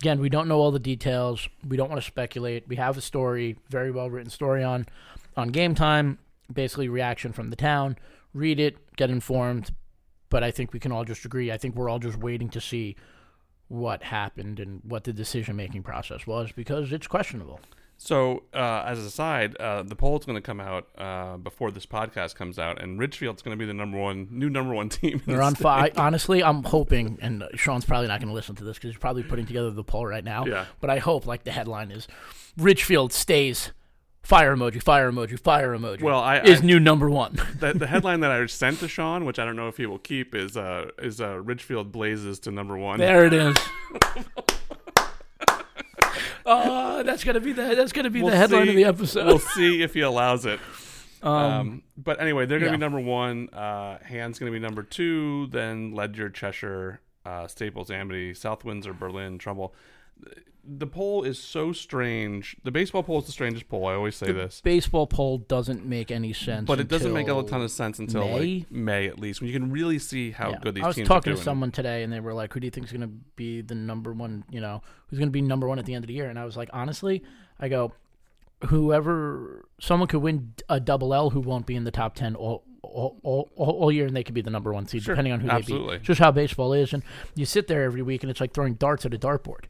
Again, 0.00 0.20
we 0.20 0.28
don't 0.28 0.48
know 0.48 0.58
all 0.58 0.70
the 0.70 0.78
details. 0.78 1.48
We 1.66 1.76
don't 1.76 1.88
want 1.88 2.00
to 2.00 2.06
speculate. 2.06 2.68
We 2.68 2.76
have 2.76 2.96
a 2.98 3.00
story, 3.00 3.56
very 3.68 3.90
well 3.90 4.10
written 4.10 4.30
story 4.30 4.62
on 4.62 4.86
on 5.36 5.48
game 5.48 5.74
time, 5.74 6.18
basically 6.52 6.88
reaction 6.88 7.32
from 7.32 7.50
the 7.50 7.56
town. 7.56 7.96
Read 8.32 8.60
it, 8.60 8.96
get 8.96 9.10
informed. 9.10 9.70
But 10.30 10.42
I 10.42 10.50
think 10.50 10.72
we 10.72 10.80
can 10.80 10.92
all 10.92 11.04
just 11.04 11.24
agree. 11.24 11.52
I 11.52 11.58
think 11.58 11.76
we're 11.76 11.88
all 11.88 11.98
just 11.98 12.18
waiting 12.18 12.48
to 12.50 12.60
see 12.60 12.96
what 13.68 14.02
happened 14.02 14.60
and 14.60 14.80
what 14.84 15.04
the 15.04 15.12
decision 15.12 15.56
making 15.56 15.82
process 15.82 16.26
was 16.26 16.52
because 16.52 16.92
it's 16.92 17.06
questionable. 17.06 17.60
So, 18.06 18.42
uh, 18.52 18.82
as 18.86 18.98
a 18.98 19.10
side, 19.10 19.56
uh, 19.56 19.82
the 19.82 19.96
poll's 19.96 20.26
going 20.26 20.36
to 20.36 20.42
come 20.42 20.60
out 20.60 20.88
uh, 20.98 21.38
before 21.38 21.70
this 21.70 21.86
podcast 21.86 22.34
comes 22.34 22.58
out, 22.58 22.78
and 22.82 22.98
Ridgefield's 23.00 23.40
going 23.40 23.56
to 23.56 23.58
be 23.58 23.64
the 23.64 23.72
number 23.72 23.96
one 23.96 24.28
new 24.30 24.50
number 24.50 24.74
one 24.74 24.88
team. 24.90 25.14
in 25.14 25.22
They're 25.24 25.36
the 25.38 25.42
on 25.42 25.54
fire. 25.54 25.90
Honestly, 25.96 26.44
I'm 26.44 26.64
hoping, 26.64 27.16
and 27.22 27.44
Sean's 27.54 27.86
probably 27.86 28.08
not 28.08 28.20
going 28.20 28.28
to 28.28 28.34
listen 28.34 28.56
to 28.56 28.64
this 28.64 28.76
because 28.76 28.90
he's 28.90 28.98
probably 29.00 29.22
putting 29.22 29.46
together 29.46 29.70
the 29.70 29.82
poll 29.82 30.04
right 30.04 30.22
now. 30.22 30.44
Yeah. 30.44 30.66
But 30.82 30.90
I 30.90 30.98
hope, 30.98 31.26
like 31.26 31.44
the 31.44 31.52
headline 31.52 31.90
is, 31.90 32.06
Ridgefield 32.58 33.12
stays. 33.14 33.72
Fire 34.22 34.54
emoji, 34.56 34.82
fire 34.82 35.10
emoji, 35.12 35.38
fire 35.40 35.74
emoji. 35.76 36.00
Well, 36.02 36.18
I- 36.20 36.40
is 36.40 36.60
I- 36.60 36.64
new 36.64 36.80
number 36.80 37.08
one. 37.08 37.34
the, 37.58 37.72
the 37.74 37.86
headline 37.86 38.20
that 38.20 38.30
I 38.30 38.44
sent 38.48 38.80
to 38.80 38.88
Sean, 38.88 39.24
which 39.24 39.38
I 39.38 39.46
don't 39.46 39.56
know 39.56 39.68
if 39.68 39.76
he 39.78 39.86
will 39.86 39.98
keep, 39.98 40.34
is 40.34 40.56
uh, 40.58 40.90
is 40.98 41.22
uh, 41.22 41.38
Ridgefield 41.40 41.90
blazes 41.90 42.38
to 42.40 42.50
number 42.50 42.76
one. 42.76 42.98
there 42.98 43.24
it 43.24 43.32
is. 43.32 43.56
Oh, 46.46 47.02
that's 47.02 47.24
gonna 47.24 47.40
be 47.40 47.52
the 47.52 47.74
that's 47.74 47.92
gonna 47.92 48.10
be 48.10 48.22
We'll 48.22 48.30
the 48.30 48.36
headline 48.36 48.64
see- 48.64 48.70
of 48.70 48.76
the 48.76 48.84
episode. 48.84 49.26
We'll 49.26 49.38
see 49.38 49.82
if 49.82 49.94
he 49.94 50.00
allows 50.00 50.44
it. 50.46 50.60
um, 51.22 51.32
Um, 51.32 51.82
but 51.96 52.20
anyway, 52.20 52.44
they're 52.46 52.58
going 52.58 52.70
to 52.70 52.74
yeah. 52.74 52.76
be 52.76 52.80
number 52.80 53.00
one. 53.00 53.48
Uh, 53.48 53.98
Hand's 54.04 54.38
going 54.38 54.52
to 54.52 54.56
be 54.58 54.62
number 54.62 54.82
two. 54.82 55.46
Then 55.48 55.92
Ledyard, 55.94 56.34
Cheshire, 56.34 57.00
uh, 57.24 57.46
Staples, 57.46 57.90
Amity, 57.90 58.34
South 58.34 58.62
Windsor, 58.64 58.92
Berlin, 58.92 59.38
Trumbull. 59.38 59.74
The 60.66 60.86
poll 60.86 61.24
is 61.24 61.38
so 61.38 61.72
strange. 61.72 62.56
The 62.64 62.70
baseball 62.70 63.02
poll 63.02 63.18
is 63.18 63.26
the 63.26 63.32
strangest 63.32 63.68
poll. 63.68 63.86
I 63.86 63.94
always 63.94 64.16
say 64.16 64.32
this, 64.32 64.60
baseball 64.62 65.06
poll 65.06 65.38
doesn't 65.38 65.84
make 65.84 66.10
any 66.10 66.32
sense. 66.32 66.66
but 66.66 66.80
it 66.80 66.88
doesn't 66.88 67.12
make 67.12 67.28
a 67.28 67.42
ton 67.42 67.60
of 67.62 67.70
sense 67.70 67.98
until 67.98 68.22
May? 68.24 68.58
like 68.60 68.70
May 68.70 69.06
at 69.06 69.18
least, 69.18 69.40
when 69.40 69.48
you 69.48 69.54
can 69.58 69.70
really 69.70 69.98
see 69.98 70.30
how 70.30 70.50
Yeah. 70.50 70.58
good 70.62 70.74
these 70.74 70.82
are. 70.82 70.86
I 70.86 70.88
was 70.88 70.96
teams 70.96 71.08
talking 71.08 71.32
are 71.32 71.36
to 71.36 71.42
someone 71.42 71.70
today, 71.70 72.02
and 72.02 72.12
they 72.12 72.20
were 72.20 72.32
like, 72.32 72.52
"Who 72.54 72.60
do 72.60 72.66
you 72.66 72.70
think 72.70 72.86
is 72.86 72.92
going 72.92 73.02
to 73.02 73.14
be 73.36 73.60
the 73.60 73.74
number 73.74 74.12
one? 74.12 74.44
You 74.50 74.60
know, 74.60 74.82
who's 75.08 75.18
going 75.18 75.28
to 75.28 75.32
be 75.32 75.42
number 75.42 75.68
one 75.68 75.78
at 75.78 75.84
the 75.84 75.94
end 75.94 76.04
of 76.04 76.08
the 76.08 76.14
year?" 76.14 76.28
And 76.30 76.38
I 76.38 76.44
was 76.44 76.56
like, 76.56 76.70
honestly, 76.72 77.22
I 77.60 77.68
go, 77.68 77.92
whoever, 78.68 79.66
someone 79.80 80.08
could 80.08 80.20
win 80.22 80.54
a 80.68 80.80
double 80.80 81.12
L 81.14 81.30
who 81.30 81.40
won't 81.40 81.66
be 81.66 81.74
in 81.76 81.84
the 81.84 81.90
top 81.90 82.14
ten 82.14 82.34
all. 82.34 82.64
All, 82.86 83.18
all, 83.24 83.50
all 83.56 83.90
year, 83.90 84.06
and 84.06 84.14
they 84.14 84.22
could 84.22 84.34
be 84.34 84.42
the 84.42 84.50
number 84.50 84.72
one 84.72 84.86
seed, 84.86 85.02
Sure. 85.02 85.14
depending 85.14 85.32
on 85.32 85.40
who 85.40 85.48
Absolutely. 85.48 85.88
they 85.94 85.98
beat. 85.98 86.04
Just 86.04 86.20
how 86.20 86.30
baseball 86.30 86.72
is, 86.74 86.92
and 86.92 87.02
you 87.34 87.44
sit 87.44 87.66
there 87.66 87.82
every 87.82 88.02
week, 88.02 88.22
and 88.22 88.30
it's 88.30 88.40
like 88.40 88.52
throwing 88.52 88.74
darts 88.74 89.04
at 89.06 89.12
a 89.14 89.18
dartboard. 89.18 89.64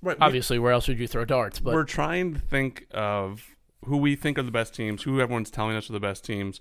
Right, 0.00 0.16
Obviously, 0.20 0.58
where 0.58 0.72
else 0.72 0.86
would 0.88 0.98
you 0.98 1.08
throw 1.08 1.24
darts? 1.24 1.58
But 1.58 1.74
we're 1.74 1.84
trying 1.84 2.34
to 2.34 2.40
think 2.40 2.86
of 2.92 3.56
who 3.84 3.96
we 3.96 4.14
think 4.14 4.38
are 4.38 4.42
the 4.42 4.50
best 4.52 4.74
teams, 4.74 5.02
who 5.02 5.20
everyone's 5.20 5.50
telling 5.50 5.76
us 5.76 5.90
are 5.90 5.92
the 5.92 6.00
best 6.00 6.24
teams. 6.24 6.60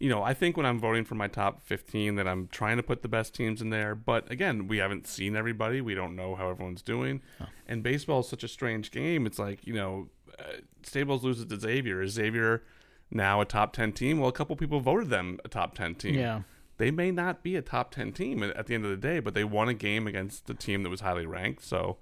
You 0.00 0.08
know, 0.08 0.22
I 0.22 0.32
think 0.32 0.56
when 0.56 0.64
I'm 0.64 0.78
voting 0.78 1.04
for 1.04 1.16
my 1.16 1.26
top 1.26 1.60
15 1.64 2.14
that 2.14 2.28
I'm 2.28 2.46
trying 2.48 2.76
to 2.76 2.82
put 2.82 3.02
the 3.02 3.08
best 3.08 3.34
teams 3.34 3.60
in 3.60 3.70
there, 3.70 3.94
but 3.96 4.30
again, 4.30 4.68
we 4.68 4.78
haven't 4.78 5.06
seen 5.08 5.34
everybody. 5.34 5.80
We 5.80 5.94
don't 5.94 6.14
know 6.14 6.34
how 6.36 6.48
everyone's 6.50 6.82
doing. 6.82 7.20
And 7.66 7.82
baseball 7.82 8.20
is 8.20 8.28
such 8.28 8.44
a 8.44 8.48
strange 8.48 8.90
game. 8.92 9.26
It's 9.26 9.38
like, 9.40 9.66
you 9.66 9.74
know, 9.74 10.08
uh, 10.38 10.58
Staples 10.84 11.24
loses 11.24 11.46
to 11.46 11.58
Xavier. 11.58 12.00
Is 12.00 12.12
Xavier 12.12 12.62
now 13.10 13.40
a 13.40 13.44
top 13.44 13.72
10 13.72 13.92
team? 13.92 14.20
Well, 14.20 14.28
a 14.28 14.32
couple 14.32 14.54
people 14.54 14.78
voted 14.80 15.10
them 15.10 15.40
a 15.44 15.48
top 15.48 15.74
10 15.74 15.96
team. 15.96 16.14
yeah, 16.14 16.42
They 16.76 16.92
may 16.92 17.10
not 17.10 17.42
be 17.42 17.56
a 17.56 17.62
top 17.62 17.90
10 17.90 18.12
team 18.12 18.42
at 18.44 18.56
at 18.56 18.66
the 18.66 18.74
end 18.76 18.84
of 18.84 18.90
the 18.92 18.96
day, 18.96 19.18
but 19.18 19.34
they 19.34 19.44
won 19.44 19.68
a 19.68 19.74
game 19.74 20.06
against 20.06 20.46
the 20.46 20.54
team 20.54 20.84
that 20.84 20.90
was 20.90 21.00
highly 21.00 21.26
ranked. 21.26 21.64
So, 21.64 21.96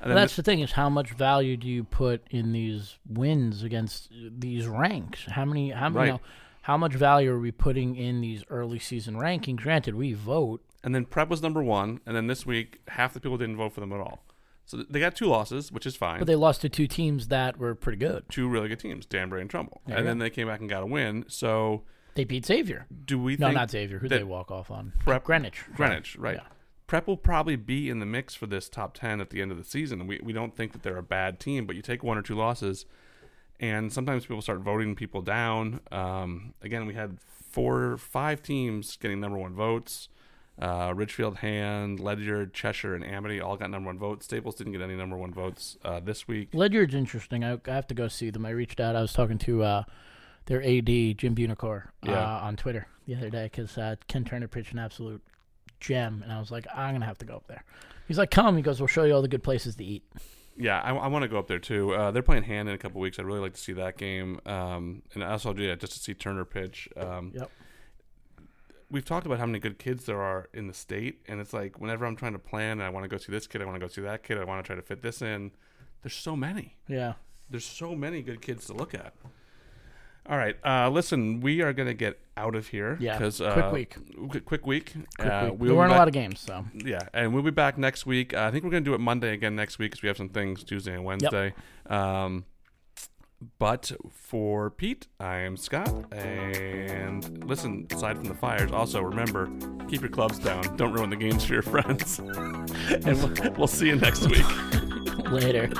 and 0.00 0.10
then 0.10 0.16
that's 0.16 0.36
the 0.36 0.42
thing 0.42 0.60
is 0.60 0.72
how 0.72 0.88
much 0.90 1.10
value 1.10 1.56
do 1.56 1.68
you 1.68 1.84
put 1.84 2.22
in 2.30 2.52
these 2.52 2.96
wins 3.08 3.62
against 3.62 4.10
these 4.12 4.66
ranks? 4.66 5.24
How 5.26 5.44
many? 5.44 5.70
How 5.70 5.88
many? 5.88 5.96
Right. 5.98 6.06
You 6.06 6.12
know, 6.14 6.20
how 6.62 6.76
much 6.76 6.94
value 6.94 7.30
are 7.32 7.38
we 7.38 7.52
putting 7.52 7.96
in 7.96 8.20
these 8.20 8.42
early 8.50 8.78
season 8.78 9.14
rankings? 9.14 9.58
Granted, 9.58 9.94
we 9.94 10.12
vote. 10.14 10.62
And 10.82 10.94
then 10.94 11.04
Prep 11.04 11.28
was 11.28 11.42
number 11.42 11.62
one. 11.62 12.00
And 12.06 12.14
then 12.16 12.26
this 12.26 12.44
week, 12.44 12.80
half 12.88 13.14
the 13.14 13.20
people 13.20 13.38
didn't 13.38 13.56
vote 13.56 13.72
for 13.72 13.80
them 13.80 13.92
at 13.92 14.00
all. 14.00 14.24
So 14.64 14.78
they 14.88 14.98
got 14.98 15.14
two 15.14 15.26
losses, 15.26 15.70
which 15.70 15.86
is 15.86 15.94
fine. 15.94 16.18
But 16.18 16.26
they 16.26 16.34
lost 16.34 16.60
to 16.62 16.68
two 16.68 16.88
teams 16.88 17.28
that 17.28 17.56
were 17.56 17.74
pretty 17.76 17.98
good. 17.98 18.24
two 18.28 18.48
really 18.48 18.68
good 18.68 18.80
teams, 18.80 19.06
Danbury 19.06 19.40
and 19.40 19.48
Trumbull. 19.48 19.80
There 19.86 19.96
and 19.96 20.06
then 20.06 20.18
they 20.18 20.28
came 20.28 20.48
back 20.48 20.58
and 20.60 20.68
got 20.68 20.82
a 20.82 20.86
win. 20.86 21.24
So 21.28 21.82
They 22.16 22.24
beat 22.24 22.44
Xavier. 22.44 22.86
do 23.04 23.16
we 23.20 23.36
No, 23.36 23.46
think 23.46 23.54
not 23.54 23.70
Xavier. 23.70 23.98
Who 24.00 24.08
they 24.08 24.24
walk 24.24 24.50
off 24.50 24.68
on? 24.72 24.92
Prep- 25.04 25.22
Greenwich. 25.22 25.62
Greenwich, 25.76 26.16
right? 26.16 26.36
Yeah. 26.36 26.48
Prep 26.86 27.06
will 27.06 27.16
probably 27.16 27.56
be 27.56 27.88
in 27.90 27.98
the 27.98 28.06
mix 28.06 28.34
for 28.34 28.46
this 28.46 28.68
top 28.68 28.94
10 28.94 29.20
at 29.20 29.30
the 29.30 29.42
end 29.42 29.50
of 29.50 29.58
the 29.58 29.64
season. 29.64 30.06
We, 30.06 30.20
we 30.22 30.32
don't 30.32 30.54
think 30.56 30.72
that 30.72 30.82
they're 30.82 30.96
a 30.98 31.02
bad 31.02 31.40
team, 31.40 31.66
but 31.66 31.74
you 31.76 31.82
take 31.82 32.02
one 32.04 32.16
or 32.16 32.22
two 32.22 32.34
losses, 32.36 32.86
and 33.58 33.92
sometimes 33.92 34.24
people 34.26 34.42
start 34.42 34.60
voting 34.60 34.94
people 34.94 35.20
down. 35.22 35.80
Um, 35.90 36.54
again, 36.62 36.86
we 36.86 36.94
had 36.94 37.18
four, 37.50 37.96
five 37.96 38.42
teams 38.42 38.96
getting 38.96 39.20
number 39.20 39.38
one 39.38 39.54
votes. 39.54 40.08
Uh, 40.58 40.92
Ridgefield, 40.96 41.38
Hand, 41.38 42.00
Ledyard, 42.00 42.54
Cheshire, 42.54 42.94
and 42.94 43.04
Amity 43.04 43.40
all 43.40 43.56
got 43.58 43.68
number 43.70 43.88
one 43.88 43.98
votes. 43.98 44.24
Staples 44.24 44.54
didn't 44.54 44.72
get 44.72 44.80
any 44.80 44.94
number 44.96 45.16
one 45.16 45.32
votes 45.34 45.76
uh, 45.84 46.00
this 46.00 46.26
week. 46.26 46.48
Ledyard's 46.54 46.94
interesting. 46.94 47.44
I, 47.44 47.58
I 47.66 47.70
have 47.74 47.86
to 47.88 47.94
go 47.94 48.08
see 48.08 48.30
them. 48.30 48.46
I 48.46 48.50
reached 48.50 48.80
out. 48.80 48.96
I 48.96 49.02
was 49.02 49.12
talking 49.12 49.36
to 49.38 49.62
uh, 49.62 49.82
their 50.46 50.62
AD, 50.62 50.86
Jim 51.18 51.34
Bunicor, 51.34 51.88
Yeah. 52.02 52.12
uh, 52.12 52.40
on 52.44 52.56
Twitter 52.56 52.86
the 53.06 53.16
other 53.16 53.28
day 53.28 53.44
because 53.52 53.76
uh, 53.76 53.96
Ken 54.08 54.24
Turner 54.24 54.48
pitched 54.48 54.72
an 54.72 54.78
absolute 54.78 55.20
gem. 55.80 56.22
And 56.22 56.32
I 56.32 56.38
was 56.38 56.50
like, 56.50 56.66
I'm 56.74 56.90
going 56.90 57.00
to 57.00 57.06
have 57.06 57.18
to 57.18 57.24
go 57.26 57.36
up 57.36 57.46
there. 57.46 57.64
He's 58.08 58.18
like, 58.18 58.30
come. 58.30 58.56
He 58.56 58.62
goes, 58.62 58.80
we'll 58.80 58.86
show 58.86 59.04
you 59.04 59.14
all 59.14 59.22
the 59.22 59.28
good 59.28 59.42
places 59.42 59.76
to 59.76 59.84
eat. 59.84 60.04
Yeah, 60.56 60.80
I, 60.80 60.94
I 60.94 61.06
want 61.08 61.22
to 61.22 61.28
go 61.28 61.38
up 61.38 61.48
there 61.48 61.58
too. 61.58 61.92
Uh, 61.94 62.10
they're 62.10 62.22
playing 62.22 62.44
Hand 62.44 62.68
in 62.68 62.74
a 62.74 62.78
couple 62.78 63.00
weeks. 63.00 63.18
I'd 63.18 63.26
really 63.26 63.40
like 63.40 63.52
to 63.54 63.60
see 63.60 63.74
that 63.74 63.98
game. 63.98 64.40
Um, 64.46 65.02
and 65.12 65.22
I 65.22 65.32
also, 65.32 65.54
yeah, 65.54 65.74
just 65.74 65.92
to 65.94 65.98
see 65.98 66.14
Turner 66.14 66.44
pitch. 66.44 66.88
Um, 66.96 67.32
Yep. 67.34 67.50
We've 68.88 69.04
talked 69.04 69.26
about 69.26 69.40
how 69.40 69.46
many 69.46 69.58
good 69.58 69.80
kids 69.80 70.04
there 70.04 70.22
are 70.22 70.48
in 70.54 70.68
the 70.68 70.72
state, 70.72 71.18
and 71.26 71.40
it's 71.40 71.52
like 71.52 71.80
whenever 71.80 72.06
I'm 72.06 72.14
trying 72.14 72.34
to 72.34 72.38
plan, 72.38 72.72
and 72.78 72.84
I 72.84 72.88
want 72.88 73.02
to 73.02 73.08
go 73.08 73.16
see 73.16 73.32
this 73.32 73.48
kid, 73.48 73.60
I 73.60 73.64
want 73.64 73.74
to 73.74 73.80
go 73.80 73.88
see 73.88 74.00
that 74.02 74.22
kid, 74.22 74.38
I 74.38 74.44
want 74.44 74.64
to 74.64 74.66
try 74.66 74.76
to 74.76 74.82
fit 74.82 75.02
this 75.02 75.22
in. 75.22 75.50
There's 76.02 76.14
so 76.14 76.36
many. 76.36 76.76
Yeah. 76.86 77.14
There's 77.50 77.64
so 77.64 77.96
many 77.96 78.22
good 78.22 78.40
kids 78.40 78.66
to 78.66 78.74
look 78.74 78.94
at. 78.94 79.12
All 80.28 80.36
right, 80.36 80.56
uh, 80.64 80.88
listen, 80.90 81.40
we 81.40 81.60
are 81.62 81.72
gonna 81.72 81.94
get 81.94 82.18
out 82.36 82.54
of 82.56 82.66
here. 82.68 82.96
Yeah, 83.00 83.16
'cause, 83.18 83.38
quick 83.38 83.48
uh, 83.64 83.70
week. 83.72 83.96
Quick, 84.28 84.44
quick 84.44 84.66
week. 84.66 84.92
Quick 85.18 85.30
Uh, 85.30 85.50
week. 85.52 85.68
there 85.68 85.76
weren't 85.76 85.92
a 85.92 85.96
lot 85.96 86.08
of 86.08 86.14
games, 86.14 86.40
so. 86.40 86.64
yeah, 86.74 86.98
and 87.14 87.32
we'll 87.32 87.42
be 87.44 87.50
back 87.52 87.78
next 87.78 88.06
week. 88.06 88.34
Uh, 88.34 88.42
I 88.42 88.50
think 88.50 88.64
we're 88.64 88.70
going 88.70 88.82
to 88.84 88.90
do 88.90 88.94
it 88.94 89.00
Monday 89.00 89.32
again 89.32 89.54
next 89.54 89.78
week 89.78 89.92
because 89.92 90.02
we 90.02 90.08
have 90.08 90.16
some 90.16 90.28
things 90.28 90.64
Tuesday 90.64 90.94
and 90.94 91.04
Wednesday. 91.04 91.54
Yep. 91.88 91.92
Um, 91.92 92.44
but 93.58 93.92
for 94.12 94.70
Pete, 94.70 95.06
I 95.20 95.36
am 95.36 95.56
Scott. 95.56 96.12
And 96.12 97.44
listen, 97.46 97.86
aside 97.92 98.16
from 98.16 98.24
the 98.24 98.34
fires, 98.34 98.72
also 98.72 99.02
remember 99.02 99.48
keep 99.88 100.00
your 100.00 100.10
clubs 100.10 100.38
down. 100.40 100.76
Don't 100.76 100.92
ruin 100.92 101.10
the 101.10 101.16
games 101.16 101.44
for 101.44 101.52
your 101.52 101.62
friends. 101.74 102.18
and 102.18 103.04
we'll, 103.04 103.52
we'll 103.52 103.66
see 103.68 103.86
you 103.88 103.96
next 103.96 104.26
week. 104.26 104.44
Later. 105.30 105.70